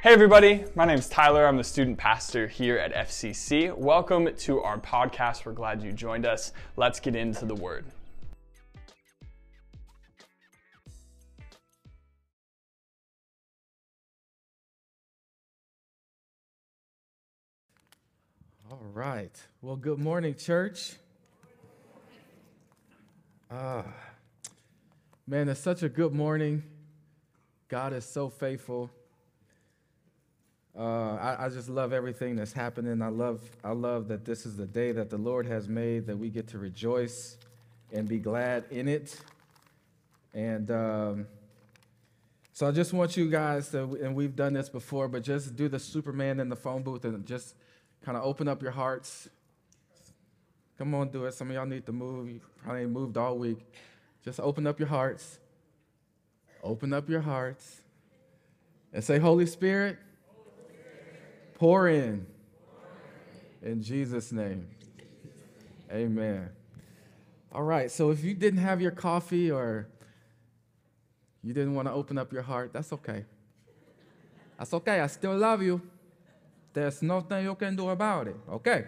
Hey, 0.00 0.12
everybody. 0.12 0.64
My 0.76 0.84
name 0.84 1.00
is 1.00 1.08
Tyler. 1.08 1.44
I'm 1.44 1.56
the 1.56 1.64
student 1.64 1.98
pastor 1.98 2.46
here 2.46 2.78
at 2.78 2.94
FCC. 2.94 3.76
Welcome 3.76 4.28
to 4.32 4.60
our 4.60 4.78
podcast. 4.78 5.44
We're 5.44 5.54
glad 5.54 5.82
you 5.82 5.90
joined 5.90 6.24
us. 6.24 6.52
Let's 6.76 7.00
get 7.00 7.16
into 7.16 7.46
the 7.46 7.56
word. 7.56 7.84
All 18.70 18.78
right. 18.92 19.36
Well, 19.62 19.74
good 19.74 19.98
morning, 19.98 20.36
church. 20.36 20.92
Ah, 23.50 23.84
man, 25.26 25.48
it's 25.48 25.58
such 25.58 25.82
a 25.82 25.88
good 25.88 26.12
morning. 26.12 26.62
God 27.66 27.92
is 27.92 28.04
so 28.04 28.28
faithful. 28.28 28.92
Uh, 30.78 31.16
I, 31.16 31.46
I 31.46 31.48
just 31.48 31.68
love 31.68 31.92
everything 31.92 32.36
that's 32.36 32.52
happening. 32.52 33.02
I 33.02 33.08
love, 33.08 33.42
I 33.64 33.72
love 33.72 34.06
that 34.08 34.24
this 34.24 34.46
is 34.46 34.56
the 34.56 34.66
day 34.66 34.92
that 34.92 35.10
the 35.10 35.18
Lord 35.18 35.44
has 35.46 35.68
made, 35.68 36.06
that 36.06 36.16
we 36.16 36.30
get 36.30 36.46
to 36.48 36.58
rejoice 36.58 37.36
and 37.92 38.08
be 38.08 38.18
glad 38.18 38.64
in 38.70 38.86
it. 38.86 39.20
And 40.32 40.70
um, 40.70 41.26
so 42.52 42.68
I 42.68 42.70
just 42.70 42.92
want 42.92 43.16
you 43.16 43.28
guys 43.28 43.70
to, 43.70 43.98
and 44.00 44.14
we've 44.14 44.36
done 44.36 44.52
this 44.52 44.68
before, 44.68 45.08
but 45.08 45.24
just 45.24 45.56
do 45.56 45.68
the 45.68 45.80
Superman 45.80 46.38
in 46.38 46.48
the 46.48 46.56
phone 46.56 46.82
booth 46.82 47.04
and 47.04 47.26
just 47.26 47.56
kind 48.04 48.16
of 48.16 48.22
open 48.22 48.46
up 48.46 48.62
your 48.62 48.70
hearts. 48.70 49.28
Come 50.78 50.94
on, 50.94 51.08
do 51.08 51.24
it. 51.24 51.34
Some 51.34 51.48
of 51.48 51.56
y'all 51.56 51.66
need 51.66 51.86
to 51.86 51.92
move. 51.92 52.28
You 52.28 52.40
probably 52.62 52.86
moved 52.86 53.16
all 53.16 53.36
week. 53.36 53.58
Just 54.24 54.38
open 54.38 54.64
up 54.64 54.78
your 54.78 54.88
hearts. 54.88 55.40
Open 56.62 56.92
up 56.92 57.08
your 57.08 57.20
hearts 57.20 57.80
and 58.92 59.02
say, 59.02 59.18
Holy 59.18 59.46
Spirit, 59.46 59.98
Pour 61.58 61.88
in. 61.88 62.24
In 63.62 63.82
Jesus' 63.82 64.30
name. 64.30 64.68
Amen. 65.90 66.50
All 67.52 67.64
right, 67.64 67.90
so 67.90 68.10
if 68.10 68.22
you 68.22 68.34
didn't 68.34 68.60
have 68.60 68.80
your 68.80 68.90
coffee 68.92 69.50
or 69.50 69.88
you 71.42 71.52
didn't 71.52 71.74
want 71.74 71.88
to 71.88 71.92
open 71.92 72.16
up 72.16 72.32
your 72.32 72.42
heart, 72.42 72.72
that's 72.72 72.92
okay. 72.92 73.24
That's 74.58 74.72
okay. 74.74 75.00
I 75.00 75.06
still 75.08 75.36
love 75.36 75.62
you. 75.62 75.80
There's 76.74 77.02
nothing 77.02 77.44
you 77.44 77.54
can 77.54 77.74
do 77.74 77.88
about 77.88 78.28
it. 78.28 78.36
Okay. 78.50 78.84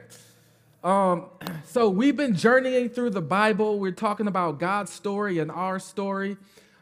Um, 0.85 1.27
so 1.65 1.89
we've 1.89 2.17
been 2.17 2.37
journeying 2.37 2.91
through 2.91 3.11
the 3.11 3.23
Bible. 3.23 3.79
We're 3.79 3.93
talking 3.93 4.27
about 4.29 4.61
God's 4.61 4.93
story 4.93 5.39
and 5.39 5.51
our 5.51 5.79
story. 5.79 6.37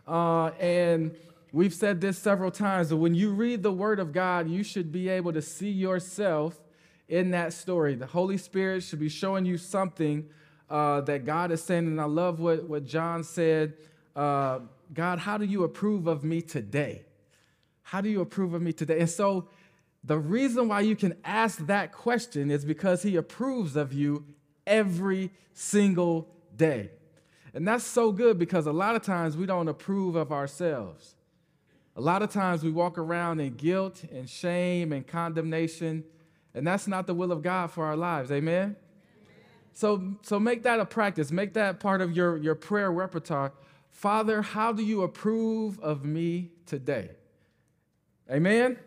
Uh, 0.07 0.49
and 0.61 1.15
We've 1.53 1.73
said 1.73 2.01
this 2.01 2.19
several 2.19 2.51
times, 2.51 2.91
but 2.91 2.97
when 2.97 3.15
you 3.15 3.31
read 3.31 3.63
the 3.63 3.73
Word 3.73 4.01
of 4.01 4.13
God, 4.13 4.49
you 4.49 4.63
should 4.63 4.93
be 4.93 5.09
able 5.09 5.33
to 5.33 5.41
see 5.43 5.71
yourself 5.71 6.61
in 7.09 7.31
that 7.31 7.53
story. 7.53 7.95
The 7.95 8.07
Holy 8.07 8.37
Spirit 8.37 8.83
should 8.83 9.01
be 9.01 9.09
showing 9.09 9.47
you 9.47 9.57
something 9.57 10.29
uh, 10.69 11.01
that 11.03 11.25
God 11.25 11.51
is 11.51 11.63
saying. 11.63 11.87
And 11.87 12.01
I 12.01 12.05
love 12.05 12.39
what, 12.41 12.65
what 12.69 12.85
John 12.85 13.25
said 13.25 13.75
uh, 14.15 14.61
God, 14.93 15.21
how 15.21 15.39
do 15.39 15.45
you 15.45 15.63
approve 15.63 16.07
of 16.07 16.25
me 16.25 16.43
today? 16.43 17.05
How 17.83 18.01
do 18.01 18.09
you 18.09 18.21
approve 18.21 18.53
of 18.53 18.61
me 18.61 18.73
today? 18.73 19.01
And 19.01 19.09
so 19.09 19.49
the 20.03 20.19
reason 20.19 20.69
why 20.69 20.81
you 20.81 20.97
can 20.97 21.15
ask 21.25 21.65
that 21.67 21.93
question 21.93 22.51
is 22.51 22.65
because 22.65 23.03
He 23.03 23.17
approves 23.17 23.77
of 23.77 23.93
you 23.93 24.25
every 24.67 25.31
single 25.53 26.29
day. 26.57 26.91
And 27.55 27.67
that's 27.67 27.85
so 27.85 28.13
good 28.13 28.39
because 28.39 28.67
a 28.67 28.73
lot 28.73 28.97
of 28.97 29.03
times 29.03 29.37
we 29.37 29.47
don't 29.47 29.69
approve 29.69 30.17
of 30.17 30.33
ourselves. 30.33 31.15
A 31.99 32.01
lot 32.01 32.23
of 32.23 32.31
times 32.31 32.63
we 32.63 32.71
walk 32.71 32.97
around 32.97 33.41
in 33.41 33.55
guilt 33.55 34.05
and 34.13 34.31
shame 34.31 34.93
and 34.93 35.05
condemnation, 35.05 36.05
and 36.55 36.65
that's 36.65 36.87
not 36.87 37.09
the 37.09 37.13
will 37.13 37.33
of 37.33 37.43
God 37.43 37.73
for 37.73 37.85
our 37.85 37.97
lives. 37.97 38.31
Amen? 38.31 38.77
So, 39.73 40.15
so 40.23 40.39
make 40.39 40.63
that 40.63 40.79
a 40.79 40.87
practice. 40.87 41.33
Make 41.33 41.55
that 41.55 41.81
part 41.81 42.01
of 42.01 42.17
your, 42.17 42.37
your 42.37 42.55
prayer 42.55 42.93
repertoire. 42.93 43.53
Father, 43.91 44.43
how 44.43 44.71
do 44.73 44.85
you 44.85 45.03
approve 45.03 45.81
of 45.81 46.05
me 46.05 46.53
today? 46.67 47.11
Amen? 48.31 48.79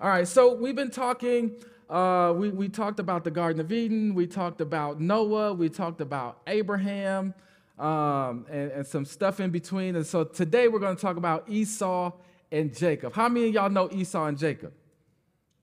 All 0.00 0.08
right, 0.08 0.28
so 0.28 0.54
we've 0.54 0.76
been 0.76 0.92
talking, 0.92 1.56
uh, 1.90 2.32
we, 2.36 2.50
we 2.50 2.68
talked 2.68 3.00
about 3.00 3.24
the 3.24 3.32
Garden 3.32 3.60
of 3.60 3.72
Eden, 3.72 4.14
we 4.14 4.28
talked 4.28 4.60
about 4.60 5.00
Noah, 5.00 5.54
we 5.54 5.68
talked 5.68 6.00
about 6.00 6.40
Abraham, 6.46 7.34
um, 7.78 8.46
and, 8.50 8.70
and 8.72 8.86
some 8.86 9.04
stuff 9.04 9.40
in 9.40 9.50
between. 9.50 9.96
And 9.96 10.06
so 10.06 10.24
today 10.24 10.68
we're 10.68 10.80
going 10.80 10.96
to 10.96 11.00
talk 11.00 11.16
about 11.16 11.48
Esau 11.48 12.12
and 12.50 12.76
Jacob. 12.76 13.14
How 13.14 13.28
many 13.28 13.48
of 13.48 13.54
y'all 13.54 13.70
know 13.70 13.88
Esau 13.90 14.26
and 14.26 14.38
Jacob? 14.38 14.72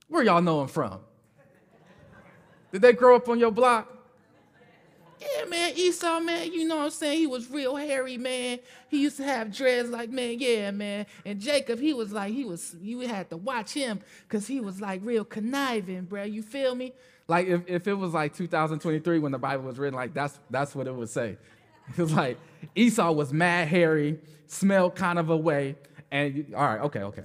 Where 0.08 0.22
y'all 0.22 0.42
know 0.42 0.60
them 0.60 0.68
from? 0.68 1.00
Did 2.72 2.82
they 2.82 2.92
grow 2.92 3.16
up 3.16 3.28
on 3.28 3.38
your 3.38 3.50
block? 3.50 3.92
Yeah, 5.18 5.46
man, 5.46 5.72
Esau, 5.74 6.20
man, 6.20 6.52
you 6.52 6.68
know 6.68 6.76
what 6.76 6.84
I'm 6.84 6.90
saying? 6.90 7.18
He 7.18 7.26
was 7.26 7.50
real 7.50 7.74
hairy, 7.74 8.18
man. 8.18 8.58
He 8.88 9.00
used 9.00 9.16
to 9.16 9.24
have 9.24 9.54
dreads 9.54 9.88
like, 9.88 10.10
man, 10.10 10.36
yeah, 10.38 10.70
man. 10.70 11.06
And 11.24 11.40
Jacob, 11.40 11.80
he 11.80 11.94
was 11.94 12.12
like, 12.12 12.34
he 12.34 12.44
was, 12.44 12.76
you 12.80 13.00
had 13.00 13.30
to 13.30 13.36
watch 13.38 13.72
him 13.72 14.00
because 14.28 14.46
he 14.46 14.60
was 14.60 14.80
like 14.80 15.00
real 15.02 15.24
conniving, 15.24 16.02
bro. 16.02 16.24
You 16.24 16.42
feel 16.42 16.74
me? 16.74 16.92
Like 17.28 17.46
if, 17.48 17.62
if 17.66 17.88
it 17.88 17.94
was 17.94 18.12
like 18.14 18.34
2023 18.34 19.18
when 19.18 19.32
the 19.32 19.38
Bible 19.38 19.64
was 19.64 19.78
written, 19.78 19.96
like 19.96 20.14
that's 20.14 20.38
that's 20.48 20.74
what 20.74 20.86
it 20.86 20.94
would 20.94 21.08
say. 21.08 21.38
It 21.96 22.02
was 22.02 22.12
like 22.12 22.38
Esau 22.74 23.12
was 23.12 23.32
mad 23.32 23.68
hairy, 23.68 24.18
smelled 24.46 24.96
kind 24.96 25.18
of 25.18 25.30
a 25.30 25.36
way, 25.36 25.76
and 26.10 26.36
you, 26.36 26.46
all 26.54 26.64
right, 26.64 26.80
okay, 26.80 27.00
okay. 27.00 27.22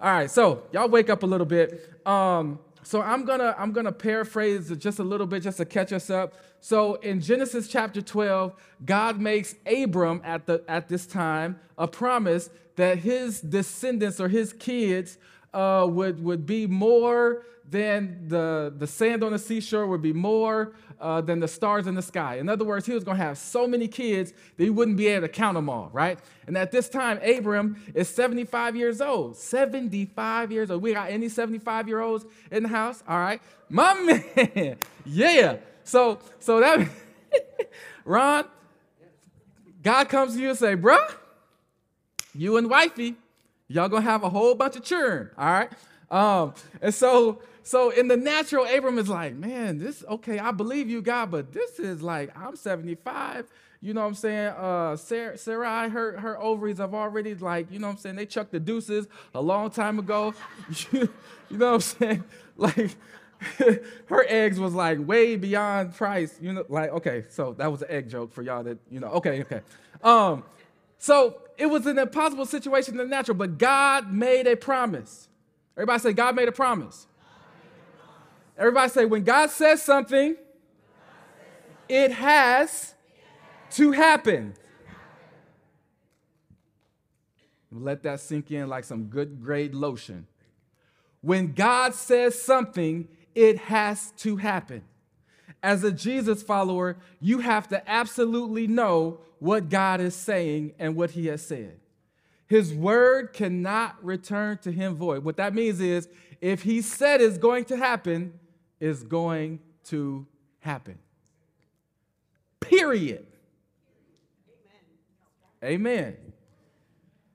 All 0.00 0.10
right, 0.12 0.30
so 0.30 0.64
y'all 0.72 0.88
wake 0.88 1.08
up 1.08 1.22
a 1.22 1.26
little 1.26 1.46
bit. 1.46 1.90
Um, 2.06 2.58
so 2.82 3.00
I'm 3.00 3.24
gonna 3.24 3.54
I'm 3.58 3.72
gonna 3.72 3.92
paraphrase 3.92 4.70
just 4.76 4.98
a 4.98 5.04
little 5.04 5.26
bit 5.26 5.42
just 5.42 5.58
to 5.58 5.64
catch 5.64 5.92
us 5.92 6.10
up. 6.10 6.34
So 6.60 6.94
in 6.96 7.20
Genesis 7.20 7.68
chapter 7.68 8.02
12, 8.02 8.54
God 8.84 9.20
makes 9.20 9.54
Abram 9.66 10.20
at 10.24 10.46
the 10.46 10.62
at 10.68 10.88
this 10.88 11.06
time 11.06 11.58
a 11.78 11.86
promise 11.86 12.50
that 12.76 12.98
his 12.98 13.40
descendants 13.40 14.20
or 14.20 14.28
his 14.28 14.52
kids 14.52 15.18
uh, 15.54 15.86
would 15.88 16.22
would 16.22 16.46
be 16.46 16.66
more 16.66 17.44
than 17.68 18.28
the 18.28 18.72
the 18.76 18.86
sand 18.86 19.22
on 19.22 19.32
the 19.32 19.38
seashore 19.38 19.86
would 19.86 20.02
be 20.02 20.12
more 20.12 20.74
uh, 21.02 21.20
than 21.20 21.40
the 21.40 21.48
stars 21.48 21.86
in 21.86 21.94
the 21.94 22.02
sky. 22.02 22.36
In 22.36 22.48
other 22.48 22.64
words, 22.64 22.86
he 22.86 22.92
was 22.94 23.02
going 23.02 23.16
to 23.16 23.22
have 23.24 23.36
so 23.36 23.66
many 23.66 23.88
kids 23.88 24.32
that 24.56 24.64
he 24.64 24.70
wouldn't 24.70 24.96
be 24.96 25.08
able 25.08 25.26
to 25.26 25.32
count 25.32 25.56
them 25.56 25.68
all, 25.68 25.90
right? 25.92 26.18
And 26.46 26.56
at 26.56 26.70
this 26.70 26.88
time, 26.88 27.18
Abram 27.22 27.82
is 27.92 28.08
75 28.08 28.76
years 28.76 29.00
old. 29.00 29.36
75 29.36 30.52
years 30.52 30.70
old. 30.70 30.80
We 30.80 30.94
got 30.94 31.10
any 31.10 31.28
75 31.28 31.88
year 31.88 32.00
olds 32.00 32.24
in 32.52 32.62
the 32.62 32.68
house? 32.68 33.02
All 33.08 33.18
right. 33.18 33.42
My 33.68 33.94
man. 34.54 34.76
yeah. 35.04 35.56
So, 35.82 36.20
so 36.38 36.60
that, 36.60 36.88
Ron, 38.04 38.44
God 39.82 40.08
comes 40.08 40.34
to 40.34 40.40
you 40.40 40.50
and 40.50 40.58
say, 40.58 40.76
bruh, 40.76 41.14
you 42.34 42.56
and 42.56 42.70
wifey, 42.70 43.16
y'all 43.66 43.88
gonna 43.88 44.02
have 44.02 44.22
a 44.22 44.30
whole 44.30 44.54
bunch 44.54 44.76
of 44.76 44.84
children, 44.84 45.30
all 45.36 45.50
right? 45.50 45.72
Um, 46.12 46.54
and 46.80 46.94
so 46.94 47.40
so 47.64 47.90
in 47.90 48.08
the 48.08 48.16
natural, 48.16 48.66
Abram 48.66 48.98
is 48.98 49.08
like, 49.08 49.34
man, 49.34 49.78
this 49.78 50.04
okay, 50.08 50.38
I 50.38 50.50
believe 50.52 50.88
you, 50.88 51.00
God, 51.02 51.30
but 51.30 51.52
this 51.52 51.78
is 51.78 52.02
like 52.02 52.36
I'm 52.36 52.54
75. 52.54 53.46
You 53.80 53.94
know 53.94 54.02
what 54.02 54.08
I'm 54.08 54.14
saying? 54.14 54.52
Uh, 54.56 54.96
Sarah, 54.96 55.36
Sarah, 55.36 55.88
her 55.88 56.18
her 56.18 56.40
ovaries 56.40 56.78
have 56.78 56.94
already 56.94 57.34
like, 57.34 57.72
you 57.72 57.78
know 57.78 57.88
what 57.88 57.94
I'm 57.94 57.98
saying? 57.98 58.16
They 58.16 58.26
chucked 58.26 58.52
the 58.52 58.60
deuces 58.60 59.08
a 59.34 59.40
long 59.40 59.70
time 59.70 59.98
ago. 59.98 60.34
you 60.92 61.08
know 61.50 61.72
what 61.72 61.74
I'm 61.74 61.80
saying? 61.80 62.24
Like 62.56 62.96
her 64.06 64.24
eggs 64.28 64.60
was 64.60 64.74
like 64.74 65.04
way 65.04 65.36
beyond 65.36 65.94
price. 65.94 66.38
You 66.40 66.52
know, 66.52 66.64
like 66.68 66.90
okay, 66.90 67.24
so 67.30 67.54
that 67.54 67.72
was 67.72 67.82
an 67.82 67.90
egg 67.90 68.08
joke 68.08 68.32
for 68.32 68.42
y'all 68.42 68.62
that 68.64 68.78
you 68.90 69.00
know. 69.00 69.08
Okay, 69.08 69.40
okay. 69.42 69.62
Um, 70.02 70.44
so 70.98 71.40
it 71.56 71.66
was 71.66 71.86
an 71.86 71.98
impossible 71.98 72.46
situation 72.46 72.94
in 72.94 72.98
the 72.98 73.06
natural, 73.06 73.36
but 73.36 73.58
God 73.58 74.12
made 74.12 74.46
a 74.46 74.56
promise. 74.56 75.28
Everybody 75.76 75.98
say, 76.00 76.12
God 76.12 76.36
made 76.36 76.48
a 76.48 76.52
promise. 76.52 77.06
Everybody 78.58 78.90
say, 78.90 79.04
when 79.04 79.24
God 79.24 79.50
says 79.50 79.82
something, 79.82 80.36
it 81.88 82.12
has 82.12 82.94
to 83.72 83.92
happen. 83.92 84.54
Let 87.70 88.02
that 88.02 88.20
sink 88.20 88.50
in 88.50 88.68
like 88.68 88.84
some 88.84 89.04
good 89.04 89.42
grade 89.42 89.74
lotion. 89.74 90.26
When 91.22 91.52
God 91.52 91.94
says 91.94 92.40
something, 92.40 93.08
it 93.34 93.56
has 93.58 94.12
to 94.18 94.36
happen. 94.36 94.82
As 95.62 95.84
a 95.84 95.92
Jesus 95.92 96.42
follower, 96.42 96.98
you 97.20 97.38
have 97.38 97.68
to 97.68 97.90
absolutely 97.90 98.66
know 98.66 99.20
what 99.38 99.68
God 99.68 100.00
is 100.00 100.14
saying 100.14 100.74
and 100.78 100.96
what 100.96 101.12
He 101.12 101.26
has 101.28 101.40
said. 101.46 101.78
His 102.52 102.74
word 102.74 103.32
cannot 103.32 103.96
return 104.04 104.58
to 104.58 104.70
Him 104.70 104.94
void. 104.94 105.24
What 105.24 105.38
that 105.38 105.54
means 105.54 105.80
is, 105.80 106.06
if 106.42 106.62
He 106.62 106.82
said 106.82 107.22
it's 107.22 107.38
going 107.38 107.64
to 107.66 107.78
happen, 107.78 108.38
is 108.78 109.02
going 109.02 109.60
to 109.84 110.26
happen. 110.58 110.98
Period. 112.60 113.26
Amen. 115.64 115.72
Amen. 115.80 116.16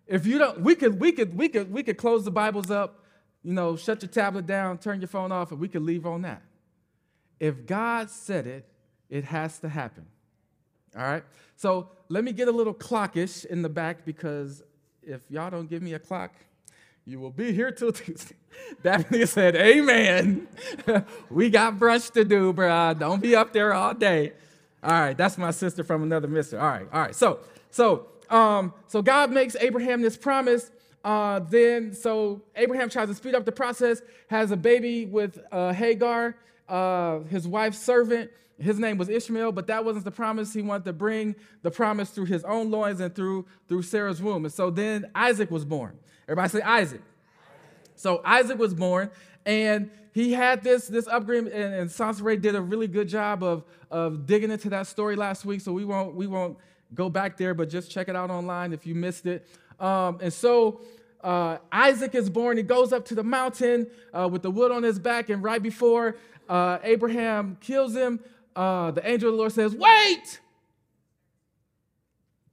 If 0.05 0.27
you 0.27 0.37
don't, 0.37 0.61
we 0.61 0.75
could, 0.75 0.99
we 0.99 1.11
could, 1.11 1.35
we 1.35 1.49
could, 1.49 1.71
we 1.71 1.81
could 1.81 1.97
close 1.97 2.23
the 2.23 2.29
Bibles 2.29 2.69
up 2.69 3.03
you 3.43 3.53
know, 3.53 3.75
shut 3.75 4.03
your 4.03 4.09
tablet 4.09 4.45
down, 4.45 4.77
turn 4.77 5.01
your 5.01 5.07
phone 5.07 5.31
off, 5.31 5.51
and 5.51 5.59
we 5.59 5.67
could 5.67 5.81
leave 5.81 6.05
on 6.05 6.21
that. 6.21 6.43
If 7.39 7.65
God 7.65 8.11
said 8.11 8.45
it, 8.45 8.69
it 9.09 9.23
has 9.23 9.57
to 9.59 9.69
happen. 9.69 10.05
All 10.95 11.01
right? 11.01 11.23
So 11.55 11.89
let 12.07 12.23
me 12.23 12.33
get 12.33 12.47
a 12.47 12.51
little 12.51 12.73
clockish 12.73 13.45
in 13.45 13.63
the 13.63 13.69
back 13.69 14.05
because 14.05 14.61
if 15.07 15.21
y'all 15.29 15.49
don't 15.49 15.69
give 15.69 15.81
me 15.81 15.93
a 15.93 15.99
clock, 15.99 16.33
you 17.05 17.19
will 17.19 17.31
be 17.31 17.53
here 17.53 17.71
till 17.71 17.91
Tuesday. 17.93 18.35
Daphne 18.83 19.25
said, 19.25 19.55
Amen. 19.55 20.47
we 21.29 21.49
got 21.49 21.79
brunch 21.79 22.11
to 22.11 22.25
do, 22.25 22.53
bruh. 22.53 22.97
Don't 22.99 23.21
be 23.21 23.35
up 23.35 23.53
there 23.53 23.73
all 23.73 23.93
day. 23.93 24.33
All 24.83 24.91
right, 24.91 25.17
that's 25.17 25.37
my 25.37 25.51
sister 25.51 25.83
from 25.83 26.03
another 26.03 26.27
mister. 26.27 26.59
All 26.59 26.67
right, 26.67 26.87
all 26.91 27.01
right. 27.01 27.15
So, 27.15 27.39
so, 27.71 28.07
um, 28.29 28.73
so 28.87 29.01
God 29.01 29.31
makes 29.31 29.55
Abraham 29.55 30.01
this 30.01 30.17
promise. 30.17 30.69
Uh, 31.03 31.39
then, 31.39 31.93
so 31.93 32.41
Abraham 32.55 32.89
tries 32.89 33.07
to 33.07 33.15
speed 33.15 33.33
up 33.33 33.45
the 33.45 33.51
process, 33.51 34.01
has 34.29 34.51
a 34.51 34.57
baby 34.57 35.05
with 35.05 35.39
uh, 35.51 35.71
Hagar, 35.71 36.35
uh, 36.67 37.19
his 37.21 37.47
wife's 37.47 37.79
servant. 37.79 38.29
His 38.59 38.79
name 38.79 38.97
was 38.97 39.07
Ishmael, 39.07 39.51
but 39.51 39.67
that 39.67 39.85
wasn't 39.85 40.05
the 40.05 40.11
promise. 40.11 40.53
He 40.53 40.61
wanted 40.61 40.85
to 40.85 40.93
bring 40.93 41.35
the 41.61 41.69
promise 41.69 42.09
through 42.09 42.25
his 42.25 42.43
own 42.43 42.71
loins 42.71 42.99
and 42.99 43.13
through, 43.13 43.45
through 43.67 43.83
Sarah's 43.83 44.21
womb. 44.21 44.45
And 44.45 44.53
so 44.53 44.71
then 44.71 45.05
Isaac 45.13 45.51
was 45.51 45.63
born. 45.63 45.97
Everybody 46.27 46.49
say 46.49 46.61
Isaac. 46.61 47.01
So 47.95 48.21
Isaac 48.25 48.57
was 48.57 48.73
born, 48.73 49.11
and 49.45 49.91
he 50.13 50.33
had 50.33 50.63
this, 50.63 50.87
this 50.87 51.07
upbringing, 51.07 51.51
and, 51.51 51.73
and 51.73 51.89
Sansa 51.89 52.41
did 52.41 52.55
a 52.55 52.61
really 52.61 52.87
good 52.87 53.07
job 53.07 53.43
of, 53.43 53.63
of 53.91 54.25
digging 54.25 54.51
into 54.51 54.69
that 54.71 54.87
story 54.87 55.15
last 55.15 55.45
week. 55.45 55.61
So 55.61 55.71
we 55.71 55.85
won't, 55.85 56.15
we 56.15 56.25
won't 56.27 56.57
go 56.93 57.09
back 57.09 57.37
there, 57.37 57.53
but 57.53 57.69
just 57.69 57.91
check 57.91 58.09
it 58.09 58.15
out 58.15 58.31
online 58.31 58.73
if 58.73 58.87
you 58.87 58.95
missed 58.95 59.25
it. 59.25 59.47
Um, 59.79 60.17
and 60.21 60.33
so 60.33 60.81
uh, 61.23 61.57
Isaac 61.71 62.15
is 62.15 62.29
born. 62.29 62.57
He 62.57 62.63
goes 62.63 62.93
up 62.93 63.05
to 63.05 63.15
the 63.15 63.23
mountain 63.23 63.87
uh, 64.13 64.27
with 64.31 64.41
the 64.41 64.51
wood 64.51 64.71
on 64.71 64.83
his 64.83 64.97
back, 64.97 65.29
and 65.29 65.43
right 65.43 65.61
before 65.61 66.15
uh, 66.49 66.79
Abraham 66.83 67.57
kills 67.61 67.95
him, 67.95 68.19
uh, 68.57 68.91
the 68.91 69.07
angel 69.07 69.29
of 69.29 69.35
the 69.35 69.37
Lord 69.37 69.51
says, 69.53 69.75
Wait! 69.75 70.41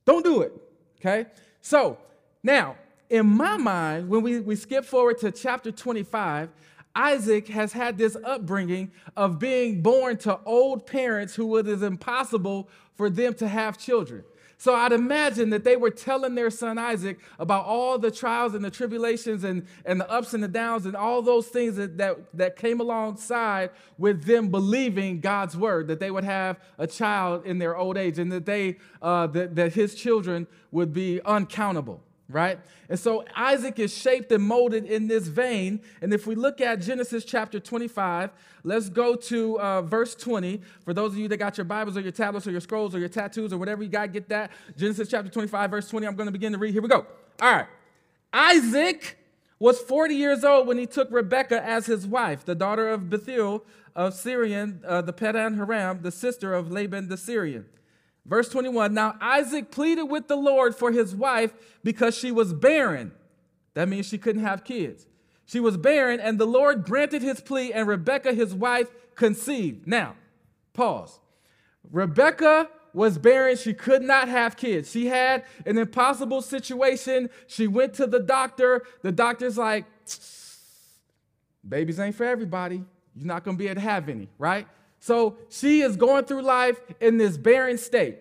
Don't 0.04 0.24
do 0.24 0.42
it. 0.42 0.52
Okay? 1.00 1.26
So 1.62 1.98
now, 2.42 2.76
in 3.08 3.26
my 3.26 3.56
mind, 3.56 4.08
when 4.08 4.22
we, 4.22 4.40
we 4.40 4.54
skip 4.54 4.84
forward 4.84 5.18
to 5.20 5.32
chapter 5.32 5.72
25, 5.72 6.50
Isaac 6.94 7.48
has 7.48 7.72
had 7.72 7.96
this 7.96 8.16
upbringing 8.22 8.92
of 9.16 9.38
being 9.38 9.80
born 9.80 10.18
to 10.18 10.38
old 10.44 10.86
parents 10.86 11.34
who 11.34 11.56
it 11.56 11.66
is 11.66 11.82
impossible 11.82 12.68
for 12.94 13.08
them 13.08 13.34
to 13.34 13.48
have 13.48 13.78
children. 13.78 14.24
So 14.64 14.74
I'd 14.74 14.92
imagine 14.92 15.50
that 15.50 15.62
they 15.62 15.76
were 15.76 15.90
telling 15.90 16.34
their 16.34 16.48
son 16.48 16.78
Isaac 16.78 17.18
about 17.38 17.66
all 17.66 17.98
the 17.98 18.10
trials 18.10 18.54
and 18.54 18.64
the 18.64 18.70
tribulations 18.70 19.44
and, 19.44 19.66
and 19.84 20.00
the 20.00 20.10
ups 20.10 20.32
and 20.32 20.42
the 20.42 20.48
downs 20.48 20.86
and 20.86 20.96
all 20.96 21.20
those 21.20 21.48
things 21.48 21.76
that, 21.76 21.98
that, 21.98 22.16
that 22.32 22.56
came 22.56 22.80
alongside 22.80 23.68
with 23.98 24.24
them 24.24 24.48
believing 24.48 25.20
God's 25.20 25.54
word, 25.54 25.86
that 25.88 26.00
they 26.00 26.10
would 26.10 26.24
have 26.24 26.58
a 26.78 26.86
child 26.86 27.44
in 27.44 27.58
their 27.58 27.76
old 27.76 27.98
age 27.98 28.18
and 28.18 28.32
that, 28.32 28.46
they, 28.46 28.78
uh, 29.02 29.26
that, 29.26 29.54
that 29.54 29.74
his 29.74 29.94
children 29.94 30.46
would 30.70 30.94
be 30.94 31.20
uncountable 31.26 32.02
right? 32.34 32.58
And 32.88 32.98
so 32.98 33.24
Isaac 33.36 33.78
is 33.78 33.96
shaped 33.96 34.32
and 34.32 34.42
molded 34.42 34.84
in 34.84 35.06
this 35.06 35.28
vein. 35.28 35.80
And 36.02 36.12
if 36.12 36.26
we 36.26 36.34
look 36.34 36.60
at 36.60 36.80
Genesis 36.80 37.24
chapter 37.24 37.60
25, 37.60 38.30
let's 38.64 38.90
go 38.90 39.14
to 39.14 39.60
uh, 39.60 39.82
verse 39.82 40.16
20. 40.16 40.60
For 40.84 40.92
those 40.92 41.12
of 41.12 41.18
you 41.18 41.28
that 41.28 41.36
got 41.36 41.56
your 41.56 41.64
Bibles 41.64 41.96
or 41.96 42.00
your 42.00 42.12
tablets 42.12 42.46
or 42.46 42.50
your 42.50 42.60
scrolls 42.60 42.92
or 42.94 42.98
your 42.98 43.08
tattoos 43.08 43.52
or 43.52 43.58
whatever 43.58 43.84
you 43.84 43.88
got, 43.88 44.12
get 44.12 44.28
that. 44.28 44.50
Genesis 44.76 45.08
chapter 45.08 45.30
25, 45.30 45.70
verse 45.70 45.88
20. 45.88 46.06
I'm 46.06 46.16
going 46.16 46.26
to 46.26 46.32
begin 46.32 46.52
to 46.52 46.58
read. 46.58 46.72
Here 46.72 46.82
we 46.82 46.88
go. 46.88 47.06
All 47.40 47.52
right. 47.52 47.66
Isaac 48.32 49.16
was 49.60 49.80
40 49.80 50.16
years 50.16 50.42
old 50.42 50.66
when 50.66 50.76
he 50.76 50.86
took 50.86 51.10
Rebekah 51.12 51.64
as 51.64 51.86
his 51.86 52.04
wife, 52.04 52.44
the 52.44 52.56
daughter 52.56 52.88
of 52.88 53.08
Bethuel 53.08 53.64
of 53.94 54.12
Syrian, 54.12 54.82
uh, 54.84 55.02
the 55.02 55.12
Padan 55.12 55.60
Aram, 55.60 56.00
the 56.02 56.10
sister 56.10 56.52
of 56.52 56.72
Laban 56.72 57.08
the 57.08 57.16
Syrian. 57.16 57.66
Verse 58.26 58.48
21 58.48 58.94
Now 58.94 59.16
Isaac 59.20 59.70
pleaded 59.70 60.04
with 60.04 60.28
the 60.28 60.36
Lord 60.36 60.74
for 60.74 60.92
his 60.92 61.14
wife 61.14 61.52
because 61.82 62.16
she 62.16 62.32
was 62.32 62.52
barren. 62.52 63.12
That 63.74 63.88
means 63.88 64.06
she 64.06 64.18
couldn't 64.18 64.42
have 64.42 64.64
kids. 64.64 65.06
She 65.46 65.60
was 65.60 65.76
barren, 65.76 66.20
and 66.20 66.38
the 66.38 66.46
Lord 66.46 66.84
granted 66.84 67.22
his 67.22 67.40
plea, 67.40 67.72
and 67.72 67.86
Rebekah, 67.86 68.32
his 68.32 68.54
wife, 68.54 68.88
conceived. 69.14 69.86
Now, 69.86 70.16
pause. 70.72 71.20
Rebekah 71.90 72.70
was 72.94 73.18
barren. 73.18 73.56
She 73.56 73.74
could 73.74 74.02
not 74.02 74.28
have 74.28 74.56
kids. 74.56 74.90
She 74.90 75.06
had 75.06 75.44
an 75.66 75.76
impossible 75.76 76.40
situation. 76.40 77.28
She 77.46 77.66
went 77.66 77.94
to 77.94 78.06
the 78.06 78.20
doctor. 78.20 78.84
The 79.02 79.12
doctor's 79.12 79.58
like, 79.58 79.84
babies 81.68 82.00
ain't 82.00 82.14
for 82.14 82.24
everybody. 82.24 82.82
You're 83.14 83.26
not 83.26 83.44
going 83.44 83.56
to 83.56 83.58
be 83.58 83.66
able 83.66 83.76
to 83.76 83.80
have 83.88 84.08
any, 84.08 84.28
right? 84.38 84.66
So 85.04 85.36
she 85.50 85.82
is 85.82 85.98
going 85.98 86.24
through 86.24 86.40
life 86.40 86.80
in 86.98 87.18
this 87.18 87.36
barren 87.36 87.76
state. 87.76 88.20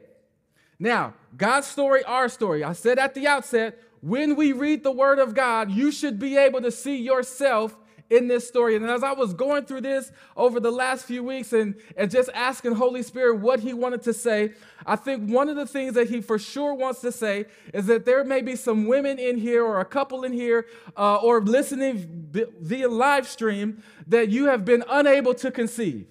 Now, 0.77 1.13
God's 1.37 1.65
story, 1.65 2.03
our 2.03 2.27
story. 2.27 2.61
I 2.61 2.73
said 2.73 2.99
at 2.99 3.13
the 3.13 3.25
outset, 3.25 3.81
when 4.01 4.35
we 4.35 4.51
read 4.51 4.83
the 4.83 4.91
word 4.91 5.17
of 5.17 5.33
God, 5.33 5.71
you 5.71 5.93
should 5.93 6.19
be 6.19 6.35
able 6.35 6.59
to 6.59 6.71
see 6.71 6.97
yourself 6.97 7.73
in 8.09 8.27
this 8.27 8.45
story. 8.45 8.75
And 8.75 8.85
as 8.85 9.01
I 9.01 9.13
was 9.13 9.33
going 9.33 9.63
through 9.63 9.79
this 9.79 10.11
over 10.35 10.59
the 10.59 10.71
last 10.71 11.05
few 11.05 11.23
weeks 11.23 11.53
and, 11.53 11.75
and 11.95 12.11
just 12.11 12.29
asking 12.33 12.75
Holy 12.75 13.01
Spirit 13.01 13.39
what 13.39 13.61
he 13.61 13.73
wanted 13.73 14.01
to 14.01 14.13
say, 14.13 14.51
I 14.85 14.97
think 14.97 15.29
one 15.29 15.47
of 15.47 15.55
the 15.55 15.65
things 15.65 15.93
that 15.93 16.09
he 16.09 16.19
for 16.19 16.37
sure 16.37 16.73
wants 16.73 16.99
to 16.99 17.13
say 17.13 17.45
is 17.73 17.85
that 17.85 18.03
there 18.03 18.25
may 18.25 18.41
be 18.41 18.57
some 18.57 18.87
women 18.87 19.19
in 19.19 19.37
here 19.37 19.63
or 19.63 19.79
a 19.79 19.85
couple 19.85 20.25
in 20.25 20.33
here 20.33 20.65
uh, 20.97 21.15
or 21.15 21.39
listening 21.39 22.27
via 22.59 22.89
live 22.89 23.25
stream 23.25 23.81
that 24.05 24.27
you 24.27 24.47
have 24.47 24.65
been 24.65 24.83
unable 24.89 25.33
to 25.35 25.49
conceive. 25.49 26.07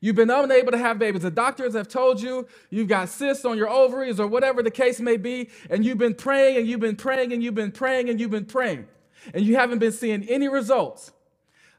You've 0.00 0.16
been 0.16 0.30
unable 0.30 0.70
to 0.70 0.78
have 0.78 0.98
babies. 0.98 1.22
The 1.22 1.30
doctors 1.30 1.74
have 1.74 1.88
told 1.88 2.20
you 2.20 2.46
you've 2.70 2.88
got 2.88 3.08
cysts 3.08 3.44
on 3.44 3.56
your 3.56 3.68
ovaries 3.68 4.20
or 4.20 4.26
whatever 4.26 4.62
the 4.62 4.70
case 4.70 5.00
may 5.00 5.16
be, 5.16 5.50
and 5.70 5.84
you've 5.84 5.98
been 5.98 6.14
praying 6.14 6.56
and 6.56 6.66
you've 6.68 6.80
been 6.80 6.96
praying 6.96 7.32
and 7.32 7.42
you've 7.42 7.54
been 7.54 7.72
praying 7.72 8.08
and 8.08 8.20
you've 8.20 8.30
been 8.30 8.44
praying, 8.44 8.86
and 9.34 9.44
you 9.44 9.56
haven't 9.56 9.80
been 9.80 9.92
seeing 9.92 10.28
any 10.28 10.48
results. 10.48 11.12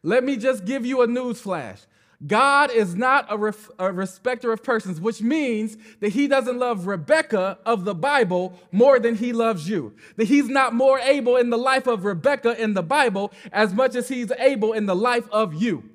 Let 0.04 0.24
me 0.24 0.36
just 0.36 0.66
give 0.66 0.86
you 0.86 1.01
a 1.01 1.07
news 1.07 1.39
flash. 1.42 1.80
God 2.25 2.69
is 2.69 2.95
not 2.95 3.27
a, 3.30 3.38
ref, 3.38 3.69
a, 3.80 3.94
respecter 3.94 4.51
of 4.51 4.62
persons, 4.62 5.00
which 5.00 5.21
means 5.21 5.77
that 6.01 6.10
he 6.10 6.27
doesn't 6.27 6.60
love 6.60 6.86
Rebecca 6.86 7.57
of 7.66 7.86
the 7.86 7.95
Bible 7.95 8.60
more 8.74 9.00
than 9.00 9.16
he 9.16 9.31
loves 9.31 9.69
you. 9.69 9.94
That 10.18 10.27
he's 10.27 10.50
not 10.50 10.73
more 10.73 10.99
able 10.99 11.38
in 11.38 11.49
the 11.49 11.57
life 11.57 11.88
of 11.88 12.04
Rebecca 12.04 12.61
in 12.61 12.73
the 12.73 12.83
Bible 12.83 13.31
as 13.54 13.73
much 13.73 13.95
as 13.95 14.09
he's 14.09 14.33
able 14.38 14.73
in 14.73 14.85
the 14.85 14.95
life 14.95 15.30
of 15.31 15.54
you. 15.54 15.90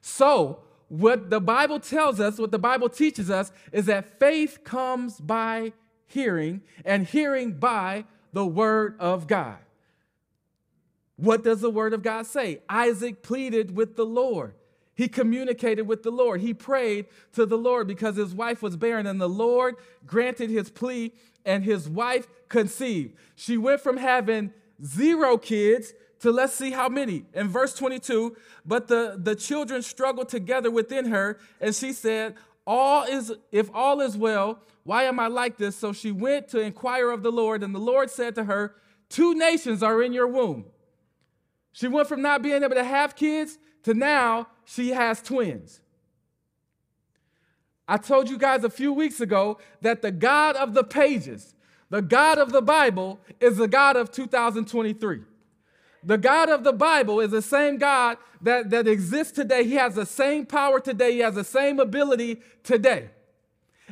So, 0.00 0.64
what 0.92 1.30
the 1.30 1.40
Bible 1.40 1.80
tells 1.80 2.20
us, 2.20 2.38
what 2.38 2.50
the 2.50 2.58
Bible 2.58 2.90
teaches 2.90 3.30
us, 3.30 3.50
is 3.72 3.86
that 3.86 4.20
faith 4.20 4.62
comes 4.62 5.18
by 5.18 5.72
hearing, 6.06 6.60
and 6.84 7.06
hearing 7.06 7.52
by 7.52 8.04
the 8.34 8.44
Word 8.44 8.96
of 9.00 9.26
God. 9.26 9.56
What 11.16 11.42
does 11.44 11.62
the 11.62 11.70
Word 11.70 11.94
of 11.94 12.02
God 12.02 12.26
say? 12.26 12.60
Isaac 12.68 13.22
pleaded 13.22 13.74
with 13.74 13.96
the 13.96 14.04
Lord. 14.04 14.52
He 14.94 15.08
communicated 15.08 15.86
with 15.86 16.02
the 16.02 16.10
Lord. 16.10 16.42
He 16.42 16.52
prayed 16.52 17.06
to 17.32 17.46
the 17.46 17.56
Lord 17.56 17.88
because 17.88 18.16
his 18.16 18.34
wife 18.34 18.60
was 18.60 18.76
barren, 18.76 19.06
and 19.06 19.18
the 19.18 19.30
Lord 19.30 19.76
granted 20.06 20.50
his 20.50 20.68
plea, 20.68 21.14
and 21.46 21.64
his 21.64 21.88
wife 21.88 22.28
conceived. 22.50 23.16
She 23.34 23.56
went 23.56 23.80
from 23.80 23.96
having 23.96 24.52
zero 24.84 25.38
kids 25.38 25.94
to 26.22 26.30
let's 26.30 26.54
see 26.54 26.70
how 26.70 26.88
many. 26.88 27.24
In 27.34 27.48
verse 27.48 27.74
22, 27.74 28.36
but 28.64 28.88
the, 28.88 29.16
the 29.18 29.34
children 29.34 29.82
struggled 29.82 30.28
together 30.28 30.70
within 30.70 31.06
her, 31.06 31.38
and 31.60 31.74
she 31.74 31.92
said, 31.92 32.36
All 32.66 33.02
is 33.04 33.32
if 33.50 33.70
all 33.74 34.00
is 34.00 34.16
well, 34.16 34.60
why 34.84 35.04
am 35.04 35.18
I 35.18 35.26
like 35.26 35.58
this? 35.58 35.76
So 35.76 35.92
she 35.92 36.12
went 36.12 36.48
to 36.48 36.60
inquire 36.60 37.10
of 37.10 37.22
the 37.22 37.32
Lord, 37.32 37.62
and 37.62 37.74
the 37.74 37.80
Lord 37.80 38.08
said 38.08 38.36
to 38.36 38.44
her, 38.44 38.76
Two 39.08 39.34
nations 39.34 39.82
are 39.82 40.02
in 40.02 40.12
your 40.12 40.28
womb. 40.28 40.64
She 41.72 41.88
went 41.88 42.08
from 42.08 42.22
not 42.22 42.42
being 42.42 42.62
able 42.62 42.76
to 42.76 42.84
have 42.84 43.16
kids 43.16 43.58
to 43.82 43.94
now 43.94 44.46
she 44.64 44.90
has 44.90 45.20
twins. 45.20 45.80
I 47.88 47.96
told 47.96 48.30
you 48.30 48.38
guys 48.38 48.62
a 48.62 48.70
few 48.70 48.92
weeks 48.92 49.20
ago 49.20 49.58
that 49.80 50.02
the 50.02 50.12
God 50.12 50.54
of 50.54 50.72
the 50.72 50.84
pages, 50.84 51.54
the 51.90 52.00
God 52.00 52.38
of 52.38 52.52
the 52.52 52.62
Bible, 52.62 53.18
is 53.40 53.56
the 53.56 53.66
God 53.66 53.96
of 53.96 54.12
2023. 54.12 55.22
The 56.04 56.18
God 56.18 56.48
of 56.48 56.64
the 56.64 56.72
Bible 56.72 57.20
is 57.20 57.30
the 57.30 57.42
same 57.42 57.78
God 57.78 58.18
that, 58.40 58.70
that 58.70 58.88
exists 58.88 59.32
today. 59.32 59.64
He 59.64 59.74
has 59.74 59.94
the 59.94 60.06
same 60.06 60.46
power 60.46 60.80
today, 60.80 61.12
He 61.12 61.18
has 61.20 61.34
the 61.34 61.44
same 61.44 61.78
ability 61.78 62.40
today. 62.62 63.10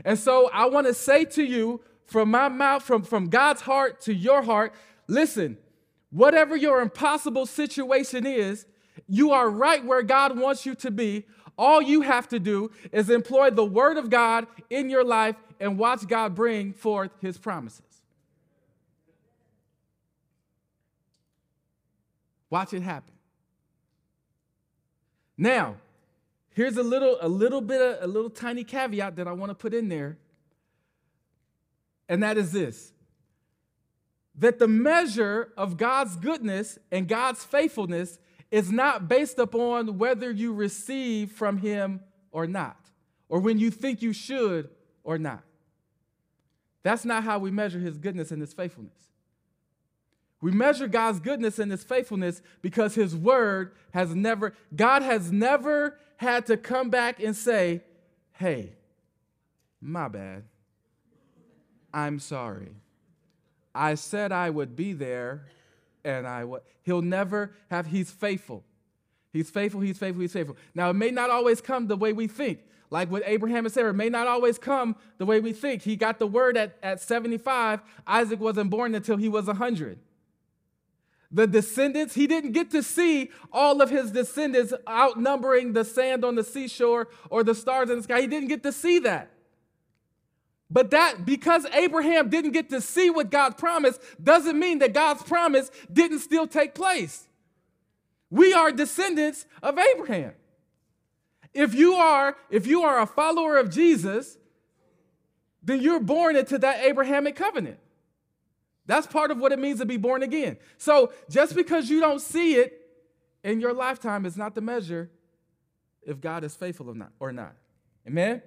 And 0.04 0.18
so 0.18 0.50
I 0.52 0.66
want 0.66 0.86
to 0.86 0.94
say 0.94 1.24
to 1.26 1.44
you 1.44 1.80
from 2.06 2.30
my 2.30 2.48
mouth, 2.48 2.82
from, 2.82 3.02
from 3.02 3.28
God's 3.28 3.62
heart 3.62 4.00
to 4.02 4.14
your 4.14 4.42
heart, 4.42 4.74
listen, 5.06 5.58
whatever 6.10 6.56
your 6.56 6.80
impossible 6.80 7.46
situation 7.46 8.26
is, 8.26 8.66
you 9.06 9.30
are 9.30 9.48
right 9.48 9.84
where 9.84 10.02
God 10.02 10.38
wants 10.38 10.66
you 10.66 10.74
to 10.76 10.90
be. 10.90 11.26
All 11.56 11.80
you 11.80 12.00
have 12.02 12.28
to 12.28 12.40
do 12.40 12.70
is 12.90 13.10
employ 13.10 13.50
the 13.50 13.64
word 13.64 13.96
of 13.96 14.10
God 14.10 14.46
in 14.70 14.90
your 14.90 15.04
life 15.04 15.36
and 15.60 15.78
watch 15.78 16.06
God 16.08 16.34
bring 16.34 16.72
forth 16.72 17.10
his 17.20 17.38
promises. 17.38 17.89
Watch 22.50 22.74
it 22.74 22.82
happen. 22.82 23.14
Now, 25.38 25.76
here's 26.50 26.76
a 26.76 26.82
little, 26.82 27.16
a 27.20 27.28
little 27.28 27.60
bit 27.60 27.80
of 27.80 28.02
a 28.02 28.06
little 28.06 28.28
tiny 28.28 28.64
caveat 28.64 29.16
that 29.16 29.26
I 29.26 29.32
want 29.32 29.50
to 29.50 29.54
put 29.54 29.72
in 29.72 29.88
there. 29.88 30.18
And 32.08 32.22
that 32.22 32.36
is 32.36 32.52
this 32.52 32.92
that 34.36 34.58
the 34.58 34.68
measure 34.68 35.52
of 35.56 35.76
God's 35.76 36.16
goodness 36.16 36.78
and 36.90 37.06
God's 37.06 37.44
faithfulness 37.44 38.18
is 38.50 38.72
not 38.72 39.06
based 39.06 39.38
upon 39.38 39.98
whether 39.98 40.30
you 40.30 40.52
receive 40.52 41.30
from 41.32 41.58
Him 41.58 42.00
or 42.32 42.46
not, 42.46 42.78
or 43.28 43.38
when 43.38 43.58
you 43.58 43.70
think 43.70 44.02
you 44.02 44.12
should 44.12 44.70
or 45.04 45.18
not. 45.18 45.42
That's 46.82 47.04
not 47.04 47.22
how 47.24 47.38
we 47.38 47.50
measure 47.50 47.78
His 47.78 47.98
goodness 47.98 48.30
and 48.30 48.40
His 48.40 48.54
faithfulness. 48.54 49.09
We 50.40 50.52
measure 50.52 50.88
God's 50.88 51.20
goodness 51.20 51.58
and 51.58 51.70
His 51.70 51.84
faithfulness 51.84 52.42
because 52.62 52.94
His 52.94 53.14
word 53.14 53.72
has 53.92 54.14
never, 54.14 54.54
God 54.74 55.02
has 55.02 55.30
never 55.30 55.98
had 56.16 56.46
to 56.46 56.56
come 56.56 56.90
back 56.90 57.22
and 57.22 57.36
say, 57.36 57.82
hey, 58.32 58.72
my 59.80 60.08
bad. 60.08 60.44
I'm 61.92 62.18
sorry. 62.18 62.70
I 63.74 63.94
said 63.94 64.32
I 64.32 64.50
would 64.50 64.76
be 64.76 64.92
there, 64.92 65.46
and 66.04 66.26
I 66.26 66.44
would. 66.44 66.62
He'll 66.82 67.02
never 67.02 67.52
have, 67.70 67.86
he's 67.86 68.10
faithful. 68.10 68.64
He's 69.32 69.50
faithful, 69.50 69.80
he's 69.80 69.98
faithful, 69.98 70.22
he's 70.22 70.32
faithful. 70.32 70.56
Now, 70.74 70.90
it 70.90 70.94
may 70.94 71.10
not 71.10 71.30
always 71.30 71.60
come 71.60 71.86
the 71.86 71.96
way 71.96 72.12
we 72.12 72.26
think. 72.26 72.60
Like 72.90 73.10
with 73.10 73.22
Abraham 73.24 73.64
and 73.64 73.72
Sarah, 73.72 73.90
it 73.90 73.96
may 73.96 74.08
not 74.08 74.26
always 74.26 74.58
come 74.58 74.96
the 75.18 75.24
way 75.24 75.38
we 75.38 75.52
think. 75.52 75.82
He 75.82 75.94
got 75.94 76.18
the 76.18 76.26
word 76.26 76.56
at, 76.56 76.76
at 76.82 77.00
75. 77.00 77.80
Isaac 78.06 78.40
wasn't 78.40 78.70
born 78.70 78.96
until 78.96 79.16
he 79.16 79.28
was 79.28 79.46
100. 79.46 79.98
The 81.32 81.46
descendants, 81.46 82.14
he 82.14 82.26
didn't 82.26 82.52
get 82.52 82.70
to 82.72 82.82
see 82.82 83.30
all 83.52 83.80
of 83.80 83.90
his 83.90 84.10
descendants 84.10 84.72
outnumbering 84.88 85.72
the 85.74 85.84
sand 85.84 86.24
on 86.24 86.34
the 86.34 86.42
seashore 86.42 87.08
or 87.30 87.44
the 87.44 87.54
stars 87.54 87.88
in 87.88 87.98
the 87.98 88.02
sky. 88.02 88.22
He 88.22 88.26
didn't 88.26 88.48
get 88.48 88.64
to 88.64 88.72
see 88.72 88.98
that. 89.00 89.30
But 90.70 90.90
that, 90.90 91.24
because 91.24 91.66
Abraham 91.66 92.28
didn't 92.30 92.52
get 92.52 92.70
to 92.70 92.80
see 92.80 93.10
what 93.10 93.30
God 93.30 93.58
promised, 93.58 94.00
doesn't 94.22 94.58
mean 94.58 94.78
that 94.80 94.92
God's 94.92 95.22
promise 95.22 95.70
didn't 95.92 96.20
still 96.20 96.46
take 96.46 96.74
place. 96.74 97.28
We 98.30 98.54
are 98.54 98.70
descendants 98.70 99.46
of 99.62 99.78
Abraham. 99.78 100.32
If 101.52 101.74
you 101.74 101.94
are, 101.94 102.36
if 102.50 102.66
you 102.66 102.82
are 102.82 103.00
a 103.00 103.06
follower 103.06 103.56
of 103.56 103.70
Jesus, 103.70 104.38
then 105.62 105.80
you're 105.80 106.00
born 106.00 106.36
into 106.36 106.58
that 106.58 106.84
Abrahamic 106.84 107.34
covenant. 107.34 107.78
That's 108.90 109.06
part 109.06 109.30
of 109.30 109.38
what 109.38 109.52
it 109.52 109.60
means 109.60 109.78
to 109.78 109.86
be 109.86 109.98
born 109.98 110.24
again. 110.24 110.56
So 110.76 111.12
just 111.28 111.54
because 111.54 111.88
you 111.88 112.00
don't 112.00 112.20
see 112.20 112.56
it 112.56 112.88
in 113.44 113.60
your 113.60 113.72
lifetime 113.72 114.26
is 114.26 114.36
not 114.36 114.56
the 114.56 114.60
measure 114.60 115.08
if 116.02 116.20
God 116.20 116.42
is 116.42 116.56
faithful 116.56 116.90
or 116.90 116.94
not. 116.96 117.12
Or 117.20 117.30
not. 117.30 117.54
Amen? 118.04 118.42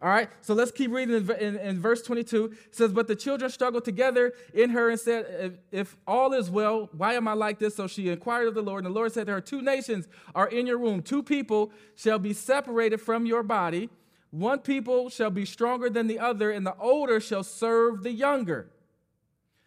All 0.00 0.08
right, 0.08 0.30
so 0.40 0.54
let's 0.54 0.70
keep 0.70 0.90
reading 0.90 1.14
in, 1.14 1.30
in, 1.32 1.56
in, 1.58 1.78
verse 1.78 2.00
22. 2.00 2.46
It 2.46 2.74
says, 2.74 2.90
But 2.90 3.06
the 3.06 3.14
children 3.14 3.50
struggled 3.50 3.84
together 3.84 4.32
in 4.54 4.70
her 4.70 4.88
and 4.88 4.98
said, 4.98 5.26
if, 5.28 5.52
if, 5.70 5.96
all 6.06 6.32
is 6.32 6.48
well, 6.48 6.88
why 6.96 7.12
am 7.12 7.28
I 7.28 7.34
like 7.34 7.58
this? 7.58 7.76
So 7.76 7.86
she 7.86 8.08
inquired 8.08 8.48
of 8.48 8.54
the 8.54 8.62
Lord, 8.62 8.86
and 8.86 8.94
the 8.94 8.98
Lord 8.98 9.12
said 9.12 9.26
to 9.26 9.34
her, 9.34 9.40
Two 9.42 9.60
nations 9.60 10.08
are 10.34 10.48
in 10.48 10.66
your 10.66 10.78
womb, 10.78 11.02
two 11.02 11.22
people 11.22 11.70
shall 11.96 12.18
be 12.18 12.32
separated 12.32 13.02
from 13.02 13.26
your 13.26 13.42
body. 13.42 13.90
One 14.30 14.60
people 14.60 15.10
shall 15.10 15.30
be 15.30 15.44
stronger 15.44 15.90
than 15.90 16.06
the 16.06 16.18
other, 16.18 16.50
and 16.50 16.66
the 16.66 16.76
older 16.78 17.20
shall 17.20 17.44
serve 17.44 18.02
the 18.02 18.12
younger. 18.12 18.71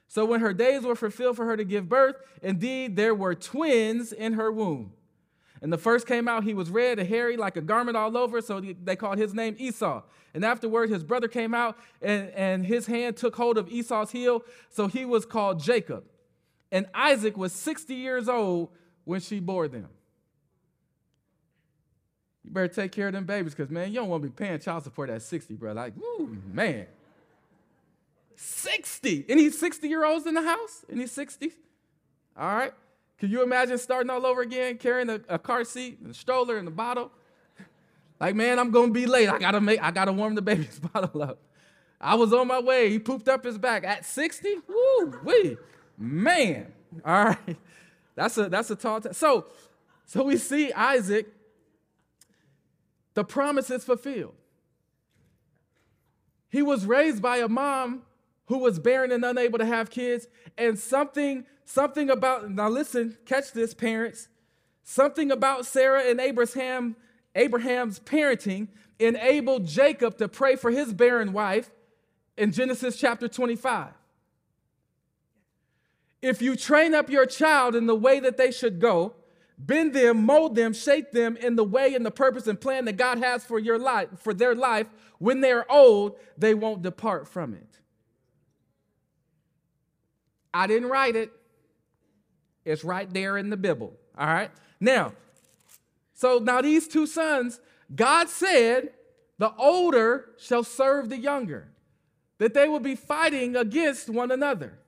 So 0.08 0.26
when 0.26 0.40
her 0.40 0.54
days 0.54 0.84
were 0.84 0.96
fulfilled 0.96 1.36
for 1.36 1.46
her 1.46 1.58
to 1.58 1.64
give 1.64 1.90
birth, 1.90 2.16
indeed 2.42 2.96
there 2.96 3.16
were 3.16 3.36
twins 3.36 4.12
in 4.12 4.34
her 4.34 4.52
womb. 4.52 4.94
And 5.62 5.74
the 5.74 5.78
first 5.78 6.06
came 6.06 6.28
out, 6.28 6.44
he 6.44 6.54
was 6.54 6.70
red 6.70 7.00
and 7.00 7.08
hairy, 7.08 7.38
like 7.38 7.58
a 7.58 7.62
garment 7.62 7.98
all 7.98 8.16
over, 8.18 8.42
so 8.42 8.62
they 8.62 8.96
called 8.96 9.18
his 9.18 9.34
name 9.34 9.56
Esau. 9.58 10.04
And 10.34 10.44
afterward, 10.46 10.90
his 10.90 11.04
brother 11.04 11.28
came 11.28 11.54
out, 11.54 11.78
and, 12.02 12.30
and 12.32 12.66
his 12.66 12.86
hand 12.86 13.18
took 13.18 13.36
hold 13.36 13.58
of 13.58 13.70
Esau's 13.70 14.12
heel, 14.12 14.44
so 14.70 14.88
he 14.88 15.06
was 15.06 15.26
called 15.26 15.60
Jacob. 15.60 16.04
And 16.72 16.88
Isaac 16.94 17.38
was 17.38 17.54
60 17.54 17.96
years 17.96 18.28
old 18.28 18.70
when 19.06 19.22
she 19.22 19.40
bore 19.40 19.68
them. 19.68 19.88
You 22.44 22.52
better 22.52 22.68
take 22.68 22.92
care 22.92 23.08
of 23.08 23.14
them 23.14 23.26
babies, 23.26 23.56
because, 23.56 23.72
man, 23.72 23.90
you 23.90 23.96
don't 23.96 24.10
want 24.10 24.24
to 24.24 24.30
be 24.30 24.34
paying 24.34 24.60
child 24.60 24.84
support 24.84 25.10
at 25.10 25.22
60, 25.22 25.56
bro. 25.56 25.74
Like, 25.74 25.94
woo, 25.96 26.38
man. 26.52 26.86
60. 28.36 29.26
Any 29.30 29.50
60 29.50 29.88
year 29.88 30.06
olds 30.06 30.26
in 30.26 30.34
the 30.34 30.42
house? 30.42 30.86
Any 30.92 31.06
60s? 31.06 31.54
All 32.38 32.54
right. 32.56 32.74
Can 33.18 33.30
you 33.30 33.44
imagine 33.44 33.78
starting 33.78 34.10
all 34.10 34.26
over 34.26 34.42
again, 34.42 34.78
carrying 34.78 35.10
a, 35.10 35.22
a 35.30 35.40
car 35.40 35.64
seat 35.64 36.00
and 36.02 36.12
a 36.12 36.14
stroller 36.14 36.58
and 36.58 36.68
a 36.68 36.72
bottle? 36.72 37.12
Like, 38.18 38.34
man, 38.34 38.60
I'm 38.60 38.72
gonna 38.72 38.94
be 38.94 39.08
late. 39.08 39.28
I 39.28 39.38
gotta 39.38 39.60
make, 39.60 39.84
I 39.84 39.92
gotta 39.92 40.14
warm 40.14 40.36
the 40.36 40.42
baby's 40.54 40.80
bottle 40.80 41.22
up. 41.22 41.38
I 42.00 42.16
was 42.16 42.32
on 42.32 42.48
my 42.48 42.62
way. 42.62 42.90
He 42.90 42.98
pooped 42.98 43.28
up 43.28 43.44
his 43.44 43.58
back 43.58 43.84
at 43.84 44.06
60. 44.06 44.56
Woo, 44.70 45.20
wee, 45.22 45.58
man. 45.98 46.72
All 47.04 47.26
right, 47.26 47.58
that's 48.16 48.38
a 48.38 48.48
that's 48.48 48.70
a 48.72 48.76
tall. 48.78 49.02
T- 49.02 49.10
so, 49.12 49.48
so 50.06 50.24
we 50.24 50.38
see 50.38 50.72
Isaac. 50.72 51.28
The 53.16 53.26
promise 53.26 53.70
is 53.70 53.84
fulfilled. 53.84 54.36
He 56.48 56.62
was 56.62 56.86
raised 56.86 57.22
by 57.22 57.40
a 57.40 57.50
mom 57.50 58.04
who 58.48 58.60
was 58.60 58.80
barren 58.80 59.12
and 59.12 59.26
unable 59.26 59.60
to 59.60 59.66
have 59.66 59.90
kids, 59.90 60.28
and 60.58 60.78
something 60.78 61.46
something 61.66 62.10
about, 62.10 62.50
now 62.50 62.70
listen, 62.70 63.18
catch 63.26 63.52
this, 63.52 63.74
parents. 63.74 64.30
Something 64.84 65.32
about 65.32 65.66
Sarah 65.66 66.04
and 66.04 66.20
Abraham, 66.22 66.96
Abraham's 67.34 68.00
parenting 68.00 68.68
enabled 69.00 69.66
Jacob 69.68 70.18
to 70.20 70.28
pray 70.28 70.56
for 70.56 70.72
his 70.72 70.94
barren 70.94 71.34
wife 71.34 71.72
in 72.38 72.52
Genesis 72.52 72.98
chapter 72.98 73.28
25. 73.28 73.90
If 76.22 76.42
you 76.42 76.56
train 76.56 76.94
up 76.94 77.10
your 77.10 77.26
child 77.26 77.76
in 77.76 77.88
the 77.88 77.96
way 77.96 78.20
that 78.20 78.38
they 78.38 78.52
should 78.52 78.80
go, 78.80 79.16
bend 79.58 79.94
them, 79.94 80.26
mold 80.26 80.56
them, 80.56 80.74
shape 80.74 81.12
them 81.12 81.36
in 81.38 81.56
the 81.56 81.64
way 81.64 81.94
and 81.94 82.06
the 82.06 82.12
purpose 82.12 82.48
and 82.48 82.60
plan 82.60 82.86
that 82.86 82.98
God 82.98 83.18
has 83.20 83.44
for 83.44 83.60
your 83.60 83.78
life, 83.78 84.10
for 84.20 84.34
their 84.34 84.56
life, 84.56 84.88
when 85.18 85.42
they're 85.42 85.70
old, 85.72 86.18
they 86.38 86.54
won't 86.54 86.82
depart 86.82 87.28
from 87.28 87.54
it. 87.54 87.80
I 90.56 90.68
didn't 90.68 90.88
write 90.88 91.18
it. 91.18 91.34
It's 92.64 92.86
right 92.86 93.14
there 93.14 93.38
in 93.38 93.50
the 93.50 93.58
Bible. 93.58 93.94
All 94.18 94.26
right. 94.26 94.50
Now, 94.80 95.12
so 96.14 96.40
now 96.40 96.62
these 96.62 96.88
two 96.88 97.06
sons, 97.06 97.60
God 97.94 98.30
said, 98.30 98.92
the 99.38 99.54
older 99.58 100.30
shall 100.38 100.64
serve 100.64 101.10
the 101.10 101.18
younger, 101.18 101.68
that 102.38 102.54
they 102.54 102.70
will 102.70 102.80
be 102.80 102.96
fighting 102.96 103.58
against 103.58 104.10
one 104.10 104.32
another. 104.32 104.80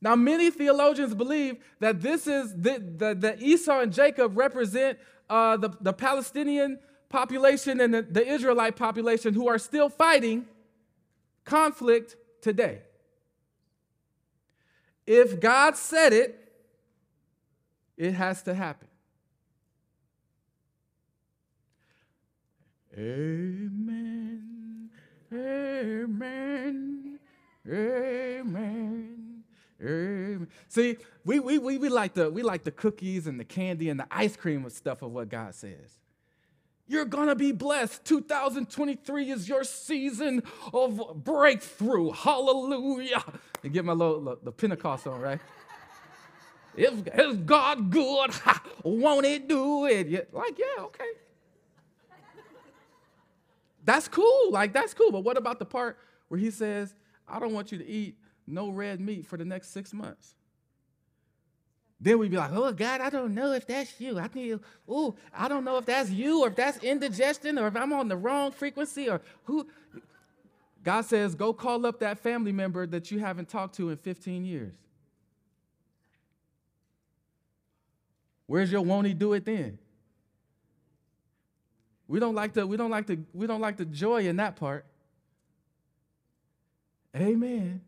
Now, 0.00 0.16
many 0.16 0.50
theologians 0.50 1.14
believe 1.14 1.56
that 1.80 2.00
this 2.00 2.26
is 2.26 2.54
the, 2.54 2.78
the, 2.78 3.14
the 3.14 3.36
Esau 3.44 3.80
and 3.80 3.92
Jacob 3.92 4.38
represent 4.38 4.98
uh, 5.28 5.58
the, 5.58 5.68
the 5.82 5.92
Palestinian 5.92 6.78
population 7.10 7.78
and 7.78 7.92
the, 7.92 8.02
the 8.02 8.26
Israelite 8.26 8.76
population 8.76 9.34
who 9.34 9.48
are 9.48 9.58
still 9.58 9.90
fighting 9.90 10.46
conflict 11.44 12.16
today. 12.40 12.80
If 15.06 15.40
God 15.40 15.76
said 15.76 16.12
it, 16.12 16.40
it 17.96 18.12
has 18.12 18.42
to 18.44 18.54
happen. 18.54 18.88
Amen. 22.96 24.90
Amen. 25.32 27.18
Amen. 27.68 29.44
Amen. 29.80 30.48
See, 30.68 30.96
we, 31.24 31.40
we, 31.40 31.58
we, 31.58 31.78
we, 31.78 31.88
like 31.88 32.14
the, 32.14 32.30
we 32.30 32.42
like 32.42 32.64
the 32.64 32.70
cookies 32.70 33.26
and 33.26 33.38
the 33.38 33.44
candy 33.44 33.88
and 33.88 33.98
the 33.98 34.06
ice 34.10 34.36
cream 34.36 34.62
and 34.62 34.72
stuff 34.72 35.02
of 35.02 35.10
what 35.12 35.28
God 35.28 35.54
says. 35.54 35.98
You're 36.86 37.06
going 37.06 37.28
to 37.28 37.34
be 37.34 37.52
blessed. 37.52 38.04
2023 38.04 39.30
is 39.30 39.48
your 39.48 39.64
season 39.64 40.42
of 40.72 41.24
breakthrough. 41.24 42.10
Hallelujah. 42.12 43.24
And 43.62 43.72
get 43.72 43.84
my 43.84 43.94
little, 43.94 44.36
the 44.42 44.52
Pentecost 44.52 45.06
on, 45.06 45.20
right? 45.20 45.40
is, 46.76 47.02
is 47.14 47.36
God 47.38 47.90
good? 47.90 48.30
won't 48.84 49.24
He 49.24 49.38
do 49.38 49.86
it? 49.86 50.08
Yeah, 50.08 50.20
like, 50.32 50.58
yeah, 50.58 50.84
okay. 50.84 51.04
That's 53.84 54.08
cool. 54.08 54.50
Like, 54.50 54.72
that's 54.72 54.94
cool. 54.94 55.12
But 55.12 55.20
what 55.20 55.36
about 55.36 55.58
the 55.58 55.64
part 55.64 55.98
where 56.28 56.40
he 56.40 56.50
says, 56.50 56.94
I 57.28 57.38
don't 57.38 57.52
want 57.52 57.70
you 57.70 57.78
to 57.78 57.86
eat 57.86 58.18
no 58.46 58.70
red 58.70 59.00
meat 59.00 59.26
for 59.26 59.36
the 59.36 59.44
next 59.44 59.70
six 59.72 59.92
months? 59.92 60.34
Then 62.00 62.18
we'd 62.18 62.30
be 62.30 62.36
like, 62.36 62.50
oh, 62.52 62.72
God, 62.72 63.00
I 63.00 63.08
don't 63.08 63.34
know 63.34 63.52
if 63.52 63.66
that's 63.66 64.00
you. 64.00 64.18
I 64.18 64.28
think, 64.28 64.62
oh, 64.88 65.14
I 65.32 65.48
don't 65.48 65.64
know 65.64 65.78
if 65.78 65.86
that's 65.86 66.10
you 66.10 66.42
or 66.42 66.48
if 66.48 66.56
that's 66.56 66.78
indigestion 66.78 67.58
or 67.58 67.68
if 67.68 67.76
I'm 67.76 67.92
on 67.92 68.08
the 68.08 68.16
wrong 68.16 68.52
frequency 68.52 69.08
or 69.08 69.20
who. 69.44 69.66
God 70.82 71.06
says, 71.06 71.34
go 71.34 71.54
call 71.54 71.86
up 71.86 72.00
that 72.00 72.18
family 72.18 72.52
member 72.52 72.86
that 72.86 73.10
you 73.10 73.18
haven't 73.18 73.48
talked 73.48 73.76
to 73.76 73.88
in 73.88 73.96
15 73.96 74.44
years. 74.44 74.74
Where's 78.46 78.70
your 78.70 78.82
won't 78.82 79.06
he 79.06 79.14
do 79.14 79.32
it 79.32 79.46
then? 79.46 79.78
We 82.06 82.20
don't 82.20 82.34
like 82.34 82.52
the 82.52 82.66
we 82.66 82.76
don't 82.76 82.90
like 82.90 83.06
the 83.06 83.18
we 83.32 83.46
don't 83.46 83.60
like 83.60 83.78
the 83.78 83.86
joy 83.86 84.26
in 84.26 84.36
that 84.36 84.56
part. 84.56 84.84
Amen. 87.16 87.80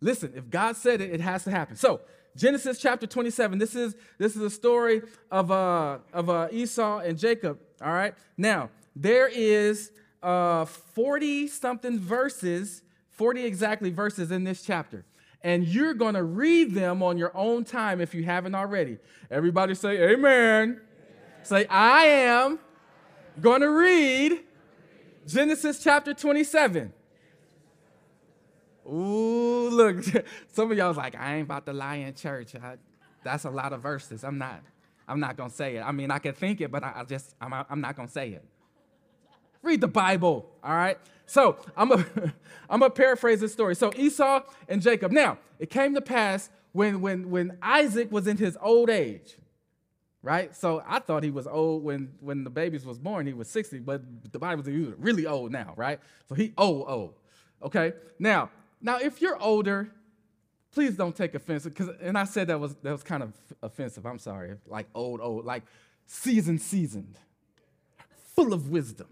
Listen, 0.00 0.32
if 0.34 0.50
God 0.50 0.76
said 0.76 1.00
it, 1.00 1.12
it 1.12 1.20
has 1.20 1.44
to 1.44 1.50
happen. 1.50 1.76
So 1.76 2.00
Genesis 2.36 2.78
chapter 2.78 3.06
27. 3.06 3.58
This 3.58 3.74
is 3.74 3.96
this 4.18 4.36
is 4.36 4.42
a 4.42 4.50
story 4.50 5.02
of 5.30 5.50
uh 5.50 5.98
of 6.12 6.30
uh, 6.30 6.48
Esau 6.50 6.98
and 6.98 7.18
Jacob. 7.18 7.58
All 7.82 7.92
right. 7.92 8.14
Now 8.36 8.70
there 8.94 9.28
is 9.28 9.92
uh 10.22 10.64
40 10.64 11.48
something 11.48 11.98
verses, 11.98 12.82
40 13.10 13.44
exactly 13.44 13.90
verses 13.90 14.30
in 14.30 14.44
this 14.44 14.62
chapter. 14.62 15.04
And 15.42 15.66
you're 15.66 15.94
going 15.94 16.14
to 16.14 16.24
read 16.24 16.74
them 16.74 17.00
on 17.00 17.16
your 17.16 17.30
own 17.36 17.64
time 17.64 18.00
if 18.00 18.12
you 18.12 18.24
haven't 18.24 18.56
already. 18.56 18.98
Everybody 19.30 19.74
say 19.74 20.10
amen. 20.10 20.14
amen. 20.14 20.80
Say 21.44 21.66
I 21.66 22.04
am 22.04 22.58
going 23.40 23.60
to 23.60 23.70
read 23.70 24.40
Genesis 25.26 25.82
chapter 25.82 26.12
27. 26.14 26.92
Ooh, 28.88 29.68
look, 29.70 30.02
some 30.52 30.70
of 30.70 30.78
y'all 30.78 30.88
was 30.88 30.96
like, 30.96 31.14
I 31.14 31.36
ain't 31.36 31.44
about 31.44 31.66
to 31.66 31.72
lie 31.72 31.96
in 31.96 32.14
church. 32.14 32.54
I, 32.54 32.76
that's 33.22 33.44
a 33.44 33.50
lot 33.50 33.72
of 33.72 33.82
verses. 33.82 34.24
I'm 34.24 34.38
not, 34.38 34.62
I'm 35.06 35.20
not 35.20 35.36
gonna 35.36 35.50
say 35.50 35.76
it. 35.76 35.80
I 35.80 35.92
mean, 35.92 36.10
I 36.10 36.18
can 36.18 36.34
think 36.34 36.60
it, 36.60 36.70
but 36.70 36.82
I, 36.82 36.92
I 36.96 37.04
just, 37.04 37.34
I'm, 37.40 37.52
I'm 37.52 37.80
not 37.80 37.96
gonna 37.96 38.08
say 38.08 38.30
it. 38.30 38.44
Read 39.62 39.80
the 39.80 39.88
Bible, 39.88 40.48
all 40.62 40.74
right? 40.74 40.98
So 41.26 41.58
I'm 41.76 41.90
gonna, 41.90 42.06
I'm 42.70 42.80
gonna 42.80 42.90
paraphrase 42.90 43.40
this 43.40 43.52
story. 43.52 43.74
So 43.74 43.92
Esau 43.94 44.42
and 44.68 44.80
Jacob. 44.80 45.12
Now, 45.12 45.38
it 45.58 45.70
came 45.70 45.94
to 45.94 46.00
pass 46.00 46.48
when, 46.72 47.00
when, 47.00 47.30
when 47.30 47.58
Isaac 47.60 48.10
was 48.10 48.26
in 48.26 48.36
his 48.36 48.56
old 48.62 48.88
age, 48.88 49.36
right? 50.22 50.54
So 50.54 50.82
I 50.86 51.00
thought 51.00 51.22
he 51.22 51.30
was 51.30 51.46
old 51.46 51.82
when, 51.82 52.12
when 52.20 52.44
the 52.44 52.50
babies 52.50 52.86
was 52.86 52.98
born. 52.98 53.26
He 53.26 53.32
was 53.32 53.48
60, 53.48 53.80
but 53.80 54.02
the 54.32 54.38
Bible 54.38 54.62
says 54.64 54.74
he 54.74 54.80
was 54.80 54.94
really 54.98 55.26
old 55.26 55.52
now, 55.52 55.74
right? 55.76 56.00
So 56.28 56.34
he 56.34 56.54
old, 56.56 56.86
old. 56.88 57.14
Okay. 57.62 57.92
Now 58.18 58.50
now, 58.80 58.98
if 58.98 59.20
you're 59.20 59.40
older, 59.40 59.90
please 60.72 60.96
don't 60.96 61.16
take 61.16 61.34
offense 61.34 61.64
because 61.64 61.88
and 62.00 62.16
I 62.16 62.24
said 62.24 62.48
that 62.48 62.60
was 62.60 62.74
that 62.76 62.92
was 62.92 63.02
kind 63.02 63.22
of 63.22 63.32
offensive. 63.62 64.06
I'm 64.06 64.18
sorry. 64.18 64.54
Like 64.66 64.86
old, 64.94 65.20
old, 65.20 65.44
like 65.44 65.64
seasoned, 66.06 66.60
seasoned, 66.60 67.18
full 68.34 68.52
of 68.52 68.70
wisdom. 68.70 69.08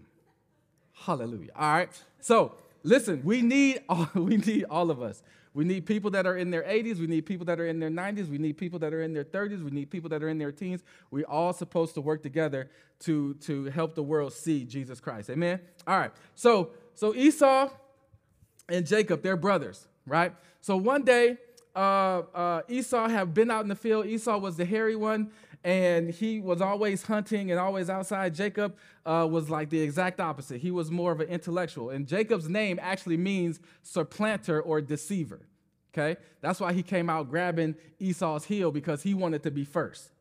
Hallelujah. 0.93 1.51
All 1.55 1.71
right. 1.71 1.89
So 2.19 2.55
listen, 2.83 3.21
we 3.23 3.41
need 3.41 3.81
all, 3.89 4.09
we 4.15 4.37
need 4.37 4.65
all 4.69 4.89
of 4.91 5.01
us. 5.01 5.21
We 5.53 5.65
need 5.65 5.87
people 5.87 6.11
that 6.11 6.27
are 6.27 6.37
in 6.37 6.51
their 6.51 6.61
80s. 6.61 6.99
We 6.99 7.07
need 7.07 7.25
people 7.25 7.45
that 7.47 7.59
are 7.59 7.65
in 7.65 7.79
their 7.79 7.89
90s. 7.89 8.29
We 8.29 8.37
need 8.37 8.59
people 8.59 8.77
that 8.77 8.93
are 8.93 9.01
in 9.01 9.13
their 9.13 9.23
30s. 9.23 9.63
We 9.63 9.71
need 9.71 9.89
people 9.89 10.07
that 10.11 10.21
are 10.21 10.29
in 10.29 10.37
their 10.37 10.51
teens. 10.51 10.83
We're 11.09 11.25
all 11.25 11.51
supposed 11.51 11.95
to 11.95 12.01
work 12.01 12.21
together 12.21 12.69
to, 12.99 13.33
to 13.35 13.65
help 13.65 13.95
the 13.95 14.03
world 14.03 14.33
see 14.33 14.65
Jesus 14.65 14.99
Christ. 14.99 15.31
Amen. 15.31 15.59
All 15.87 15.97
right. 15.97 16.11
So 16.35 16.71
so 16.97 17.13
Esau 17.13 17.69
and 18.69 18.85
Jacob, 18.85 19.23
they're 19.23 19.37
brothers, 19.37 19.87
right? 20.05 20.33
So 20.61 20.77
one 20.77 21.03
day, 21.03 21.37
uh, 21.75 22.23
uh, 22.33 22.61
Esau 22.67 23.07
have 23.07 23.33
been 23.33 23.51
out 23.51 23.61
in 23.61 23.69
the 23.69 23.75
field. 23.75 24.07
Esau 24.07 24.37
was 24.37 24.57
the 24.57 24.65
hairy 24.65 24.95
one, 24.95 25.31
and 25.63 26.09
he 26.09 26.39
was 26.39 26.59
always 26.59 27.03
hunting 27.03 27.51
and 27.51 27.59
always 27.59 27.89
outside. 27.89 28.33
Jacob 28.33 28.75
uh, 29.05 29.27
was 29.29 29.49
like 29.49 29.69
the 29.69 29.79
exact 29.79 30.19
opposite. 30.19 30.59
He 30.59 30.71
was 30.71 30.89
more 30.89 31.11
of 31.11 31.19
an 31.19 31.27
intellectual. 31.27 31.91
And 31.91 32.07
Jacob's 32.07 32.49
name 32.49 32.79
actually 32.81 33.17
means 33.17 33.59
supplanter 33.83 34.61
or 34.61 34.81
deceiver. 34.81 35.41
Okay? 35.93 36.19
That's 36.41 36.59
why 36.59 36.73
he 36.73 36.83
came 36.83 37.09
out 37.09 37.29
grabbing 37.29 37.75
Esau's 37.99 38.45
heel 38.45 38.71
because 38.71 39.03
he 39.03 39.13
wanted 39.13 39.43
to 39.43 39.51
be 39.51 39.63
first. 39.63 40.11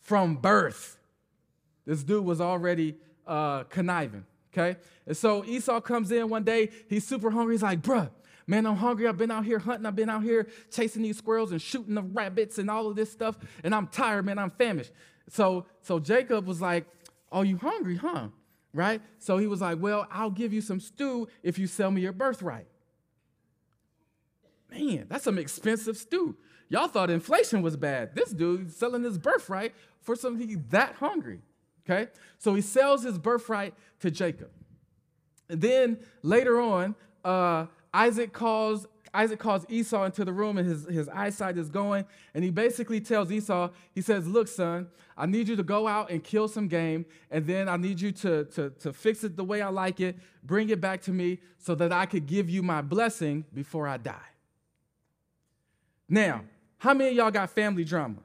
From 0.00 0.36
birth, 0.36 0.98
this 1.84 2.02
dude 2.02 2.24
was 2.24 2.40
already 2.40 2.96
uh, 3.26 3.64
conniving. 3.64 4.24
Okay? 4.58 4.78
And 5.06 5.16
so 5.16 5.44
Esau 5.44 5.80
comes 5.80 6.10
in 6.10 6.28
one 6.28 6.44
day, 6.44 6.70
he's 6.88 7.06
super 7.06 7.30
hungry. 7.30 7.54
He's 7.54 7.62
like, 7.62 7.80
bruh, 7.80 8.10
man, 8.46 8.66
I'm 8.66 8.76
hungry. 8.76 9.06
I've 9.06 9.16
been 9.16 9.30
out 9.30 9.44
here 9.44 9.58
hunting. 9.58 9.86
I've 9.86 9.96
been 9.96 10.10
out 10.10 10.22
here 10.22 10.48
chasing 10.70 11.02
these 11.02 11.18
squirrels 11.18 11.52
and 11.52 11.62
shooting 11.62 11.94
the 11.94 12.02
rabbits 12.02 12.58
and 12.58 12.70
all 12.70 12.88
of 12.88 12.96
this 12.96 13.10
stuff. 13.10 13.36
And 13.62 13.74
I'm 13.74 13.86
tired, 13.86 14.24
man. 14.24 14.38
I'm 14.38 14.50
famished. 14.50 14.92
So, 15.28 15.66
so 15.82 15.98
Jacob 15.98 16.46
was 16.46 16.60
like, 16.60 16.86
Oh, 17.30 17.42
you 17.42 17.58
hungry, 17.58 17.96
huh? 17.96 18.28
Right? 18.72 19.02
So 19.18 19.36
he 19.36 19.46
was 19.46 19.60
like, 19.60 19.78
Well, 19.80 20.06
I'll 20.10 20.30
give 20.30 20.52
you 20.52 20.60
some 20.60 20.80
stew 20.80 21.28
if 21.42 21.58
you 21.58 21.66
sell 21.66 21.90
me 21.90 22.00
your 22.00 22.12
birthright. 22.12 22.66
Man, 24.70 25.06
that's 25.08 25.24
some 25.24 25.38
expensive 25.38 25.96
stew. 25.96 26.36
Y'all 26.68 26.88
thought 26.88 27.08
inflation 27.08 27.62
was 27.62 27.76
bad. 27.76 28.14
This 28.14 28.30
dude 28.30 28.70
selling 28.70 29.02
his 29.02 29.16
birthright 29.16 29.74
for 30.02 30.14
something 30.14 30.64
that 30.70 30.96
hungry. 30.96 31.40
Okay? 31.88 32.10
So 32.38 32.54
he 32.54 32.60
sells 32.60 33.02
his 33.02 33.18
birthright 33.18 33.74
to 34.00 34.10
Jacob. 34.10 34.50
And 35.48 35.60
then 35.60 35.98
later 36.22 36.60
on, 36.60 36.94
uh, 37.24 37.66
Isaac 37.92 38.32
calls 38.32 38.86
Isaac 39.14 39.38
calls 39.38 39.64
Esau 39.68 40.04
into 40.04 40.24
the 40.24 40.32
room 40.32 40.58
and 40.58 40.68
his, 40.68 40.84
his 40.84 41.08
eyesight 41.08 41.56
is 41.56 41.70
going. 41.70 42.04
And 42.34 42.44
he 42.44 42.50
basically 42.50 43.00
tells 43.00 43.32
Esau, 43.32 43.70
he 43.94 44.02
says, 44.02 44.26
Look, 44.26 44.48
son, 44.48 44.88
I 45.16 45.26
need 45.26 45.48
you 45.48 45.56
to 45.56 45.62
go 45.62 45.88
out 45.88 46.10
and 46.10 46.22
kill 46.22 46.46
some 46.46 46.68
game. 46.68 47.06
And 47.30 47.46
then 47.46 47.68
I 47.68 47.76
need 47.76 48.00
you 48.00 48.12
to, 48.12 48.44
to, 48.44 48.70
to 48.70 48.92
fix 48.92 49.24
it 49.24 49.36
the 49.36 49.44
way 49.44 49.62
I 49.62 49.68
like 49.68 50.00
it, 50.00 50.16
bring 50.44 50.68
it 50.68 50.80
back 50.80 51.00
to 51.02 51.10
me 51.10 51.38
so 51.58 51.74
that 51.76 51.92
I 51.92 52.06
could 52.06 52.26
give 52.26 52.50
you 52.50 52.62
my 52.62 52.82
blessing 52.82 53.44
before 53.54 53.88
I 53.88 53.96
die. 53.96 54.14
Now, 56.08 56.44
how 56.78 56.94
many 56.94 57.10
of 57.10 57.16
y'all 57.16 57.30
got 57.30 57.50
family 57.50 57.84
drama? 57.84 58.18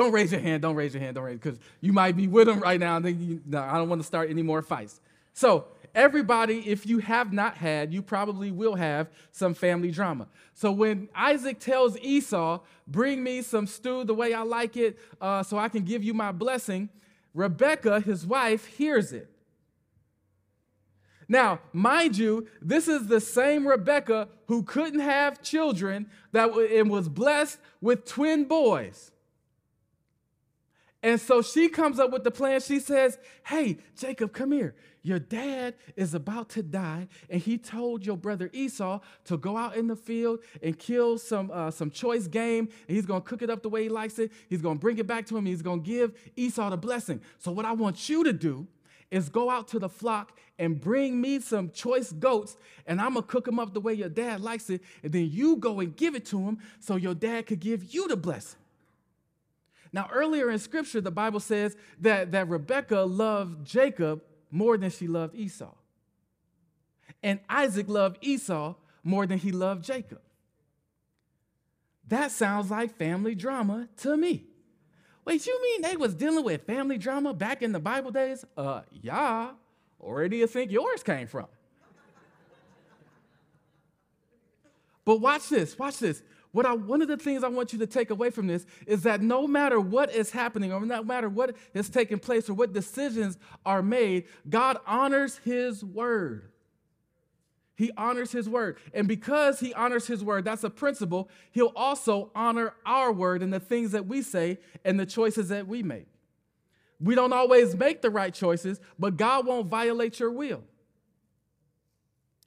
Don't 0.00 0.12
raise 0.12 0.32
your 0.32 0.40
hand. 0.40 0.62
Don't 0.62 0.76
raise 0.76 0.94
your 0.94 1.02
hand. 1.02 1.16
Don't 1.16 1.24
raise 1.24 1.38
because 1.38 1.58
you 1.82 1.92
might 1.92 2.16
be 2.16 2.26
with 2.26 2.46
them 2.46 2.58
right 2.58 2.80
now. 2.80 2.96
And 2.96 3.04
then 3.04 3.20
you, 3.20 3.42
no, 3.44 3.60
I 3.60 3.76
don't 3.76 3.90
want 3.90 4.00
to 4.00 4.06
start 4.06 4.30
any 4.30 4.40
more 4.42 4.62
fights. 4.62 4.98
So 5.34 5.66
everybody, 5.94 6.60
if 6.66 6.86
you 6.86 7.00
have 7.00 7.34
not 7.34 7.58
had, 7.58 7.92
you 7.92 8.00
probably 8.00 8.50
will 8.50 8.76
have 8.76 9.10
some 9.30 9.52
family 9.52 9.90
drama. 9.90 10.26
So 10.54 10.72
when 10.72 11.10
Isaac 11.14 11.60
tells 11.60 11.98
Esau, 11.98 12.60
"Bring 12.88 13.22
me 13.22 13.42
some 13.42 13.66
stew 13.66 14.04
the 14.04 14.14
way 14.14 14.32
I 14.32 14.40
like 14.40 14.74
it, 14.78 14.98
uh, 15.20 15.42
so 15.42 15.58
I 15.58 15.68
can 15.68 15.84
give 15.84 16.02
you 16.02 16.14
my 16.14 16.32
blessing," 16.32 16.88
Rebecca, 17.34 18.00
his 18.00 18.26
wife, 18.26 18.64
hears 18.64 19.12
it. 19.12 19.30
Now, 21.28 21.60
mind 21.74 22.16
you, 22.16 22.46
this 22.62 22.88
is 22.88 23.06
the 23.06 23.20
same 23.20 23.68
Rebecca 23.68 24.28
who 24.46 24.62
couldn't 24.62 25.00
have 25.00 25.42
children 25.42 26.08
that 26.32 26.54
and 26.54 26.88
was 26.88 27.06
blessed 27.10 27.58
with 27.82 28.06
twin 28.06 28.44
boys. 28.44 29.12
And 31.02 31.20
so 31.20 31.40
she 31.40 31.68
comes 31.68 31.98
up 31.98 32.10
with 32.10 32.24
the 32.24 32.30
plan. 32.30 32.60
She 32.60 32.78
says, 32.78 33.18
Hey, 33.44 33.78
Jacob, 33.96 34.32
come 34.32 34.52
here. 34.52 34.74
Your 35.02 35.18
dad 35.18 35.74
is 35.96 36.12
about 36.12 36.50
to 36.50 36.62
die, 36.62 37.08
and 37.30 37.40
he 37.40 37.56
told 37.56 38.04
your 38.04 38.18
brother 38.18 38.50
Esau 38.52 39.00
to 39.24 39.38
go 39.38 39.56
out 39.56 39.74
in 39.74 39.86
the 39.86 39.96
field 39.96 40.40
and 40.62 40.78
kill 40.78 41.16
some, 41.16 41.50
uh, 41.50 41.70
some 41.70 41.90
choice 41.90 42.26
game, 42.26 42.68
and 42.86 42.96
he's 42.96 43.06
gonna 43.06 43.22
cook 43.22 43.40
it 43.40 43.48
up 43.48 43.62
the 43.62 43.70
way 43.70 43.84
he 43.84 43.88
likes 43.88 44.18
it. 44.18 44.30
He's 44.48 44.60
gonna 44.60 44.78
bring 44.78 44.98
it 44.98 45.06
back 45.06 45.24
to 45.28 45.36
him. 45.38 45.46
He's 45.46 45.62
gonna 45.62 45.80
give 45.80 46.12
Esau 46.36 46.68
the 46.68 46.76
blessing. 46.76 47.22
So, 47.38 47.50
what 47.50 47.64
I 47.64 47.72
want 47.72 48.10
you 48.10 48.24
to 48.24 48.32
do 48.34 48.66
is 49.10 49.30
go 49.30 49.48
out 49.48 49.68
to 49.68 49.78
the 49.78 49.88
flock 49.88 50.38
and 50.58 50.78
bring 50.78 51.18
me 51.18 51.40
some 51.40 51.70
choice 51.70 52.12
goats, 52.12 52.58
and 52.86 53.00
I'm 53.00 53.14
gonna 53.14 53.22
cook 53.22 53.46
them 53.46 53.58
up 53.58 53.72
the 53.72 53.80
way 53.80 53.94
your 53.94 54.10
dad 54.10 54.42
likes 54.42 54.68
it, 54.68 54.82
and 55.02 55.10
then 55.10 55.30
you 55.30 55.56
go 55.56 55.80
and 55.80 55.96
give 55.96 56.14
it 56.14 56.26
to 56.26 56.38
him 56.38 56.58
so 56.78 56.96
your 56.96 57.14
dad 57.14 57.46
could 57.46 57.60
give 57.60 57.94
you 57.94 58.06
the 58.06 58.16
blessing. 58.16 58.59
Now, 59.92 60.08
earlier 60.12 60.50
in 60.50 60.58
scripture, 60.58 61.00
the 61.00 61.10
Bible 61.10 61.40
says 61.40 61.76
that, 62.00 62.32
that 62.32 62.48
Rebekah 62.48 63.02
loved 63.02 63.66
Jacob 63.66 64.22
more 64.50 64.76
than 64.76 64.90
she 64.90 65.06
loved 65.06 65.34
Esau. 65.34 65.74
And 67.22 67.40
Isaac 67.48 67.88
loved 67.88 68.18
Esau 68.20 68.74
more 69.02 69.26
than 69.26 69.38
he 69.38 69.52
loved 69.52 69.84
Jacob. 69.84 70.20
That 72.08 72.30
sounds 72.30 72.70
like 72.70 72.96
family 72.96 73.34
drama 73.34 73.88
to 73.98 74.16
me. 74.16 74.44
Wait, 75.24 75.46
you 75.46 75.62
mean 75.62 75.82
they 75.82 75.96
was 75.96 76.14
dealing 76.14 76.44
with 76.44 76.66
family 76.66 76.98
drama 76.98 77.32
back 77.34 77.62
in 77.62 77.72
the 77.72 77.78
Bible 77.78 78.10
days? 78.10 78.44
Uh, 78.56 78.82
yeah. 78.90 79.50
Where 79.98 80.28
do 80.28 80.36
you 80.36 80.46
think 80.46 80.70
yours 80.70 81.02
came 81.02 81.26
from? 81.26 81.46
but 85.04 85.20
watch 85.20 85.48
this, 85.48 85.78
watch 85.78 85.98
this. 85.98 86.22
What 86.52 86.66
I, 86.66 86.72
one 86.72 87.00
of 87.00 87.08
the 87.08 87.16
things 87.16 87.44
I 87.44 87.48
want 87.48 87.72
you 87.72 87.78
to 87.78 87.86
take 87.86 88.10
away 88.10 88.30
from 88.30 88.46
this 88.46 88.66
is 88.86 89.02
that 89.04 89.22
no 89.22 89.46
matter 89.46 89.78
what 89.78 90.12
is 90.12 90.30
happening, 90.30 90.72
or 90.72 90.84
no 90.84 91.02
matter 91.02 91.28
what 91.28 91.54
is 91.74 91.88
taking 91.88 92.18
place, 92.18 92.50
or 92.50 92.54
what 92.54 92.72
decisions 92.72 93.38
are 93.64 93.82
made, 93.82 94.24
God 94.48 94.78
honors 94.86 95.38
His 95.38 95.84
word. 95.84 96.50
He 97.76 97.92
honors 97.96 98.32
His 98.32 98.48
word. 98.48 98.78
And 98.92 99.06
because 99.06 99.60
He 99.60 99.72
honors 99.74 100.08
His 100.08 100.24
word, 100.24 100.44
that's 100.44 100.64
a 100.64 100.70
principle, 100.70 101.28
He'll 101.52 101.72
also 101.76 102.32
honor 102.34 102.74
our 102.84 103.12
word 103.12 103.42
and 103.42 103.52
the 103.52 103.60
things 103.60 103.92
that 103.92 104.06
we 104.06 104.20
say 104.20 104.58
and 104.84 104.98
the 104.98 105.06
choices 105.06 105.50
that 105.50 105.68
we 105.68 105.84
make. 105.84 106.08
We 106.98 107.14
don't 107.14 107.32
always 107.32 107.76
make 107.76 108.02
the 108.02 108.10
right 108.10 108.34
choices, 108.34 108.80
but 108.98 109.16
God 109.16 109.46
won't 109.46 109.68
violate 109.68 110.18
your 110.18 110.32
will. 110.32 110.62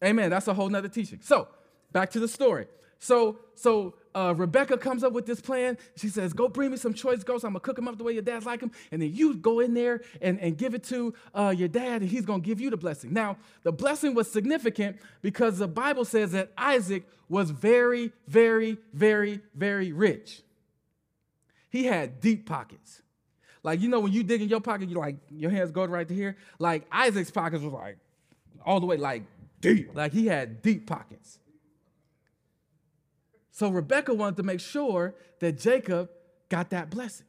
Amen. 0.04 0.30
That's 0.30 0.48
a 0.48 0.54
whole 0.54 0.70
nother 0.70 0.90
teaching. 0.90 1.20
So, 1.24 1.48
back 1.94 2.12
to 2.12 2.20
the 2.20 2.28
story. 2.28 2.68
So, 3.04 3.40
so 3.56 3.96
uh, 4.16 4.34
Rebecca 4.38 4.78
comes 4.78 5.04
up 5.04 5.12
with 5.12 5.26
this 5.26 5.42
plan. 5.42 5.78
She 5.98 6.08
says, 6.08 6.32
Go 6.32 6.48
bring 6.48 6.72
me 6.72 6.78
some 6.78 6.94
choice 6.94 7.22
goats. 7.22 7.44
I'm 7.44 7.52
going 7.52 7.60
to 7.60 7.66
cook 7.66 7.76
them 7.76 7.90
up 7.90 7.98
the 7.98 8.04
way 8.06 8.14
your 8.14 8.22
dad's 8.22 8.46
like 8.46 8.62
them. 8.62 8.72
And 8.94 9.02
then 9.02 9.14
you 9.14 9.36
go 9.36 9.60
in 9.60 9.74
there 9.74 10.04
and, 10.22 10.40
and 10.40 10.58
give 10.58 10.74
it 10.74 10.86
to 10.86 11.14
uh, 11.36 11.54
your 11.56 11.68
dad, 11.68 12.02
and 12.02 12.10
he's 12.10 12.26
going 12.26 12.42
to 12.42 12.46
give 12.46 12.62
you 12.62 12.70
the 12.70 12.78
blessing. 12.78 13.12
Now, 13.12 13.36
the 13.64 13.74
blessing 13.74 14.14
was 14.16 14.32
significant 14.32 15.00
because 15.22 15.58
the 15.58 15.68
Bible 15.68 16.06
says 16.06 16.32
that 16.32 16.54
Isaac 16.58 17.06
was 17.28 17.50
very, 17.50 18.14
very, 18.30 18.78
very, 18.94 19.42
very 19.54 19.92
rich. 19.92 20.42
He 21.70 21.84
had 21.84 22.22
deep 22.22 22.46
pockets. 22.46 23.02
Like, 23.64 23.82
you 23.82 23.90
know, 23.90 24.00
when 24.00 24.14
you 24.14 24.24
dig 24.24 24.42
in 24.42 24.48
your 24.48 24.62
pocket, 24.62 24.88
you 24.88 24.96
like, 24.96 25.18
your 25.30 25.52
hands 25.52 25.72
go 25.72 25.84
right 25.84 26.08
to 26.08 26.14
here. 26.14 26.38
Like, 26.58 26.86
Isaac's 26.90 27.32
pockets 27.32 27.64
was 27.64 27.74
like, 27.74 27.98
all 28.66 28.80
the 28.80 28.86
way, 28.86 28.96
like, 28.96 29.24
deep. 29.60 29.94
Like, 29.94 30.14
he 30.14 30.28
had 30.28 30.62
deep 30.62 30.88
pockets. 30.88 31.40
So 33.54 33.70
Rebecca 33.70 34.14
wanted 34.14 34.38
to 34.38 34.44
make 34.44 34.60
sure 34.60 35.14
that 35.40 35.60
Jacob 35.60 36.10
got 36.50 36.72
that 36.72 36.90
blessing. 36.90 37.28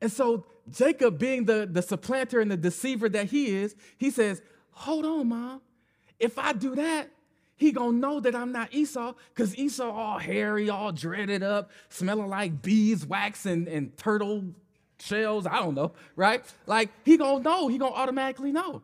And 0.00 0.10
so 0.10 0.46
Jacob, 0.70 1.18
being 1.18 1.44
the, 1.44 1.68
the 1.70 1.82
supplanter 1.82 2.40
and 2.40 2.50
the 2.50 2.56
deceiver 2.56 3.10
that 3.10 3.26
he 3.26 3.56
is, 3.56 3.76
he 3.98 4.10
says, 4.10 4.42
Hold 4.72 5.04
on, 5.04 5.28
mom. 5.28 5.60
If 6.18 6.38
I 6.38 6.54
do 6.54 6.74
that, 6.76 7.10
he 7.56 7.72
gonna 7.72 7.98
know 7.98 8.20
that 8.20 8.34
I'm 8.34 8.52
not 8.52 8.72
Esau, 8.72 9.14
because 9.34 9.56
Esau 9.58 9.90
all 9.90 10.18
hairy, 10.18 10.70
all 10.70 10.92
dreaded 10.92 11.42
up, 11.42 11.70
smelling 11.90 12.28
like 12.28 12.62
beeswax 12.62 13.44
and, 13.44 13.68
and 13.68 13.96
turtle 13.98 14.44
shells. 14.98 15.46
I 15.46 15.56
don't 15.56 15.74
know, 15.74 15.92
right? 16.16 16.42
Like 16.66 16.90
he 17.04 17.16
gonna 17.18 17.42
know, 17.42 17.68
he 17.68 17.76
gonna 17.76 17.94
automatically 17.94 18.52
know. 18.52 18.82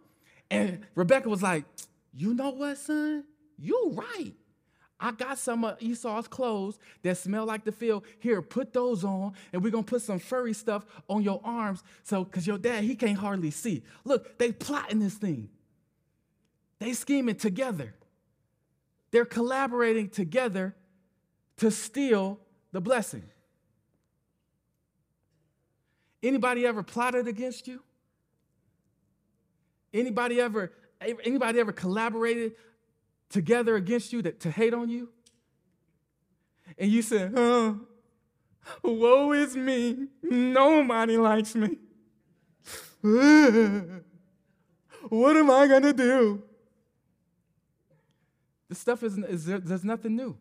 And 0.50 0.85
Rebecca 0.94 1.29
was 1.29 1.42
like, 1.42 1.64
you 2.12 2.35
know 2.35 2.50
what, 2.50 2.77
son? 2.77 3.24
You 3.59 3.92
right. 3.94 4.35
I 5.00 5.11
got 5.12 5.38
some 5.38 5.64
of 5.64 5.83
Esau's 5.83 6.28
clothes 6.28 6.78
that 7.02 7.16
smell 7.16 7.44
like 7.44 7.64
the 7.64 7.72
field. 7.72 8.04
Here, 8.20 8.40
put 8.40 8.72
those 8.72 9.04
on, 9.04 9.33
and 9.52 9.62
we're 9.62 9.70
gonna 9.70 9.83
put 9.83 10.02
some 10.02 10.18
furry 10.18 10.52
stuff 10.52 10.87
on 11.09 11.22
your 11.22 11.40
arms. 11.44 11.83
So, 12.04 12.24
because 12.24 12.46
your 12.46 12.59
dad, 12.59 12.85
he 12.85 12.94
can't 12.94 13.18
hardly 13.18 13.50
see. 13.50 13.83
Look, 14.04 14.38
they 14.38 14.52
plotting 14.52 15.00
this 15.00 15.14
thing. 15.14 15.50
They 16.78 16.92
scheming 16.92 17.37
together. 17.37 17.94
They're 19.11 19.24
collaborating 19.24 20.09
together 20.09 20.74
to 21.59 21.70
steal 21.70 22.40
the 22.72 22.80
blessing. 22.80 23.24
Anybody 26.22 26.66
ever 26.66 26.83
plotted 26.83 27.28
against 27.28 27.68
you? 27.68 27.80
Anybody 29.92 30.40
ever 30.40 30.72
anybody 31.00 31.61
ever 31.61 31.72
collaborated 31.72 32.52
together 33.35 33.75
against 33.75 34.12
you 34.12 34.23
to, 34.23 34.31
to 34.31 34.51
hate 34.51 34.73
on 34.73 34.88
you? 34.88 35.09
And 36.79 36.90
you 36.90 37.03
said, 37.03 37.33
oh, 37.37 37.81
woe 38.83 39.33
is 39.33 39.57
me. 39.57 40.07
Nobody 40.23 41.18
likes 41.18 41.55
me. 41.55 41.77
what 43.03 43.27
am 45.37 45.51
I 45.51 45.66
going 45.66 45.83
to 45.83 45.92
do? 45.92 46.42
This 48.68 48.79
stuff 48.79 49.03
is, 49.03 49.18
is 49.18 49.47
there's 49.47 49.85
nothing 49.85 50.14
new. 50.14 50.38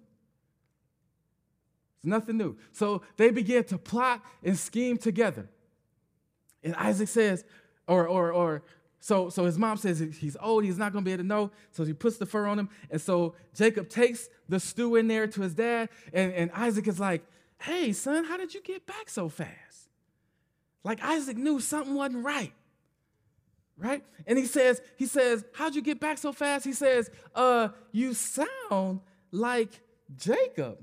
It's 1.97 2.05
nothing 2.05 2.37
new. 2.37 2.55
So 2.71 3.01
they 3.17 3.31
began 3.31 3.63
to 3.65 3.79
plot 3.79 4.23
and 4.43 4.57
scheme 4.57 4.97
together. 4.97 5.49
And 6.63 6.75
Isaac 6.75 7.09
says, 7.09 7.43
or, 7.87 8.07
or, 8.07 8.31
or 8.31 8.63
so, 9.03 9.27
so 9.27 9.43
his 9.43 9.57
mom 9.57 9.75
says 9.75 9.99
he's 9.99 10.37
old, 10.39 10.63
he's 10.63 10.77
not 10.77 10.93
gonna 10.93 11.03
be 11.03 11.11
able 11.11 11.23
to 11.23 11.27
know. 11.27 11.51
So 11.71 11.83
he 11.83 11.91
puts 11.91 12.15
the 12.15 12.25
fur 12.25 12.45
on 12.45 12.57
him. 12.57 12.69
And 12.89 13.01
so 13.01 13.35
Jacob 13.53 13.89
takes 13.89 14.29
the 14.47 14.61
stew 14.61 14.95
in 14.95 15.09
there 15.09 15.27
to 15.27 15.41
his 15.41 15.53
dad, 15.53 15.89
and, 16.13 16.31
and 16.31 16.49
Isaac 16.53 16.87
is 16.87 17.01
like, 17.01 17.21
Hey, 17.59 17.91
son, 17.91 18.23
how 18.23 18.37
did 18.37 18.53
you 18.53 18.61
get 18.61 18.87
back 18.87 19.09
so 19.09 19.27
fast? 19.27 19.89
Like 20.85 21.03
Isaac 21.03 21.35
knew 21.35 21.59
something 21.59 21.93
wasn't 21.93 22.23
right. 22.23 22.53
Right? 23.77 24.05
And 24.25 24.37
he 24.37 24.45
says, 24.45 24.81
he 24.95 25.05
says, 25.05 25.43
How'd 25.53 25.75
you 25.75 25.81
get 25.81 25.99
back 25.99 26.17
so 26.17 26.31
fast? 26.31 26.63
He 26.63 26.71
says, 26.71 27.11
uh, 27.35 27.69
you 27.91 28.13
sound 28.13 29.01
like 29.31 29.81
Jacob. 30.15 30.77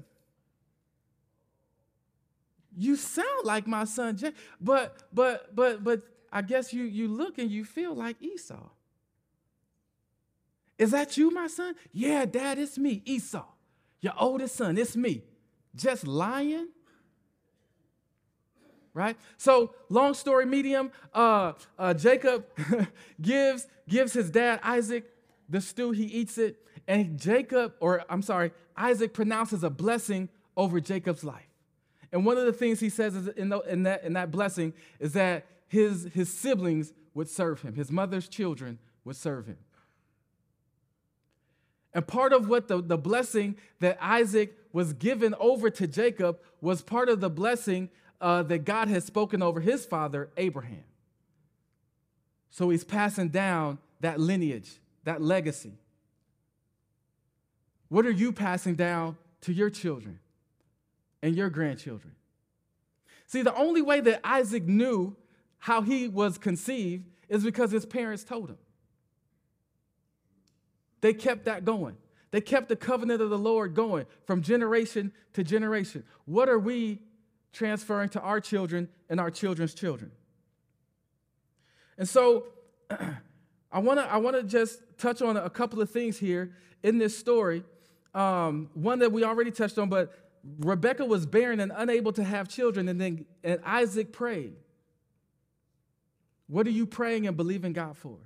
You 2.77 2.97
sound 2.97 3.45
like 3.45 3.67
my 3.67 3.85
son 3.85 4.19
Jacob. 4.19 4.37
But 4.61 5.05
but 5.11 5.57
but 5.57 5.83
but 5.83 6.03
I 6.33 6.43
guess 6.43 6.73
you, 6.73 6.85
you 6.85 7.09
look 7.09 7.39
and 7.39 7.51
you 7.51 7.65
feel 7.65 7.95
like 7.95 8.23
Esau. 8.23 8.71
Is 10.79 10.93
that 10.93 11.17
you, 11.17 11.31
my 11.31 11.47
son? 11.47 11.75
Yeah, 11.93 12.25
dad, 12.25 12.59
it's 12.59 12.79
me, 12.79 13.03
Esau, 13.05 13.45
your 14.01 14.15
oldest 14.19 14.57
son. 14.57 14.79
It's 14.79 14.97
me. 14.97 15.23
Just 15.75 16.07
lying? 16.07 16.69
Right? 18.95 19.17
So, 19.37 19.75
long 19.89 20.15
story 20.15 20.47
medium, 20.47 20.91
uh, 21.15 21.53
uh, 21.79 21.95
Jacob 21.95 22.47
gives, 23.21 23.67
gives 23.89 24.13
his 24.13 24.31
dad 24.31 24.61
Isaac 24.63 25.05
the 25.49 25.61
stew, 25.61 25.91
he 25.91 26.05
eats 26.05 26.39
it, 26.39 26.65
and 26.87 27.19
Jacob, 27.19 27.75
or 27.81 28.05
I'm 28.09 28.23
sorry, 28.23 28.53
Isaac 28.77 29.13
pronounces 29.13 29.63
a 29.65 29.71
blessing 29.71 30.29
over 30.57 30.81
Jacob's 30.81 31.25
life. 31.25 31.49
And 32.13 32.25
one 32.25 32.39
of 32.39 32.47
the 32.47 32.53
things 32.53 32.81
he 32.81 32.89
says 32.89 33.15
in, 33.37 33.49
the, 33.49 33.61
in, 33.61 33.83
that, 33.85 34.05
in 34.05 34.15
that 34.15 34.31
blessing 34.31 34.73
is 34.99 35.13
that 35.13 35.47
his, 35.71 36.09
his 36.13 36.29
siblings 36.29 36.93
would 37.15 37.29
serve 37.29 37.63
him, 37.63 37.75
his 37.75 37.93
mother's 37.93 38.29
children 38.29 38.79
would 39.05 39.15
serve 39.15 39.47
him. 39.47 39.57
And 41.95 42.07
part 42.07 42.33
of 42.33 42.49
what 42.49 42.67
the, 42.67 42.83
the 42.83 42.99
blessing 42.99 43.57
that 43.79 43.97
Isaac 44.01 44.57
was 44.73 44.93
given 44.93 45.35
over 45.39 45.71
to 45.71 45.87
Jacob 45.87 46.41
was 46.61 46.83
part 46.83 47.09
of 47.09 47.21
the 47.21 47.31
blessing 47.31 47.89
uh, 48.21 48.43
that 48.45 48.65
God 48.65 48.89
had 48.89 49.03
spoken 49.05 49.43
over 49.43 49.61
his 49.61 49.87
father, 49.87 50.31
Abraham. 50.37 50.85
So 52.51 52.71
he's 52.71 52.85
passing 52.85 53.29
down 53.29 53.79
that 54.01 54.19
lineage, 54.19 54.81
that 55.05 55.23
legacy. 55.23 55.79
What 57.89 58.07
are 58.07 58.11
you 58.11 58.33
passing 58.33 58.75
down 58.75 59.17
to 59.43 59.53
your 59.53 59.71
children 59.71 60.19
and 61.23 61.37
your 61.37 61.49
grandchildren? 61.49 62.15
See, 63.27 63.43
the 63.43 63.55
only 63.55 63.83
way 63.83 64.01
that 64.01 64.21
Isaac 64.25 64.65
knew 64.65 65.17
how 65.61 65.83
he 65.83 66.09
was 66.09 66.39
conceived 66.39 67.09
is 67.29 67.45
because 67.45 67.71
his 67.71 67.87
parents 67.87 68.25
told 68.25 68.51
him. 68.51 68.59
They 71.01 71.15
kept 71.15 71.45
that 71.45 71.65
going. 71.65 71.97
They 72.31 72.41
kept 72.41 72.69
the 72.69 72.77
covenant 72.77 73.21
of 73.21 73.31
the 73.31 73.39
Lord 73.39 73.75
going 73.75 74.07
from 74.27 74.43
generation 74.43 75.13
to 75.35 75.45
generation. 75.45 76.05
What 76.27 76.49
are 76.49 76.59
we 76.59 77.01
transferring 77.53 78.09
to 78.11 78.21
our 78.21 78.41
children 78.41 78.89
and 79.09 79.21
our 79.21 79.31
children's 79.31 79.75
children? 79.75 80.13
And 81.99 82.09
so 82.09 82.47
I 83.73 83.79
want 83.79 84.01
to 84.01 84.07
I 84.07 84.17
wanna 84.17 84.43
just 84.43 84.81
touch 84.99 85.23
on 85.23 85.37
a 85.37 85.51
couple 85.51 85.81
of 85.81 85.91
things 85.91 86.19
here 86.19 86.55
in 86.83 86.99
this 86.99 87.17
story. 87.17 87.65
Um, 88.15 88.71
one 88.75 88.99
that 89.01 89.13
we 89.13 89.25
already 89.25 89.51
touched 89.51 89.79
on, 89.79 89.89
but 89.89 90.13
Rebecca 90.61 91.05
was 91.05 91.27
barren 91.27 91.61
and 91.61 91.73
unable 91.75 92.13
to 92.15 92.25
have 92.25 92.49
children, 92.49 92.89
and 92.89 93.01
then 93.01 93.27
and 93.45 93.61
Isaac 93.65 94.13
prayed. 94.13 94.55
What 96.51 96.67
are 96.67 96.71
you 96.71 96.85
praying 96.85 97.29
and 97.29 97.37
believing 97.37 97.73
God 97.73 97.97
for? 97.97 98.19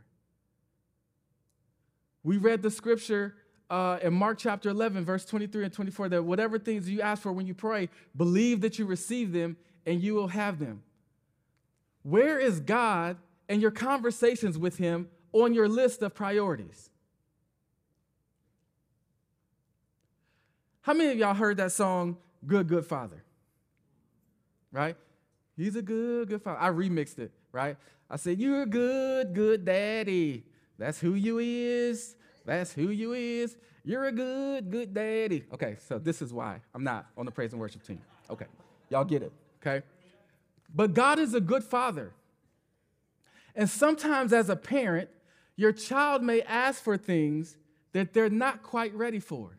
We 2.22 2.38
read 2.38 2.62
the 2.62 2.70
scripture 2.70 3.34
uh, 3.68 3.98
in 4.00 4.14
Mark 4.14 4.38
chapter 4.38 4.70
11, 4.70 5.04
verse 5.04 5.26
23 5.26 5.64
and 5.64 5.72
24 5.72 6.08
that 6.08 6.24
whatever 6.24 6.58
things 6.58 6.88
you 6.88 7.02
ask 7.02 7.22
for 7.22 7.32
when 7.32 7.46
you 7.46 7.52
pray, 7.52 7.90
believe 8.16 8.62
that 8.62 8.78
you 8.78 8.86
receive 8.86 9.32
them 9.32 9.58
and 9.84 10.02
you 10.02 10.14
will 10.14 10.28
have 10.28 10.58
them. 10.58 10.82
Where 12.02 12.38
is 12.38 12.60
God 12.60 13.18
and 13.46 13.60
your 13.60 13.70
conversations 13.70 14.56
with 14.56 14.78
Him 14.78 15.10
on 15.34 15.52
your 15.52 15.68
list 15.68 16.00
of 16.00 16.14
priorities? 16.14 16.88
How 20.80 20.94
many 20.94 21.12
of 21.12 21.18
y'all 21.18 21.34
heard 21.34 21.58
that 21.58 21.72
song, 21.72 22.16
Good, 22.46 22.68
Good 22.68 22.86
Father? 22.86 23.22
Right? 24.72 24.96
He's 25.58 25.76
a 25.76 25.82
good, 25.82 26.28
good 26.30 26.42
father. 26.42 26.58
I 26.60 26.70
remixed 26.70 27.18
it, 27.18 27.32
right? 27.54 27.76
I 28.10 28.16
said, 28.16 28.38
You're 28.38 28.62
a 28.62 28.66
good, 28.66 29.32
good 29.32 29.64
daddy. 29.64 30.44
That's 30.76 30.98
who 30.98 31.14
you 31.14 31.38
is. 31.38 32.16
That's 32.44 32.72
who 32.72 32.90
you 32.90 33.14
is. 33.14 33.56
You're 33.84 34.06
a 34.06 34.12
good, 34.12 34.70
good 34.70 34.92
daddy. 34.92 35.44
Okay, 35.52 35.76
so 35.88 35.98
this 35.98 36.20
is 36.20 36.32
why 36.32 36.60
I'm 36.74 36.84
not 36.84 37.06
on 37.16 37.24
the 37.26 37.30
praise 37.30 37.52
and 37.52 37.60
worship 37.60 37.82
team. 37.82 38.00
Okay, 38.28 38.46
y'all 38.90 39.04
get 39.04 39.22
it, 39.22 39.32
okay? 39.62 39.84
But 40.74 40.94
God 40.94 41.18
is 41.18 41.34
a 41.34 41.40
good 41.40 41.62
father. 41.62 42.12
And 43.54 43.70
sometimes 43.70 44.32
as 44.32 44.48
a 44.48 44.56
parent, 44.56 45.08
your 45.54 45.72
child 45.72 46.22
may 46.22 46.42
ask 46.42 46.82
for 46.82 46.96
things 46.96 47.56
that 47.92 48.12
they're 48.12 48.30
not 48.30 48.62
quite 48.62 48.92
ready 48.94 49.20
for. 49.20 49.56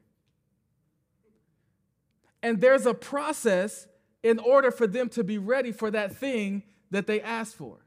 And 2.44 2.60
there's 2.60 2.86
a 2.86 2.94
process 2.94 3.88
in 4.22 4.40
order 4.40 4.72
for 4.72 4.86
them 4.86 5.08
to 5.10 5.24
be 5.24 5.38
ready 5.38 5.72
for 5.72 5.90
that 5.92 6.14
thing 6.16 6.64
that 6.92 7.08
they 7.08 7.22
asked 7.22 7.56
for. 7.56 7.85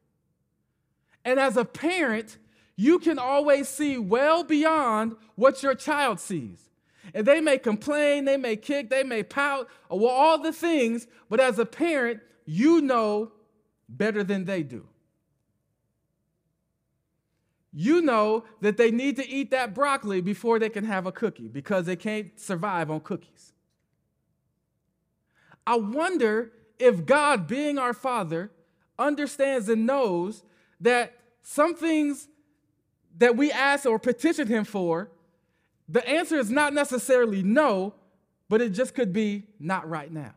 And 1.28 1.38
as 1.38 1.58
a 1.58 1.64
parent, 1.66 2.38
you 2.74 2.98
can 2.98 3.18
always 3.18 3.68
see 3.68 3.98
well 3.98 4.44
beyond 4.44 5.14
what 5.34 5.62
your 5.62 5.74
child 5.74 6.20
sees. 6.20 6.70
And 7.12 7.26
they 7.26 7.42
may 7.42 7.58
complain, 7.58 8.24
they 8.24 8.38
may 8.38 8.56
kick, 8.56 8.88
they 8.88 9.02
may 9.02 9.22
pout, 9.22 9.68
or 9.90 10.10
all 10.10 10.38
the 10.38 10.54
things, 10.54 11.06
but 11.28 11.38
as 11.38 11.58
a 11.58 11.66
parent, 11.66 12.20
you 12.46 12.80
know 12.80 13.30
better 13.90 14.24
than 14.24 14.46
they 14.46 14.62
do. 14.62 14.86
You 17.74 18.00
know 18.00 18.44
that 18.62 18.78
they 18.78 18.90
need 18.90 19.16
to 19.16 19.28
eat 19.28 19.50
that 19.50 19.74
broccoli 19.74 20.22
before 20.22 20.58
they 20.58 20.70
can 20.70 20.84
have 20.84 21.04
a 21.04 21.12
cookie 21.12 21.48
because 21.48 21.84
they 21.84 21.96
can't 21.96 22.40
survive 22.40 22.90
on 22.90 23.00
cookies. 23.00 23.52
I 25.66 25.76
wonder 25.76 26.52
if 26.78 27.04
God, 27.04 27.46
being 27.46 27.76
our 27.76 27.92
Father, 27.92 28.50
understands 28.98 29.68
and 29.68 29.84
knows 29.84 30.42
that 30.80 31.14
some 31.42 31.74
things 31.74 32.28
that 33.18 33.36
we 33.36 33.50
ask 33.50 33.86
or 33.86 33.98
petition 33.98 34.46
Him 34.46 34.64
for, 34.64 35.10
the 35.88 36.06
answer 36.08 36.36
is 36.36 36.50
not 36.50 36.74
necessarily 36.74 37.42
no, 37.42 37.94
but 38.48 38.60
it 38.60 38.70
just 38.70 38.94
could 38.94 39.12
be 39.12 39.44
not 39.58 39.88
right 39.88 40.12
now. 40.12 40.34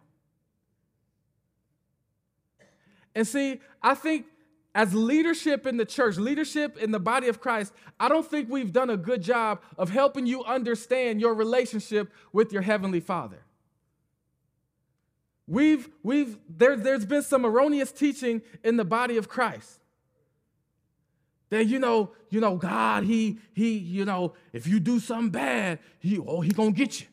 And 3.14 3.28
see, 3.28 3.60
I 3.82 3.94
think 3.94 4.26
as 4.74 4.94
leadership 4.94 5.68
in 5.68 5.76
the 5.76 5.86
church, 5.86 6.18
leadership 6.18 6.78
in 6.78 6.92
the 6.92 7.00
body 7.00 7.28
of 7.28 7.42
Christ, 7.42 7.74
I 8.00 8.08
don't 8.08 8.26
think 8.26 8.50
we've 8.50 8.72
done 8.72 8.90
a 8.90 8.96
good 8.96 9.22
job 9.22 9.62
of 9.78 9.90
helping 9.90 10.26
you 10.26 10.44
understand 10.46 11.20
your 11.20 11.34
relationship 11.34 12.12
with 12.32 12.54
your 12.54 12.62
Heavenly 12.62 13.02
Father. 13.02 13.44
We've, 15.46 15.90
we've, 16.04 16.38
there, 16.48 16.78
there's 16.78 17.06
been 17.06 17.24
some 17.24 17.46
erroneous 17.46 17.92
teaching 17.92 18.42
in 18.64 18.78
the 18.78 18.86
body 18.86 19.18
of 19.18 19.28
Christ. 19.28 19.81
That 21.52 21.68
you 21.68 21.80
know, 21.80 22.14
you 22.30 22.40
know, 22.40 22.56
God, 22.56 23.04
he, 23.04 23.38
he, 23.54 23.78
you 23.78 24.06
know, 24.06 24.34
if 24.54 24.66
you 24.66 24.80
do 24.80 25.00
something 25.00 25.30
bad, 25.32 25.80
he, 26.00 26.18
oh, 26.18 26.40
he 26.40 26.52
gonna 26.52 26.72
get 26.72 27.02
you. 27.02 27.08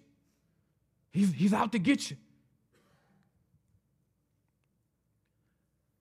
He's, 1.10 1.32
he's 1.32 1.52
out 1.52 1.72
to 1.72 1.78
get 1.80 2.08
you. 2.10 2.16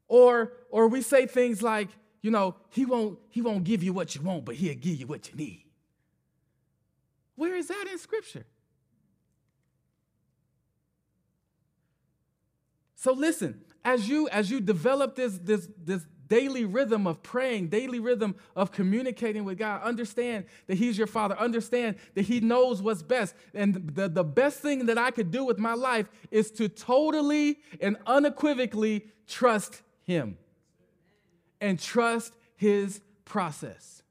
Or, 0.08 0.54
or 0.70 0.88
we 0.88 1.02
say 1.02 1.26
things 1.26 1.64
like, 1.64 1.90
you 2.22 2.30
know, 2.30 2.56
he 2.70 2.86
won't, 2.86 3.18
he 3.30 3.42
won't 3.42 3.64
give 3.64 3.82
you 3.82 3.92
what 3.92 4.14
you 4.14 4.22
want, 4.22 4.46
but 4.46 4.54
he'll 4.54 4.76
give 4.76 5.00
you 5.00 5.08
what 5.08 5.30
you 5.30 5.36
need. 5.36 5.64
Where 7.36 7.56
is 7.56 7.68
that 7.70 7.88
in 7.92 7.98
scripture? 7.98 8.46
So 12.96 13.14
listen, 13.14 13.62
as 13.84 14.08
you 14.08 14.28
as 14.30 14.52
you 14.52 14.60
develop 14.60 15.16
this 15.16 15.38
this 15.38 15.68
this 15.82 16.06
daily 16.28 16.66
rhythm 16.66 17.08
of 17.08 17.24
praying, 17.24 17.68
daily 17.68 18.00
rhythm 18.00 18.36
of 18.56 18.72
communicating 18.72 19.44
with 19.44 19.58
God, 19.58 19.82
understand 19.84 20.46
that 20.68 20.78
He's 20.78 20.98
your 20.98 21.08
Father. 21.08 21.38
Understand 21.38 21.96
that 22.16 22.24
He 22.24 22.40
knows 22.40 22.82
what's 22.82 23.02
best. 23.02 23.36
And 23.54 23.92
the, 23.96 24.10
the 24.10 24.24
best 24.24 24.60
thing 24.60 24.86
that 24.88 24.98
I 24.98 25.12
could 25.12 25.32
do 25.32 25.44
with 25.44 25.58
my 25.58 25.74
life 25.74 26.10
is 26.32 26.52
to 26.52 26.70
totally 26.70 27.60
and 27.82 27.98
unequivocally 28.06 29.08
trust 29.28 29.82
Him 30.04 30.38
and 31.62 31.80
trust 31.80 32.34
His 32.56 33.02
process. 33.26 34.04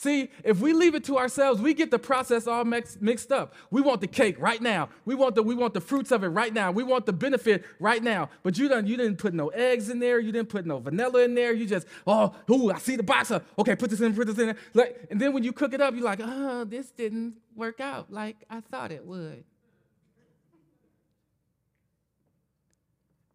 See, 0.00 0.30
if 0.44 0.60
we 0.60 0.72
leave 0.72 0.94
it 0.94 1.02
to 1.06 1.18
ourselves, 1.18 1.60
we 1.60 1.74
get 1.74 1.90
the 1.90 1.98
process 1.98 2.46
all 2.46 2.64
mix, 2.64 2.98
mixed 3.00 3.32
up. 3.32 3.52
We 3.72 3.80
want 3.80 4.00
the 4.00 4.06
cake 4.06 4.36
right 4.38 4.62
now. 4.62 4.90
We 5.04 5.16
want 5.16 5.34
the 5.34 5.42
we 5.42 5.56
want 5.56 5.74
the 5.74 5.80
fruits 5.80 6.12
of 6.12 6.22
it 6.22 6.28
right 6.28 6.54
now. 6.54 6.70
We 6.70 6.84
want 6.84 7.04
the 7.04 7.12
benefit 7.12 7.64
right 7.80 8.00
now. 8.00 8.30
But 8.44 8.56
you 8.58 8.68
done 8.68 8.86
you 8.86 8.96
didn't 8.96 9.16
put 9.16 9.34
no 9.34 9.48
eggs 9.48 9.90
in 9.90 9.98
there. 9.98 10.20
You 10.20 10.30
didn't 10.30 10.50
put 10.50 10.66
no 10.66 10.78
vanilla 10.78 11.24
in 11.24 11.34
there. 11.34 11.52
You 11.52 11.66
just 11.66 11.88
oh 12.06 12.32
ooh 12.48 12.70
I 12.70 12.78
see 12.78 12.94
the 12.94 13.02
box. 13.02 13.32
Okay, 13.58 13.74
put 13.74 13.90
this 13.90 14.00
in, 14.00 14.14
put 14.14 14.28
this 14.28 14.38
in. 14.38 14.56
Like, 14.72 15.04
and 15.10 15.20
then 15.20 15.32
when 15.32 15.42
you 15.42 15.52
cook 15.52 15.74
it 15.74 15.80
up, 15.80 15.92
you're 15.94 16.04
like 16.04 16.20
oh 16.22 16.62
this 16.62 16.92
didn't 16.92 17.34
work 17.56 17.80
out 17.80 18.12
like 18.12 18.36
I 18.48 18.60
thought 18.60 18.92
it 18.92 19.04
would. 19.04 19.42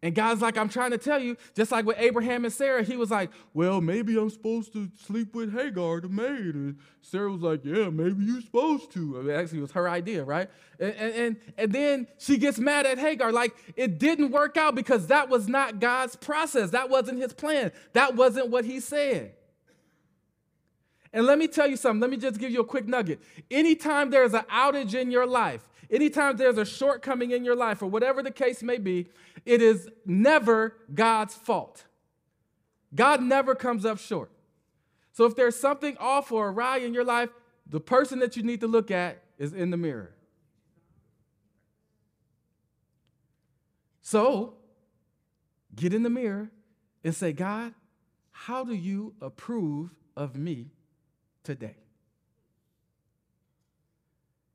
And 0.04 0.14
God's 0.14 0.42
like, 0.42 0.58
I'm 0.58 0.68
trying 0.68 0.90
to 0.90 0.98
tell 0.98 1.18
you, 1.18 1.34
just 1.54 1.72
like 1.72 1.86
with 1.86 1.96
Abraham 1.98 2.44
and 2.44 2.52
Sarah, 2.52 2.82
he 2.82 2.94
was 2.94 3.10
like, 3.10 3.30
Well, 3.54 3.80
maybe 3.80 4.18
I'm 4.18 4.28
supposed 4.28 4.74
to 4.74 4.90
sleep 5.06 5.34
with 5.34 5.54
Hagar, 5.54 6.02
the 6.02 6.10
maid. 6.10 6.54
And 6.54 6.76
Sarah 7.00 7.32
was 7.32 7.40
like, 7.40 7.64
Yeah, 7.64 7.88
maybe 7.88 8.22
you're 8.22 8.42
supposed 8.42 8.92
to. 8.92 9.18
I 9.18 9.22
mean, 9.22 9.34
actually, 9.34 9.60
it 9.60 9.62
was 9.62 9.72
her 9.72 9.88
idea, 9.88 10.22
right? 10.22 10.50
And, 10.78 10.94
and, 10.94 11.36
and 11.56 11.72
then 11.72 12.06
she 12.18 12.36
gets 12.36 12.58
mad 12.58 12.84
at 12.84 12.98
Hagar. 12.98 13.32
Like, 13.32 13.56
it 13.76 13.98
didn't 13.98 14.30
work 14.30 14.58
out 14.58 14.74
because 14.74 15.06
that 15.06 15.30
was 15.30 15.48
not 15.48 15.80
God's 15.80 16.16
process. 16.16 16.68
That 16.68 16.90
wasn't 16.90 17.18
his 17.18 17.32
plan. 17.32 17.72
That 17.94 18.14
wasn't 18.14 18.50
what 18.50 18.66
he 18.66 18.80
said. 18.80 19.32
And 21.14 21.24
let 21.24 21.38
me 21.38 21.48
tell 21.48 21.66
you 21.66 21.78
something. 21.78 22.02
Let 22.02 22.10
me 22.10 22.18
just 22.18 22.38
give 22.38 22.50
you 22.50 22.60
a 22.60 22.66
quick 22.66 22.86
nugget. 22.86 23.22
Anytime 23.50 24.10
there's 24.10 24.34
an 24.34 24.44
outage 24.52 24.94
in 24.94 25.10
your 25.10 25.26
life, 25.26 25.66
anytime 25.90 26.36
there's 26.36 26.58
a 26.58 26.64
shortcoming 26.64 27.30
in 27.30 27.42
your 27.42 27.56
life, 27.56 27.80
or 27.80 27.86
whatever 27.86 28.22
the 28.22 28.30
case 28.30 28.62
may 28.62 28.76
be, 28.76 29.06
it 29.44 29.62
is 29.62 29.88
never 30.04 30.76
God's 30.92 31.34
fault. 31.34 31.84
God 32.94 33.22
never 33.22 33.54
comes 33.54 33.84
up 33.84 33.98
short. 33.98 34.30
So 35.12 35.24
if 35.26 35.36
there's 35.36 35.56
something 35.56 35.96
off 35.98 36.32
or 36.32 36.48
awry 36.48 36.78
in 36.78 36.94
your 36.94 37.04
life, 37.04 37.30
the 37.66 37.80
person 37.80 38.18
that 38.20 38.36
you 38.36 38.42
need 38.42 38.60
to 38.60 38.66
look 38.66 38.90
at 38.90 39.22
is 39.38 39.52
in 39.52 39.70
the 39.70 39.76
mirror. 39.76 40.14
So 44.02 44.54
get 45.74 45.94
in 45.94 46.02
the 46.02 46.10
mirror 46.10 46.50
and 47.02 47.14
say, 47.14 47.32
God, 47.32 47.74
how 48.30 48.64
do 48.64 48.74
you 48.74 49.14
approve 49.20 49.90
of 50.16 50.36
me 50.36 50.70
today. 51.42 51.76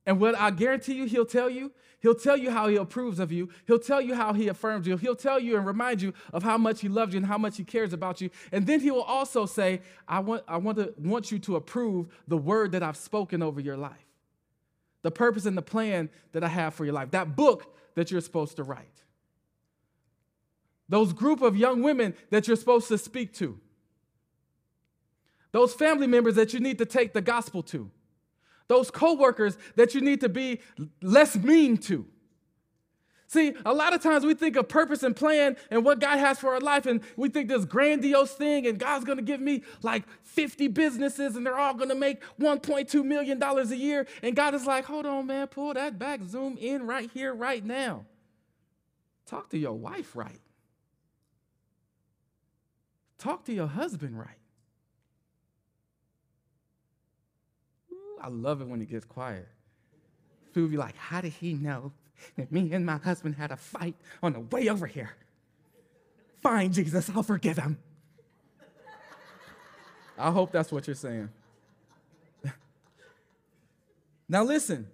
And 0.10 0.20
what 0.20 0.34
I 0.34 0.50
guarantee 0.50 0.96
you, 0.96 1.06
he'll 1.06 1.24
tell 1.24 1.52
you, 1.52 1.72
he'll 2.00 2.16
tell 2.16 2.36
you 2.36 2.50
how 2.50 2.68
he 2.68 2.78
approves 2.78 3.20
of 3.20 3.32
you. 3.32 3.50
He'll 3.68 3.78
tell 3.78 4.02
you 4.02 4.16
how 4.16 4.34
he 4.34 4.48
affirms 4.48 4.88
you. 4.88 4.98
He'll 4.98 5.16
tell 5.16 5.40
you 5.40 5.56
and 5.56 5.68
remind 5.68 6.02
you 6.02 6.16
of 6.34 6.42
how 6.42 6.58
much 6.58 6.82
he 6.82 6.88
loves 6.88 7.14
you 7.14 7.18
and 7.18 7.28
how 7.28 7.38
much 7.38 7.58
he 7.58 7.64
cares 7.64 7.94
about 7.94 8.20
you. 8.20 8.32
And 8.52 8.66
then 8.66 8.80
he 8.80 8.90
will 8.90 9.04
also 9.04 9.46
say, 9.46 9.82
I 10.08 10.22
want, 10.22 10.46
I 10.48 10.58
want, 10.58 10.80
to, 10.80 10.96
want 10.98 11.32
you 11.32 11.38
to 11.38 11.58
approve 11.58 12.08
the 12.28 12.40
word 12.40 12.72
that 12.72 12.82
I've 12.82 12.98
spoken 12.98 13.44
over 13.44 13.62
your 13.62 13.78
life, 13.78 14.08
the 15.04 15.12
purpose 15.12 15.46
and 15.46 15.56
the 15.56 15.62
plan 15.62 16.10
that 16.32 16.44
I 16.44 16.48
have 16.48 16.74
for 16.74 16.86
your 16.86 16.96
life, 16.96 17.12
that 17.12 17.36
book 17.36 17.76
that 17.94 18.10
you're 18.10 18.20
supposed 18.20 18.56
to 18.56 18.64
write, 18.64 19.04
those 20.88 21.14
group 21.14 21.44
of 21.44 21.56
young 21.56 21.84
women 21.84 22.16
that 22.32 22.48
you're 22.48 22.58
supposed 22.58 22.88
to 22.88 22.98
speak 22.98 23.32
to 23.36 23.60
those 25.52 25.76
family 25.76 26.08
members 26.08 26.34
that 26.34 26.52
you 26.52 26.60
need 26.60 26.80
to 26.80 26.86
take 26.86 27.14
the 27.14 27.22
gospel 27.22 27.62
to, 27.62 27.92
those 28.70 28.90
coworkers 28.90 29.58
that 29.76 29.94
you 29.94 30.00
need 30.00 30.22
to 30.22 30.30
be 30.30 30.62
less 31.02 31.36
mean 31.36 31.76
to. 31.76 32.06
See, 33.28 33.54
a 33.64 33.74
lot 33.74 33.94
of 33.94 34.02
times 34.02 34.26
we 34.26 34.34
think 34.34 34.56
of 34.56 34.68
purpose 34.68 35.04
and 35.04 35.16
plan 35.16 35.56
and 35.70 35.86
what 35.86 36.00
God 36.00 36.18
has 36.18 36.40
for 36.40 36.54
our 36.54 36.60
life, 36.60 36.88
and 36.88 37.02
we 37.16 37.30
think 37.30 37.50
this 37.50 37.64
grandiose 37.64 38.34
thing, 38.34 38.66
and 38.66 38.80
God's 38.80 39.06
gonna 39.06 39.22
give 39.22 39.40
me 39.40 39.64
like 39.84 40.04
50 40.24 40.68
businesses, 40.70 41.36
and 41.36 41.46
they're 41.46 41.60
all 41.60 41.76
gonna 41.76 41.94
make 41.94 42.24
$1.2 42.40 43.04
million 43.06 43.44
a 43.44 43.64
year. 43.76 44.08
And 44.24 44.36
God 44.36 44.56
is 44.56 44.66
like, 44.66 44.86
hold 44.86 45.06
on, 45.06 45.28
man, 45.28 45.46
pull 45.46 45.76
that 45.76 46.00
back, 46.00 46.22
zoom 46.24 46.58
in 46.58 46.88
right 46.88 47.12
here, 47.14 47.32
right 47.32 47.64
now. 47.64 48.06
Talk 49.28 49.50
to 49.50 49.60
your 49.60 49.74
wife 49.74 50.16
right. 50.16 50.42
Talk 53.20 53.46
to 53.46 53.54
your 53.54 53.68
husband 53.68 54.18
right. 54.18 54.39
I 58.22 58.28
love 58.30 58.62
it 58.62 58.68
when 58.68 58.82
it 58.82 58.90
gets 58.90 59.06
quiet. 59.06 59.48
People 60.54 60.70
be 60.70 60.78
like, 60.78 60.96
How 60.96 61.22
did 61.22 61.34
he 61.34 61.54
know 61.54 61.92
that 62.38 62.52
me 62.52 62.72
and 62.74 62.86
my 62.86 62.98
husband 62.98 63.36
had 63.36 63.52
a 63.52 63.58
fight 63.58 63.96
on 64.22 64.34
the 64.34 64.40
way 64.40 64.70
over 64.70 64.88
here? 64.88 65.12
Fine, 66.42 66.74
Jesus, 66.74 67.10
I'll 67.14 67.24
forgive 67.24 67.58
him. 67.58 67.78
I 70.18 70.32
hope 70.32 70.52
that's 70.52 70.72
what 70.72 70.86
you're 70.86 70.96
saying. 70.96 71.30
now, 74.30 74.44
listen 74.44 74.88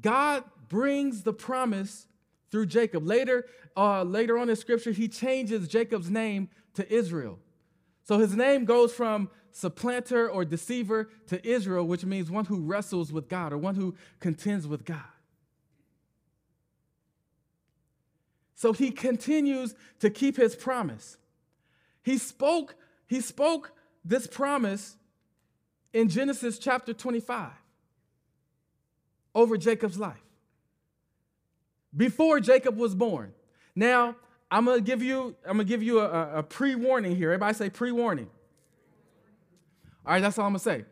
God 0.00 0.44
brings 0.68 1.22
the 1.22 1.32
promise 1.32 2.06
through 2.50 2.66
Jacob. 2.66 3.06
Later, 3.06 3.46
uh, 3.76 4.02
later 4.02 4.38
on 4.38 4.50
in 4.50 4.56
scripture, 4.56 4.92
he 4.92 5.08
changes 5.08 5.66
Jacob's 5.66 6.10
name 6.10 6.48
to 6.74 6.92
Israel. 6.92 7.38
So 8.04 8.18
his 8.18 8.36
name 8.36 8.66
goes 8.66 8.92
from 8.92 9.30
supplanter 9.50 10.28
or 10.28 10.44
deceiver 10.44 11.08
to 11.26 11.46
Israel, 11.46 11.86
which 11.86 12.04
means 12.04 12.30
one 12.30 12.44
who 12.44 12.60
wrestles 12.60 13.12
with 13.12 13.28
God 13.28 13.52
or 13.52 13.58
one 13.58 13.74
who 13.74 13.94
contends 14.20 14.66
with 14.66 14.84
God. 14.84 15.00
So 18.54 18.72
he 18.72 18.90
continues 18.90 19.74
to 20.00 20.10
keep 20.10 20.36
his 20.36 20.54
promise. 20.54 21.16
He 22.02 22.18
spoke, 22.18 22.76
he 23.06 23.20
spoke 23.20 23.72
this 24.04 24.26
promise 24.26 24.96
in 25.92 26.08
Genesis 26.08 26.58
chapter 26.58 26.92
25 26.92 27.50
over 29.34 29.56
Jacob's 29.56 29.98
life. 29.98 30.22
Before 31.96 32.40
Jacob 32.40 32.76
was 32.76 32.94
born. 32.94 33.32
Now, 33.74 34.16
I'm 34.54 34.66
gonna 34.66 34.80
give 34.80 35.02
you, 35.02 35.34
I'm 35.44 35.56
gonna 35.56 35.64
give 35.64 35.82
you 35.82 35.98
a, 35.98 36.38
a 36.38 36.42
pre-warning 36.44 37.16
here. 37.16 37.32
Everybody 37.32 37.54
say 37.54 37.70
pre-warning. 37.70 38.30
All 40.06 40.12
right, 40.12 40.22
that's 40.22 40.38
all 40.38 40.46
I'm 40.46 40.52
gonna 40.52 40.60
say. 40.60 40.84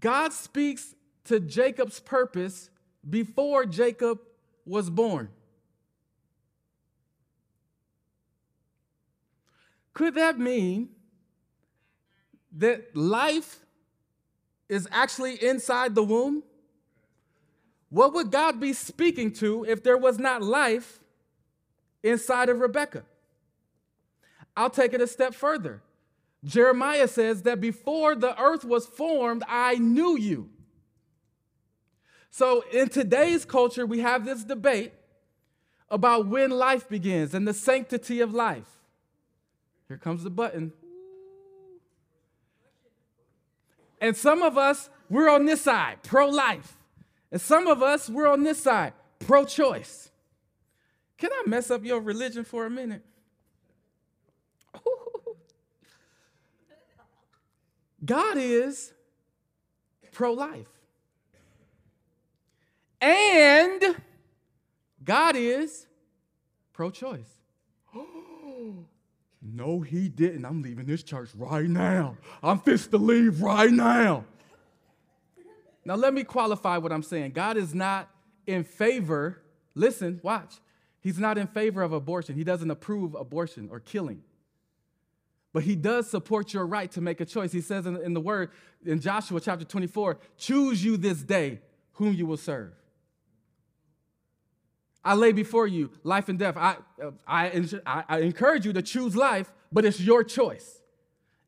God 0.00 0.32
speaks 0.32 0.94
to 1.24 1.40
Jacob's 1.40 2.00
purpose 2.00 2.70
before 3.08 3.66
Jacob 3.66 4.20
was 4.64 4.88
born. 4.88 5.28
Could 9.92 10.14
that 10.14 10.38
mean 10.38 10.88
that 12.56 12.96
life 12.96 13.60
is 14.70 14.88
actually 14.90 15.34
inside 15.44 15.94
the 15.94 16.02
womb? 16.02 16.42
What 17.92 18.14
would 18.14 18.30
God 18.30 18.58
be 18.58 18.72
speaking 18.72 19.32
to 19.32 19.66
if 19.66 19.82
there 19.82 19.98
was 19.98 20.18
not 20.18 20.42
life 20.42 20.98
inside 22.02 22.48
of 22.48 22.60
Rebecca? 22.60 23.02
I'll 24.56 24.70
take 24.70 24.94
it 24.94 25.02
a 25.02 25.06
step 25.06 25.34
further. 25.34 25.82
Jeremiah 26.42 27.06
says 27.06 27.42
that 27.42 27.60
before 27.60 28.14
the 28.14 28.40
earth 28.40 28.64
was 28.64 28.86
formed, 28.86 29.42
I 29.46 29.74
knew 29.74 30.16
you. 30.16 30.48
So 32.30 32.64
in 32.72 32.88
today's 32.88 33.44
culture, 33.44 33.84
we 33.84 34.00
have 34.00 34.24
this 34.24 34.42
debate 34.42 34.94
about 35.90 36.28
when 36.28 36.48
life 36.50 36.88
begins 36.88 37.34
and 37.34 37.46
the 37.46 37.52
sanctity 37.52 38.22
of 38.22 38.32
life. 38.32 38.80
Here 39.88 39.98
comes 39.98 40.24
the 40.24 40.30
button. 40.30 40.72
And 44.00 44.16
some 44.16 44.40
of 44.42 44.56
us, 44.56 44.88
we're 45.10 45.28
on 45.28 45.44
this 45.44 45.60
side, 45.60 45.98
pro 46.02 46.26
life. 46.26 46.78
And 47.32 47.40
some 47.40 47.66
of 47.66 47.82
us, 47.82 48.10
we're 48.10 48.28
on 48.28 48.44
this 48.44 48.62
side, 48.62 48.92
pro 49.18 49.46
choice. 49.46 50.10
Can 51.16 51.30
I 51.32 51.44
mess 51.46 51.70
up 51.70 51.82
your 51.82 52.00
religion 52.00 52.44
for 52.44 52.66
a 52.66 52.70
minute? 52.70 53.02
God 58.04 58.36
is 58.36 58.92
pro 60.12 60.34
life. 60.34 60.68
And 63.00 63.96
God 65.02 65.34
is 65.34 65.86
pro 66.74 66.90
choice. 66.90 67.30
no, 69.42 69.80
he 69.80 70.10
didn't. 70.10 70.44
I'm 70.44 70.60
leaving 70.60 70.84
this 70.84 71.02
church 71.02 71.30
right 71.34 71.68
now. 71.68 72.18
I'm 72.42 72.58
fixed 72.58 72.90
to 72.90 72.98
leave 72.98 73.40
right 73.40 73.72
now. 73.72 74.26
Now, 75.84 75.96
let 75.96 76.14
me 76.14 76.24
qualify 76.24 76.78
what 76.78 76.92
I'm 76.92 77.02
saying. 77.02 77.32
God 77.32 77.56
is 77.56 77.74
not 77.74 78.08
in 78.46 78.64
favor, 78.64 79.42
listen, 79.74 80.20
watch. 80.22 80.54
He's 81.00 81.18
not 81.18 81.36
in 81.36 81.48
favor 81.48 81.82
of 81.82 81.92
abortion. 81.92 82.36
He 82.36 82.44
doesn't 82.44 82.70
approve 82.70 83.14
abortion 83.14 83.68
or 83.70 83.80
killing. 83.80 84.22
But 85.52 85.64
he 85.64 85.74
does 85.76 86.08
support 86.08 86.54
your 86.54 86.66
right 86.66 86.90
to 86.92 87.00
make 87.00 87.20
a 87.20 87.24
choice. 87.24 87.52
He 87.52 87.60
says 87.60 87.86
in, 87.86 87.96
in 87.96 88.14
the 88.14 88.20
word 88.20 88.50
in 88.86 89.00
Joshua 89.00 89.40
chapter 89.40 89.64
24 89.64 90.18
choose 90.38 90.82
you 90.82 90.96
this 90.96 91.22
day 91.22 91.60
whom 91.94 92.14
you 92.14 92.26
will 92.26 92.36
serve. 92.36 92.72
I 95.04 95.14
lay 95.14 95.32
before 95.32 95.66
you 95.66 95.90
life 96.04 96.28
and 96.28 96.38
death. 96.38 96.56
I, 96.56 96.76
uh, 97.02 97.10
I, 97.26 98.04
I, 98.08 98.18
encourage 98.20 98.64
you 98.64 98.72
to 98.72 98.82
choose 98.82 99.16
life, 99.16 99.52
but 99.72 99.84
it's 99.84 100.00
your 100.00 100.22
choice. 100.22 100.80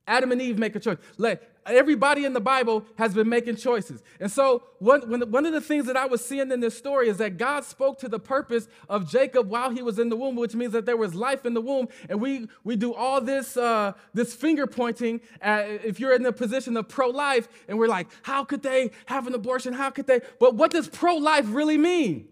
Adam 0.08 0.32
and 0.32 0.42
Eve 0.42 0.58
make 0.58 0.74
a 0.74 0.80
choice. 0.80 0.98
Let, 1.16 1.42
everybody 1.66 2.24
in 2.24 2.32
the 2.32 2.40
Bible 2.40 2.84
has 2.96 3.14
been 3.14 3.28
making 3.28 3.56
choices. 3.56 4.02
And 4.20 4.30
so, 4.30 4.62
one, 4.78 5.30
one 5.30 5.46
of 5.46 5.52
the 5.52 5.60
things 5.60 5.86
that 5.86 5.96
I 5.96 6.06
was 6.06 6.24
seeing 6.24 6.50
in 6.52 6.60
this 6.60 6.76
story 6.76 7.08
is 7.08 7.16
that 7.18 7.38
God 7.38 7.64
spoke 7.64 7.98
to 8.00 8.08
the 8.08 8.18
purpose 8.18 8.68
of 8.88 9.10
Jacob 9.10 9.48
while 9.48 9.70
he 9.70 9.82
was 9.82 9.98
in 9.98 10.08
the 10.08 10.16
womb, 10.16 10.36
which 10.36 10.54
means 10.54 10.72
that 10.72 10.86
there 10.86 10.96
was 10.96 11.14
life 11.14 11.46
in 11.46 11.54
the 11.54 11.60
womb. 11.60 11.88
And 12.08 12.20
we, 12.20 12.48
we 12.64 12.76
do 12.76 12.92
all 12.92 13.20
this, 13.20 13.56
uh, 13.56 13.92
this 14.12 14.34
finger 14.34 14.66
pointing 14.66 15.20
at, 15.40 15.68
if 15.84 15.98
you're 15.98 16.14
in 16.14 16.22
the 16.22 16.32
position 16.32 16.76
of 16.76 16.88
pro 16.88 17.08
life, 17.08 17.48
and 17.68 17.78
we're 17.78 17.88
like, 17.88 18.08
how 18.22 18.44
could 18.44 18.62
they 18.62 18.90
have 19.06 19.26
an 19.26 19.34
abortion? 19.34 19.72
How 19.72 19.90
could 19.90 20.06
they? 20.06 20.20
But 20.38 20.54
what 20.54 20.70
does 20.70 20.88
pro 20.88 21.16
life 21.16 21.46
really 21.48 21.78
mean? 21.78 22.28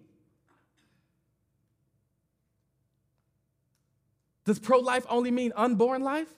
Does 4.45 4.59
pro 4.59 4.79
life 4.79 5.07
only 5.09 5.31
mean 5.31 5.53
unborn 5.57 6.03
life? 6.03 6.29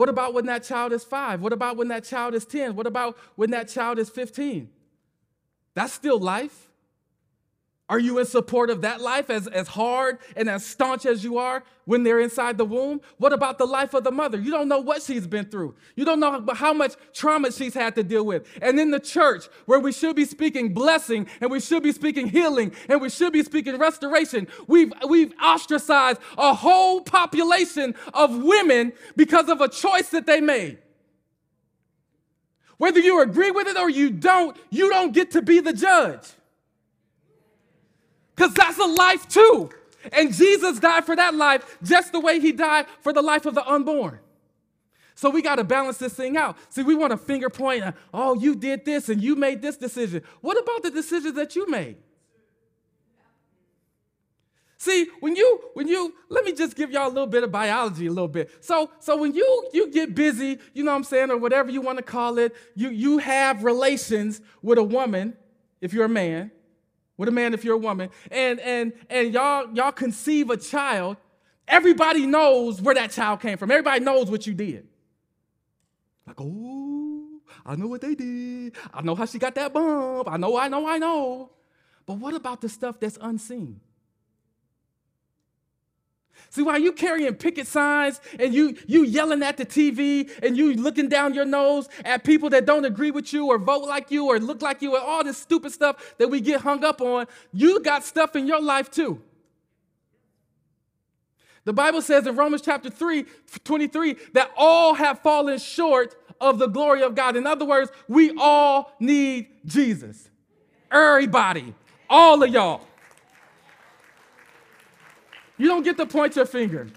What 0.00 0.08
about 0.08 0.32
when 0.32 0.46
that 0.46 0.64
child 0.64 0.94
is 0.94 1.04
five? 1.04 1.42
What 1.42 1.52
about 1.52 1.76
when 1.76 1.88
that 1.88 2.04
child 2.04 2.32
is 2.32 2.46
10? 2.46 2.74
What 2.74 2.86
about 2.86 3.18
when 3.36 3.50
that 3.50 3.68
child 3.68 3.98
is 3.98 4.08
15? 4.08 4.70
That's 5.74 5.92
still 5.92 6.18
life. 6.18 6.69
Are 7.90 7.98
you 7.98 8.20
in 8.20 8.26
support 8.26 8.70
of 8.70 8.82
that 8.82 9.00
life 9.00 9.30
as, 9.30 9.48
as 9.48 9.66
hard 9.66 10.18
and 10.36 10.48
as 10.48 10.64
staunch 10.64 11.06
as 11.06 11.24
you 11.24 11.38
are 11.38 11.64
when 11.86 12.04
they're 12.04 12.20
inside 12.20 12.56
the 12.56 12.64
womb? 12.64 13.00
What 13.18 13.32
about 13.32 13.58
the 13.58 13.66
life 13.66 13.94
of 13.94 14.04
the 14.04 14.12
mother? 14.12 14.38
You 14.38 14.52
don't 14.52 14.68
know 14.68 14.78
what 14.78 15.02
she's 15.02 15.26
been 15.26 15.46
through. 15.46 15.74
You 15.96 16.04
don't 16.04 16.20
know 16.20 16.46
how 16.54 16.72
much 16.72 16.94
trauma 17.12 17.50
she's 17.50 17.74
had 17.74 17.96
to 17.96 18.04
deal 18.04 18.24
with. 18.24 18.46
And 18.62 18.78
in 18.78 18.92
the 18.92 19.00
church, 19.00 19.46
where 19.66 19.80
we 19.80 19.90
should 19.90 20.14
be 20.14 20.24
speaking 20.24 20.72
blessing 20.72 21.26
and 21.40 21.50
we 21.50 21.58
should 21.58 21.82
be 21.82 21.90
speaking 21.90 22.28
healing 22.28 22.72
and 22.88 23.00
we 23.00 23.10
should 23.10 23.32
be 23.32 23.42
speaking 23.42 23.76
restoration, 23.76 24.46
we've, 24.68 24.92
we've 25.08 25.34
ostracized 25.42 26.20
a 26.38 26.54
whole 26.54 27.00
population 27.00 27.96
of 28.14 28.40
women 28.40 28.92
because 29.16 29.48
of 29.48 29.60
a 29.60 29.68
choice 29.68 30.10
that 30.10 30.26
they 30.26 30.40
made. 30.40 30.78
Whether 32.78 33.00
you 33.00 33.20
agree 33.20 33.50
with 33.50 33.66
it 33.66 33.76
or 33.76 33.90
you 33.90 34.10
don't, 34.10 34.56
you 34.70 34.90
don't 34.90 35.12
get 35.12 35.32
to 35.32 35.42
be 35.42 35.58
the 35.58 35.72
judge 35.72 36.34
because 38.40 38.54
that's 38.54 38.78
a 38.78 38.86
life 38.86 39.28
too. 39.28 39.68
And 40.12 40.32
Jesus 40.32 40.78
died 40.78 41.04
for 41.04 41.14
that 41.14 41.34
life 41.34 41.76
just 41.82 42.12
the 42.12 42.20
way 42.20 42.40
he 42.40 42.52
died 42.52 42.86
for 43.02 43.12
the 43.12 43.20
life 43.20 43.44
of 43.44 43.54
the 43.54 43.66
unborn. 43.68 44.18
So 45.14 45.28
we 45.28 45.42
got 45.42 45.56
to 45.56 45.64
balance 45.64 45.98
this 45.98 46.14
thing 46.14 46.38
out. 46.38 46.56
See, 46.70 46.82
we 46.82 46.94
want 46.94 47.10
to 47.10 47.18
finger 47.18 47.50
point, 47.50 47.82
uh, 47.82 47.92
oh, 48.14 48.34
you 48.34 48.54
did 48.54 48.86
this 48.86 49.10
and 49.10 49.22
you 49.22 49.36
made 49.36 49.60
this 49.60 49.76
decision. 49.76 50.22
What 50.40 50.58
about 50.58 50.82
the 50.82 50.90
decisions 50.90 51.34
that 51.34 51.54
you 51.54 51.68
made? 51.68 51.98
See, 54.78 55.08
when 55.20 55.36
you 55.36 55.60
when 55.74 55.86
you 55.86 56.14
let 56.30 56.42
me 56.42 56.54
just 56.54 56.74
give 56.74 56.90
y'all 56.90 57.08
a 57.08 57.12
little 57.12 57.26
bit 57.26 57.44
of 57.44 57.52
biology 57.52 58.06
a 58.06 58.10
little 58.10 58.26
bit. 58.26 58.50
So 58.64 58.90
so 59.00 59.18
when 59.18 59.34
you 59.34 59.68
you 59.74 59.92
get 59.92 60.14
busy, 60.14 60.58
you 60.72 60.82
know 60.82 60.92
what 60.92 60.96
I'm 60.96 61.04
saying, 61.04 61.30
or 61.30 61.36
whatever 61.36 61.70
you 61.70 61.82
want 61.82 61.98
to 61.98 62.02
call 62.02 62.38
it, 62.38 62.56
you 62.74 62.88
you 62.88 63.18
have 63.18 63.62
relations 63.64 64.40
with 64.62 64.78
a 64.78 64.82
woman 64.82 65.36
if 65.82 65.92
you're 65.92 66.06
a 66.06 66.08
man 66.08 66.50
with 67.20 67.28
a 67.28 67.32
man 67.32 67.52
if 67.52 67.64
you're 67.64 67.74
a 67.74 67.78
woman, 67.78 68.08
and 68.30 68.58
and 68.60 68.94
and 69.10 69.34
y'all 69.34 69.68
y'all 69.74 69.92
conceive 69.92 70.48
a 70.48 70.56
child, 70.56 71.18
everybody 71.68 72.24
knows 72.24 72.80
where 72.80 72.94
that 72.94 73.10
child 73.10 73.40
came 73.40 73.58
from. 73.58 73.70
Everybody 73.70 74.02
knows 74.02 74.30
what 74.30 74.46
you 74.46 74.54
did. 74.54 74.88
Like, 76.26 76.40
oh, 76.40 77.28
I 77.66 77.76
know 77.76 77.88
what 77.88 78.00
they 78.00 78.14
did. 78.14 78.74
I 78.94 79.02
know 79.02 79.14
how 79.14 79.26
she 79.26 79.38
got 79.38 79.54
that 79.56 79.74
bump. 79.74 80.30
I 80.30 80.38
know, 80.38 80.56
I 80.56 80.68
know, 80.68 80.88
I 80.88 80.96
know. 80.96 81.50
But 82.06 82.14
what 82.14 82.32
about 82.32 82.62
the 82.62 82.70
stuff 82.70 82.98
that's 82.98 83.18
unseen? 83.20 83.82
See, 86.52 86.62
while 86.62 86.80
you 86.80 86.92
carrying 86.92 87.32
picket 87.34 87.68
signs 87.68 88.20
and 88.38 88.52
you 88.52 88.76
you 88.88 89.04
yelling 89.04 89.40
at 89.42 89.56
the 89.56 89.64
TV 89.64 90.28
and 90.42 90.56
you 90.56 90.74
looking 90.74 91.08
down 91.08 91.32
your 91.32 91.44
nose 91.44 91.88
at 92.04 92.24
people 92.24 92.50
that 92.50 92.66
don't 92.66 92.84
agree 92.84 93.12
with 93.12 93.32
you 93.32 93.46
or 93.46 93.56
vote 93.56 93.86
like 93.86 94.10
you 94.10 94.26
or 94.26 94.40
look 94.40 94.60
like 94.60 94.82
you 94.82 94.96
or 94.96 95.00
all 95.00 95.22
this 95.22 95.38
stupid 95.38 95.70
stuff 95.70 96.16
that 96.18 96.28
we 96.28 96.40
get 96.40 96.60
hung 96.60 96.84
up 96.84 97.00
on, 97.00 97.26
you 97.52 97.80
got 97.80 98.04
stuff 98.04 98.34
in 98.34 98.48
your 98.48 98.60
life 98.60 98.90
too. 98.90 99.22
The 101.64 101.72
Bible 101.72 102.02
says 102.02 102.26
in 102.26 102.34
Romans 102.34 102.62
chapter 102.62 102.90
3, 102.90 103.26
23, 103.62 104.16
that 104.32 104.50
all 104.56 104.94
have 104.94 105.20
fallen 105.20 105.58
short 105.58 106.16
of 106.40 106.58
the 106.58 106.66
glory 106.66 107.02
of 107.04 107.14
God. 107.14 107.36
In 107.36 107.46
other 107.46 107.64
words, 107.64 107.92
we 108.08 108.34
all 108.40 108.92
need 108.98 109.46
Jesus. 109.66 110.30
Everybody, 110.90 111.74
all 112.08 112.42
of 112.42 112.50
y'all. 112.50 112.86
You 115.60 115.68
don't 115.68 115.82
get 115.82 115.98
to 115.98 116.06
point 116.06 116.36
your 116.36 116.46
finger. 116.46 116.88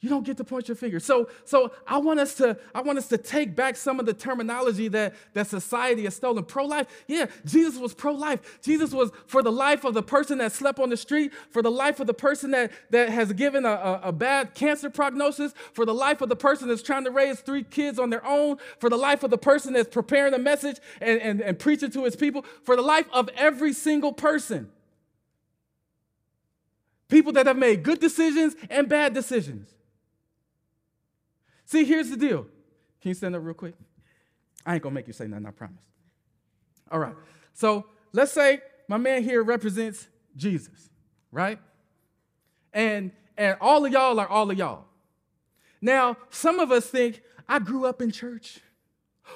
You 0.00 0.08
don't 0.08 0.24
get 0.24 0.38
to 0.38 0.44
point 0.44 0.66
your 0.66 0.74
finger. 0.74 0.98
So, 0.98 1.28
so 1.44 1.70
I 1.86 1.98
want 1.98 2.18
us 2.18 2.34
to, 2.36 2.58
I 2.74 2.80
want 2.80 2.98
us 2.98 3.06
to 3.08 3.16
take 3.16 3.54
back 3.54 3.76
some 3.76 4.00
of 4.00 4.06
the 4.06 4.12
terminology 4.12 4.88
that, 4.88 5.14
that 5.34 5.46
society 5.46 6.02
has 6.02 6.16
stolen. 6.16 6.42
Pro-life, 6.44 6.88
yeah, 7.06 7.26
Jesus 7.46 7.78
was 7.78 7.94
pro-life. 7.94 8.60
Jesus 8.60 8.92
was 8.92 9.12
for 9.26 9.40
the 9.40 9.52
life 9.52 9.84
of 9.84 9.94
the 9.94 10.02
person 10.02 10.38
that 10.38 10.50
slept 10.50 10.80
on 10.80 10.90
the 10.90 10.96
street, 10.96 11.32
for 11.50 11.62
the 11.62 11.70
life 11.70 12.00
of 12.00 12.08
the 12.08 12.14
person 12.14 12.50
that, 12.50 12.72
that 12.90 13.10
has 13.10 13.32
given 13.32 13.64
a, 13.64 13.68
a, 13.68 14.00
a 14.04 14.12
bad 14.12 14.54
cancer 14.54 14.90
prognosis, 14.90 15.54
for 15.74 15.86
the 15.86 15.94
life 15.94 16.20
of 16.22 16.28
the 16.28 16.34
person 16.34 16.66
that's 16.66 16.82
trying 16.82 17.04
to 17.04 17.12
raise 17.12 17.38
three 17.38 17.62
kids 17.62 18.00
on 18.00 18.10
their 18.10 18.26
own, 18.26 18.56
for 18.80 18.90
the 18.90 18.98
life 18.98 19.22
of 19.22 19.30
the 19.30 19.38
person 19.38 19.74
that's 19.74 19.90
preparing 19.90 20.34
a 20.34 20.38
message 20.38 20.78
and, 21.00 21.20
and, 21.20 21.40
and 21.40 21.56
preaching 21.56 21.92
to 21.92 22.02
his 22.02 22.16
people, 22.16 22.44
for 22.64 22.74
the 22.74 22.82
life 22.82 23.06
of 23.12 23.28
every 23.36 23.72
single 23.72 24.12
person. 24.12 24.72
People 27.10 27.32
that 27.32 27.46
have 27.46 27.56
made 27.56 27.82
good 27.82 28.00
decisions 28.00 28.54
and 28.70 28.88
bad 28.88 29.12
decisions. 29.12 29.68
See, 31.66 31.84
here's 31.84 32.10
the 32.10 32.16
deal. 32.16 32.46
Can 33.00 33.10
you 33.10 33.14
stand 33.14 33.36
up 33.36 33.42
real 33.44 33.54
quick? 33.54 33.74
I 34.64 34.74
ain't 34.74 34.82
gonna 34.82 34.94
make 34.94 35.06
you 35.06 35.12
say 35.12 35.26
nothing, 35.26 35.46
I 35.46 35.50
promise. 35.50 35.84
All 36.90 36.98
right. 36.98 37.14
So 37.52 37.86
let's 38.12 38.32
say 38.32 38.60
my 38.88 38.96
man 38.96 39.22
here 39.22 39.42
represents 39.42 40.08
Jesus, 40.36 40.90
right? 41.32 41.58
And 42.72 43.12
and 43.36 43.56
all 43.60 43.84
of 43.84 43.92
y'all 43.92 44.18
are 44.20 44.28
all 44.28 44.50
of 44.50 44.58
y'all. 44.58 44.84
Now, 45.80 46.16
some 46.28 46.60
of 46.60 46.70
us 46.70 46.86
think, 46.86 47.22
I 47.48 47.58
grew 47.58 47.86
up 47.86 48.02
in 48.02 48.12
church. 48.12 48.60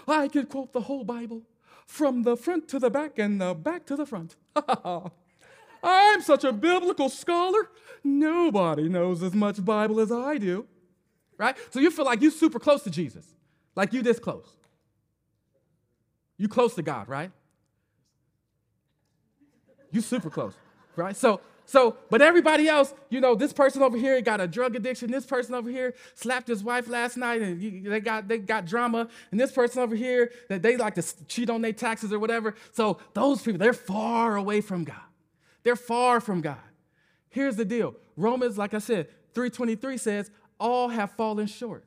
I 0.07 0.29
can 0.29 0.47
quote 0.47 0.73
the 0.73 0.83
whole 0.83 1.05
Bible 1.05 1.43
from 1.87 2.23
the 2.23 2.37
front 2.37 2.69
to 2.69 2.79
the 2.79 2.91
back 2.91 3.19
and 3.19 3.41
the 3.41 3.55
back 3.55 3.87
to 3.87 3.97
the 3.97 4.05
front. 4.05 4.37
I'm 5.85 6.23
such 6.23 6.45
a 6.45 6.53
biblical 6.53 7.09
scholar. 7.09 7.69
Nobody 8.03 8.89
knows 8.89 9.23
as 9.23 9.35
much 9.35 9.65
Bible 9.65 10.01
as 10.01 10.11
I 10.11 10.39
do. 10.39 10.67
Right? 11.37 11.57
So 11.71 11.81
you 11.81 11.91
feel 11.91 12.05
like 12.05 12.23
you're 12.23 12.31
super 12.31 12.59
close 12.59 12.83
to 12.85 12.91
Jesus, 12.91 13.27
like 13.77 13.93
you 13.93 14.03
this 14.03 14.19
close. 14.19 14.49
You 16.39 16.49
close 16.49 16.75
to 16.75 16.83
God, 16.83 17.09
right? 17.09 17.31
You 19.91 20.01
super 20.01 20.31
close, 20.31 20.55
right? 20.97 21.17
So 21.17 21.41
so, 21.67 21.97
but 22.11 22.21
everybody 22.21 22.69
else, 22.69 22.93
you 23.09 23.21
know, 23.21 23.35
this 23.35 23.53
person 23.53 23.83
over 23.83 23.97
here 23.97 24.21
got 24.21 24.41
a 24.41 24.47
drug 24.47 24.77
addiction. 24.77 25.11
This 25.11 25.25
person 25.25 25.55
over 25.55 25.71
here 25.71 25.95
slapped 26.15 26.49
his 26.49 26.63
wife 26.63 26.89
last 26.89 27.17
night, 27.17 27.41
and 27.41 27.87
they 27.87 28.01
got 28.01 28.29
they 28.29 28.39
got 28.39 28.67
drama. 28.67 29.09
And 29.31 29.41
this 29.41 29.51
person 29.51 29.81
over 29.81 29.95
here 29.95 30.31
that 30.49 30.63
they 30.63 30.77
like 30.77 30.95
to 30.97 31.27
cheat 31.27 31.49
on 31.49 31.63
their 31.63 31.73
taxes 31.73 32.13
or 32.13 32.19
whatever. 32.19 32.55
So 32.73 32.99
those 33.15 33.43
people, 33.43 33.59
they're 33.59 33.73
far 33.73 34.37
away 34.37 34.61
from 34.61 34.85
God. 34.85 34.97
They're 35.65 35.77
far 35.77 36.21
from 36.21 36.41
God. 36.41 36.57
Here's 37.31 37.57
the 37.57 37.65
deal: 37.65 37.97
Romans, 38.17 38.57
like 38.57 38.75
I 38.75 38.79
said, 38.79 39.09
three 39.35 39.51
twenty 39.51 39.75
three 39.75 39.97
says, 39.97 40.31
all 40.61 40.89
have 40.89 41.11
fallen 41.13 41.47
short. 41.47 41.85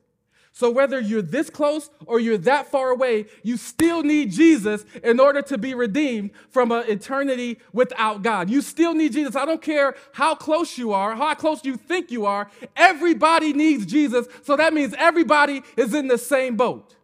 So, 0.52 0.70
whether 0.70 0.98
you're 0.98 1.22
this 1.22 1.50
close 1.50 1.88
or 2.06 2.18
you're 2.18 2.38
that 2.38 2.68
far 2.68 2.90
away, 2.90 3.26
you 3.44 3.56
still 3.56 4.02
need 4.02 4.32
Jesus 4.32 4.84
in 5.04 5.20
order 5.20 5.40
to 5.42 5.56
be 5.56 5.72
redeemed 5.72 6.30
from 6.50 6.72
an 6.72 6.84
eternity 6.88 7.60
without 7.72 8.22
God. 8.22 8.50
You 8.50 8.60
still 8.60 8.92
need 8.92 9.12
Jesus. 9.12 9.36
I 9.36 9.44
don't 9.44 9.62
care 9.62 9.94
how 10.12 10.34
close 10.34 10.76
you 10.76 10.92
are, 10.92 11.14
how 11.14 11.34
close 11.34 11.64
you 11.64 11.76
think 11.76 12.10
you 12.10 12.26
are, 12.26 12.50
everybody 12.76 13.52
needs 13.52 13.86
Jesus. 13.86 14.26
So, 14.42 14.56
that 14.56 14.74
means 14.74 14.94
everybody 14.98 15.62
is 15.76 15.94
in 15.94 16.08
the 16.08 16.18
same 16.18 16.56
boat. 16.56 16.96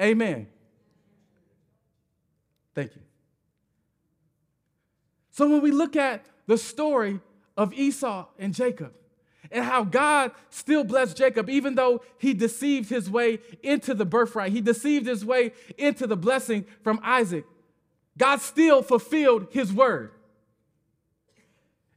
Amen. 0.00 0.48
Thank 2.74 2.96
you. 2.96 3.02
So, 5.30 5.48
when 5.48 5.62
we 5.62 5.70
look 5.70 5.96
at 5.96 6.24
the 6.46 6.58
story 6.58 7.20
of 7.56 7.72
Esau 7.72 8.26
and 8.38 8.54
Jacob, 8.54 8.92
and 9.50 9.64
how 9.64 9.84
God 9.84 10.32
still 10.50 10.84
blessed 10.84 11.16
Jacob, 11.16 11.50
even 11.50 11.74
though 11.74 12.02
he 12.18 12.34
deceived 12.34 12.88
his 12.88 13.10
way 13.10 13.40
into 13.62 13.94
the 13.94 14.04
birthright. 14.04 14.52
He 14.52 14.60
deceived 14.60 15.06
his 15.06 15.24
way 15.24 15.52
into 15.76 16.06
the 16.06 16.16
blessing 16.16 16.64
from 16.82 17.00
Isaac. 17.02 17.44
God 18.16 18.40
still 18.40 18.82
fulfilled 18.82 19.48
his 19.50 19.72
word. 19.72 20.12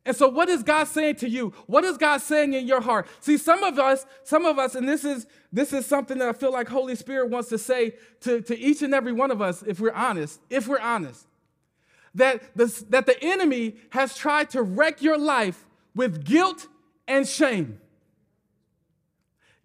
And 0.05 0.15
so 0.15 0.27
what 0.27 0.49
is 0.49 0.63
God 0.63 0.85
saying 0.85 1.17
to 1.17 1.29
you? 1.29 1.53
What 1.65 1.85
is 1.85 1.97
God 1.97 2.17
saying 2.21 2.53
in 2.53 2.67
your 2.67 2.81
heart? 2.81 3.07
See, 3.21 3.37
some 3.37 3.63
of 3.63 3.79
us, 3.79 4.05
some 4.23 4.45
of 4.45 4.59
us, 4.59 4.75
and 4.75 4.87
this 4.87 5.05
is 5.05 5.27
this 5.51 5.71
is 5.71 5.85
something 5.85 6.17
that 6.17 6.27
I 6.27 6.33
feel 6.33 6.51
like 6.51 6.67
Holy 6.67 6.95
Spirit 6.95 7.29
wants 7.29 7.47
to 7.49 7.57
say 7.57 7.93
to, 8.21 8.41
to 8.41 8.57
each 8.57 8.81
and 8.81 8.93
every 8.93 9.13
one 9.13 9.31
of 9.31 9.41
us, 9.41 9.63
if 9.63 9.79
we're 9.79 9.93
honest, 9.93 10.41
if 10.49 10.67
we're 10.67 10.79
honest, 10.79 11.27
that, 12.15 12.41
this, 12.55 12.81
that 12.89 13.05
the 13.05 13.21
enemy 13.23 13.75
has 13.89 14.15
tried 14.15 14.49
to 14.51 14.61
wreck 14.61 15.01
your 15.01 15.17
life 15.17 15.65
with 15.95 16.23
guilt 16.23 16.67
and 17.07 17.27
shame. 17.27 17.79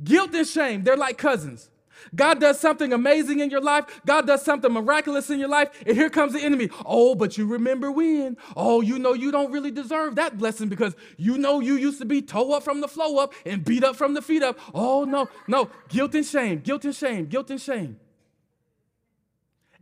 Guilt 0.03 0.35
and 0.35 0.47
shame, 0.47 0.85
they're 0.85 0.97
like 0.97 1.19
cousins. 1.19 1.71
God 2.15 2.41
does 2.41 2.59
something 2.61 2.93
amazing 2.93 3.41
in 3.41 3.51
your 3.51 3.61
life. 3.61 4.01
God 4.07 4.27
does 4.27 4.43
something 4.43 4.73
miraculous 4.73 5.31
in 5.31 5.39
your 5.39 5.49
life. 5.49 5.71
And 5.87 5.97
here 5.97 6.11
comes 6.11 6.33
the 6.33 6.41
enemy. 6.41 6.71
Oh, 6.87 7.15
but 7.15 7.37
you 7.37 7.47
remember 7.47 7.91
when? 7.91 8.37
Oh, 8.57 8.81
you 8.81 8.99
know 8.99 9.15
you 9.15 9.31
don't 9.31 9.51
really 9.51 9.71
deserve 9.71 10.17
that 10.17 10.39
blessing 10.39 10.69
because 10.69 10.95
you 11.17 11.39
know 11.39 11.61
you 11.61 11.75
used 11.75 11.99
to 11.99 12.05
be 12.05 12.23
toe 12.23 12.53
up 12.53 12.63
from 12.63 12.81
the 12.81 12.89
flow 12.89 13.19
up 13.19 13.35
and 13.45 13.65
beat 13.65 13.85
up 13.85 13.97
from 13.97 14.15
the 14.15 14.23
feet 14.23 14.43
up. 14.43 14.59
Oh, 14.75 15.05
no, 15.05 15.29
no. 15.47 15.71
Guilt 15.89 16.15
and 16.15 16.25
shame, 16.25 16.61
guilt 16.61 16.85
and 16.85 16.95
shame, 16.95 17.27
guilt 17.27 17.51
and 17.51 17.61
shame. 17.61 17.99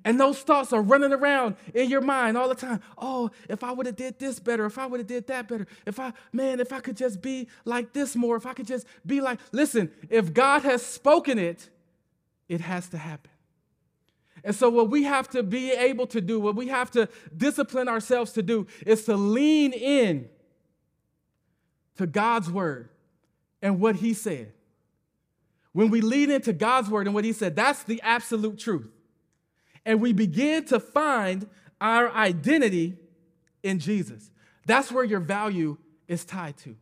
And 0.06 0.20
those 0.20 0.38
thoughts 0.38 0.72
are 0.72 0.80
running 0.80 1.12
around 1.12 1.56
in 1.74 1.90
your 1.90 2.00
mind 2.00 2.38
all 2.38 2.48
the 2.48 2.54
time. 2.54 2.80
Oh, 2.96 3.32
if 3.48 3.64
I 3.64 3.72
would 3.72 3.86
have 3.86 3.96
did 3.96 4.20
this 4.20 4.38
better, 4.38 4.64
if 4.64 4.78
I 4.78 4.86
would 4.86 5.00
have 5.00 5.08
did 5.08 5.26
that 5.26 5.48
better, 5.48 5.66
if 5.84 5.98
I, 5.98 6.12
man, 6.32 6.60
if 6.60 6.72
I 6.72 6.78
could 6.78 6.96
just 6.96 7.20
be 7.20 7.48
like 7.64 7.92
this 7.92 8.14
more, 8.14 8.36
if 8.36 8.46
I 8.46 8.54
could 8.54 8.68
just 8.68 8.86
be 9.04 9.20
like, 9.20 9.40
listen, 9.50 9.90
if 10.08 10.32
God 10.32 10.62
has 10.62 10.86
spoken 10.86 11.40
it, 11.40 11.68
it 12.48 12.60
has 12.60 12.88
to 12.90 12.98
happen. 12.98 13.32
And 14.44 14.54
so, 14.54 14.70
what 14.70 14.90
we 14.90 15.02
have 15.02 15.28
to 15.30 15.42
be 15.42 15.72
able 15.72 16.06
to 16.06 16.20
do, 16.20 16.38
what 16.38 16.54
we 16.54 16.68
have 16.68 16.92
to 16.92 17.08
discipline 17.36 17.88
ourselves 17.88 18.30
to 18.34 18.42
do, 18.44 18.68
is 18.86 19.06
to 19.06 19.16
lean 19.16 19.72
in 19.72 20.28
to 21.96 22.06
God's 22.06 22.48
word 22.48 22.90
and 23.60 23.80
what 23.80 23.96
He 23.96 24.14
said. 24.14 24.52
When 25.72 25.90
we 25.90 26.00
lean 26.00 26.30
into 26.30 26.52
God's 26.52 26.88
word 26.88 27.08
and 27.08 27.14
what 27.14 27.24
He 27.24 27.32
said, 27.32 27.56
that's 27.56 27.82
the 27.82 28.00
absolute 28.02 28.60
truth 28.60 28.92
and 29.86 30.00
we 30.00 30.12
begin 30.12 30.64
to 30.66 30.80
find 30.80 31.48
our 31.80 32.10
identity 32.10 32.96
in 33.62 33.78
Jesus. 33.78 34.30
That's 34.66 34.92
where 34.92 35.04
your 35.04 35.20
value 35.20 35.78
is 36.08 36.24
tied 36.24 36.58
to. 36.58 36.76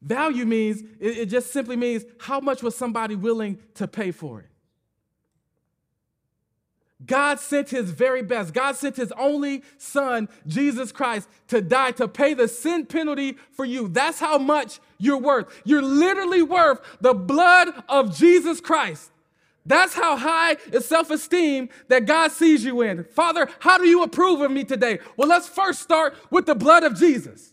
Value 0.00 0.46
means, 0.46 0.82
it, 0.98 1.26
just 1.26 1.52
simply 1.52 1.76
means 1.76 2.04
how 2.18 2.40
much 2.40 2.62
was 2.62 2.76
somebody 2.76 3.14
willing 3.14 3.58
to 3.74 3.86
pay 3.86 4.10
for 4.10 4.40
it. 4.40 4.46
God 7.04 7.40
sent 7.40 7.70
his 7.70 7.90
very 7.90 8.22
best. 8.22 8.54
God 8.54 8.76
sent 8.76 8.96
his 8.96 9.12
only 9.12 9.64
son, 9.78 10.28
Jesus 10.46 10.92
Christ, 10.92 11.28
to 11.48 11.60
die, 11.60 11.90
to 11.92 12.06
pay 12.06 12.34
the 12.34 12.46
sin 12.46 12.86
penalty 12.86 13.38
for 13.52 13.64
you. 13.64 13.88
That's 13.88 14.20
how 14.20 14.38
much 14.38 14.78
you're 14.98 15.18
worth. 15.18 15.62
You're 15.64 15.82
literally 15.82 16.42
worth 16.42 16.80
the 17.00 17.14
blood 17.14 17.70
of 17.88 18.16
Jesus 18.16 18.60
Christ. 18.60 19.10
That's 19.64 19.94
how 19.94 20.16
high 20.16 20.56
is 20.72 20.86
self 20.86 21.10
esteem 21.10 21.68
that 21.88 22.06
God 22.06 22.32
sees 22.32 22.64
you 22.64 22.82
in. 22.82 23.04
Father, 23.04 23.48
how 23.60 23.78
do 23.78 23.86
you 23.86 24.02
approve 24.02 24.40
of 24.40 24.50
me 24.50 24.64
today? 24.64 24.98
Well, 25.16 25.28
let's 25.28 25.48
first 25.48 25.80
start 25.80 26.16
with 26.30 26.46
the 26.46 26.54
blood 26.54 26.82
of 26.82 26.96
Jesus. 26.98 27.52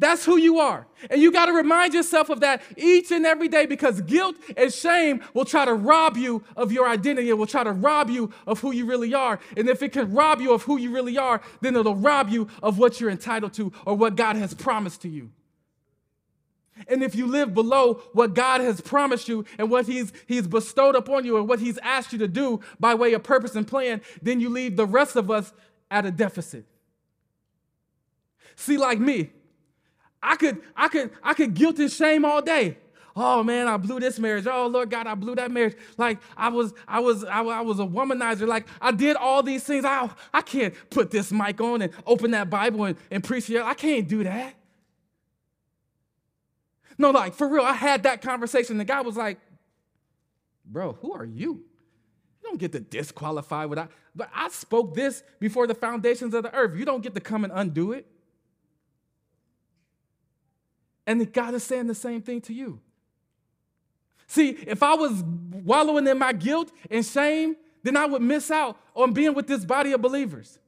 That's 0.00 0.24
who 0.24 0.38
you 0.38 0.58
are. 0.60 0.86
And 1.10 1.20
you 1.20 1.30
got 1.30 1.46
to 1.46 1.52
remind 1.52 1.92
yourself 1.92 2.30
of 2.30 2.40
that 2.40 2.62
each 2.78 3.10
and 3.10 3.26
every 3.26 3.48
day 3.48 3.66
because 3.66 4.00
guilt 4.00 4.34
and 4.56 4.72
shame 4.72 5.22
will 5.34 5.44
try 5.44 5.66
to 5.66 5.74
rob 5.74 6.16
you 6.16 6.42
of 6.56 6.72
your 6.72 6.88
identity. 6.88 7.28
It 7.28 7.36
will 7.36 7.46
try 7.46 7.64
to 7.64 7.72
rob 7.72 8.08
you 8.08 8.32
of 8.46 8.60
who 8.60 8.72
you 8.72 8.86
really 8.86 9.12
are. 9.12 9.38
And 9.58 9.68
if 9.68 9.82
it 9.82 9.92
can 9.92 10.10
rob 10.14 10.40
you 10.40 10.54
of 10.54 10.62
who 10.62 10.78
you 10.78 10.90
really 10.90 11.18
are, 11.18 11.42
then 11.60 11.76
it'll 11.76 11.96
rob 11.96 12.30
you 12.30 12.48
of 12.62 12.78
what 12.78 12.98
you're 12.98 13.10
entitled 13.10 13.52
to 13.54 13.72
or 13.84 13.94
what 13.94 14.16
God 14.16 14.36
has 14.36 14.54
promised 14.54 15.02
to 15.02 15.10
you. 15.10 15.30
And 16.88 17.02
if 17.02 17.14
you 17.14 17.26
live 17.26 17.54
below 17.54 18.02
what 18.12 18.34
God 18.34 18.60
has 18.60 18.80
promised 18.80 19.28
you 19.28 19.44
and 19.58 19.70
what 19.70 19.86
he's, 19.86 20.12
he's 20.26 20.46
bestowed 20.46 20.94
upon 20.96 21.24
you 21.24 21.36
and 21.36 21.48
what 21.48 21.60
He's 21.60 21.78
asked 21.78 22.12
you 22.12 22.18
to 22.20 22.28
do 22.28 22.60
by 22.78 22.94
way 22.94 23.12
of 23.12 23.22
purpose 23.22 23.54
and 23.54 23.66
plan, 23.66 24.00
then 24.22 24.40
you 24.40 24.48
leave 24.48 24.76
the 24.76 24.86
rest 24.86 25.16
of 25.16 25.30
us 25.30 25.52
at 25.90 26.06
a 26.06 26.10
deficit. 26.10 26.64
See, 28.56 28.76
like 28.76 28.98
me, 28.98 29.30
I 30.22 30.36
could, 30.36 30.60
I 30.76 30.88
could, 30.88 31.10
I 31.22 31.34
could 31.34 31.54
guilt 31.54 31.78
and 31.78 31.90
shame 31.90 32.24
all 32.24 32.42
day. 32.42 32.76
Oh 33.16 33.42
man, 33.42 33.66
I 33.66 33.76
blew 33.76 34.00
this 34.00 34.18
marriage. 34.18 34.46
Oh 34.46 34.66
Lord 34.66 34.90
God, 34.90 35.06
I 35.06 35.14
blew 35.14 35.34
that 35.34 35.50
marriage. 35.50 35.76
Like 35.96 36.18
I 36.36 36.48
was, 36.48 36.72
I 36.86 37.00
was, 37.00 37.24
I, 37.24 37.42
I 37.42 37.60
was 37.60 37.80
a 37.80 37.84
womanizer. 37.84 38.46
Like 38.46 38.66
I 38.80 38.92
did 38.92 39.16
all 39.16 39.42
these 39.42 39.64
things. 39.64 39.84
I, 39.84 40.08
I 40.32 40.42
can't 40.42 40.74
put 40.90 41.10
this 41.10 41.32
mic 41.32 41.60
on 41.60 41.82
and 41.82 41.92
open 42.06 42.30
that 42.32 42.50
Bible 42.50 42.84
and, 42.84 42.96
and 43.10 43.24
preach 43.24 43.50
it. 43.50 43.62
I 43.62 43.74
can't 43.74 44.06
do 44.06 44.24
that. 44.24 44.54
No, 47.00 47.12
like 47.12 47.32
for 47.32 47.48
real, 47.48 47.64
I 47.64 47.72
had 47.72 48.02
that 48.02 48.20
conversation. 48.20 48.76
The 48.76 48.84
guy 48.84 49.00
was 49.00 49.16
like, 49.16 49.38
Bro, 50.66 50.98
who 51.00 51.14
are 51.14 51.24
you? 51.24 51.64
You 52.42 52.44
don't 52.44 52.58
get 52.58 52.72
to 52.72 52.80
disqualify 52.80 53.64
what 53.64 53.78
I, 53.78 53.88
but 54.14 54.28
I 54.34 54.50
spoke 54.50 54.94
this 54.94 55.22
before 55.38 55.66
the 55.66 55.74
foundations 55.74 56.34
of 56.34 56.42
the 56.42 56.54
earth. 56.54 56.78
You 56.78 56.84
don't 56.84 57.02
get 57.02 57.14
to 57.14 57.20
come 57.20 57.42
and 57.42 57.52
undo 57.56 57.92
it. 57.92 58.06
And 61.06 61.32
God 61.32 61.54
is 61.54 61.64
saying 61.64 61.86
the 61.86 61.94
same 61.94 62.20
thing 62.20 62.42
to 62.42 62.52
you. 62.52 62.80
See, 64.26 64.50
if 64.50 64.82
I 64.82 64.92
was 64.92 65.24
wallowing 65.24 66.06
in 66.06 66.18
my 66.18 66.34
guilt 66.34 66.70
and 66.90 67.04
shame, 67.04 67.56
then 67.82 67.96
I 67.96 68.04
would 68.04 68.20
miss 68.20 68.50
out 68.50 68.76
on 68.94 69.14
being 69.14 69.32
with 69.32 69.46
this 69.46 69.64
body 69.64 69.92
of 69.92 70.02
believers. 70.02 70.58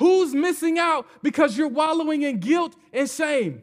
Who's 0.00 0.34
missing 0.34 0.78
out 0.78 1.06
because 1.22 1.58
you're 1.58 1.68
wallowing 1.68 2.22
in 2.22 2.40
guilt 2.40 2.74
and 2.90 3.08
shame? 3.08 3.62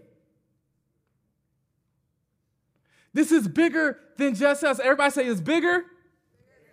This 3.12 3.32
is 3.32 3.48
bigger 3.48 4.00
than 4.18 4.36
just 4.36 4.64
us. 4.64 4.80
Everybody 4.80 5.10
say 5.10 5.26
it's 5.26 5.42
bigger. 5.42 5.84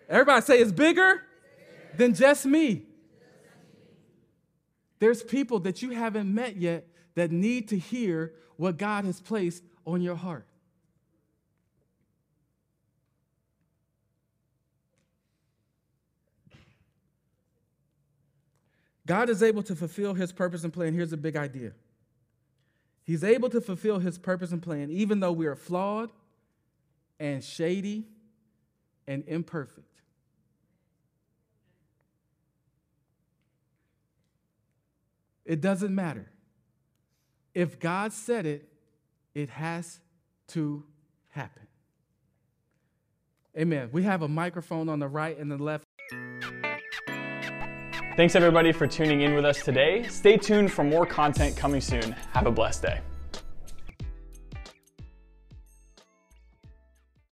Everybody 0.07 0.43
say 0.43 0.59
it's 0.61 0.71
bigger 0.71 1.23
than 1.97 2.13
just 2.13 2.45
me. 2.45 2.83
There's 4.99 5.23
people 5.23 5.61
that 5.61 5.81
you 5.81 5.93
haven't 5.93 6.33
met 6.33 6.57
yet 6.57 6.87
that 7.15 7.33
need 7.33 7.69
to 7.69 7.79
hear 7.79 8.35
what 8.57 8.77
God 8.77 9.07
has 9.07 9.23
placed 9.23 9.63
on 9.87 10.03
your 10.03 10.17
heart. 10.17 10.47
God 19.07 19.29
is 19.29 19.43
able 19.43 19.63
to 19.65 19.77
fulfill 19.77 20.15
his 20.15 20.33
purpose 20.33 20.65
and 20.65 20.73
plan. 20.73 20.95
Here's 20.95 21.13
a 21.13 21.17
big 21.17 21.37
idea 21.37 21.73
He's 23.05 23.23
able 23.23 23.51
to 23.51 23.61
fulfill 23.61 23.99
his 23.99 24.19
purpose 24.19 24.51
and 24.51 24.63
plan, 24.63 24.91
even 24.91 25.21
though 25.21 25.33
we 25.33 25.47
are 25.47 25.55
flawed 25.55 26.11
and 27.21 27.45
shady 27.45 28.07
and 29.07 29.23
imperfect. 29.27 29.87
It 35.45 35.61
doesn't 35.61 35.95
matter. 35.95 36.31
If 37.53 37.79
God 37.79 38.15
said 38.15 38.47
it, 38.47 38.67
it 39.35 39.51
has 39.51 40.01
to 40.49 40.83
happen. 41.29 41.67
Amen. 43.57 43.91
We 43.93 44.05
have 44.05 44.23
a 44.23 44.29
microphone 44.29 44.89
on 44.89 44.99
the 44.99 45.07
right 45.07 45.39
and 45.39 45.51
the 45.51 45.59
left. 45.59 45.85
Thanks 48.17 48.37
everybody 48.37 48.71
for 48.71 48.87
tuning 48.87 49.23
in 49.23 49.35
with 49.35 49.45
us 49.45 49.61
today. 49.65 50.05
Stay 50.05 50.37
tuned 50.37 50.71
for 50.71 50.85
more 50.85 51.05
content 51.05 51.57
coming 51.57 51.81
soon. 51.81 52.13
Have 52.33 52.47
a 52.47 52.51
blessed 52.53 52.83
day. 52.83 53.01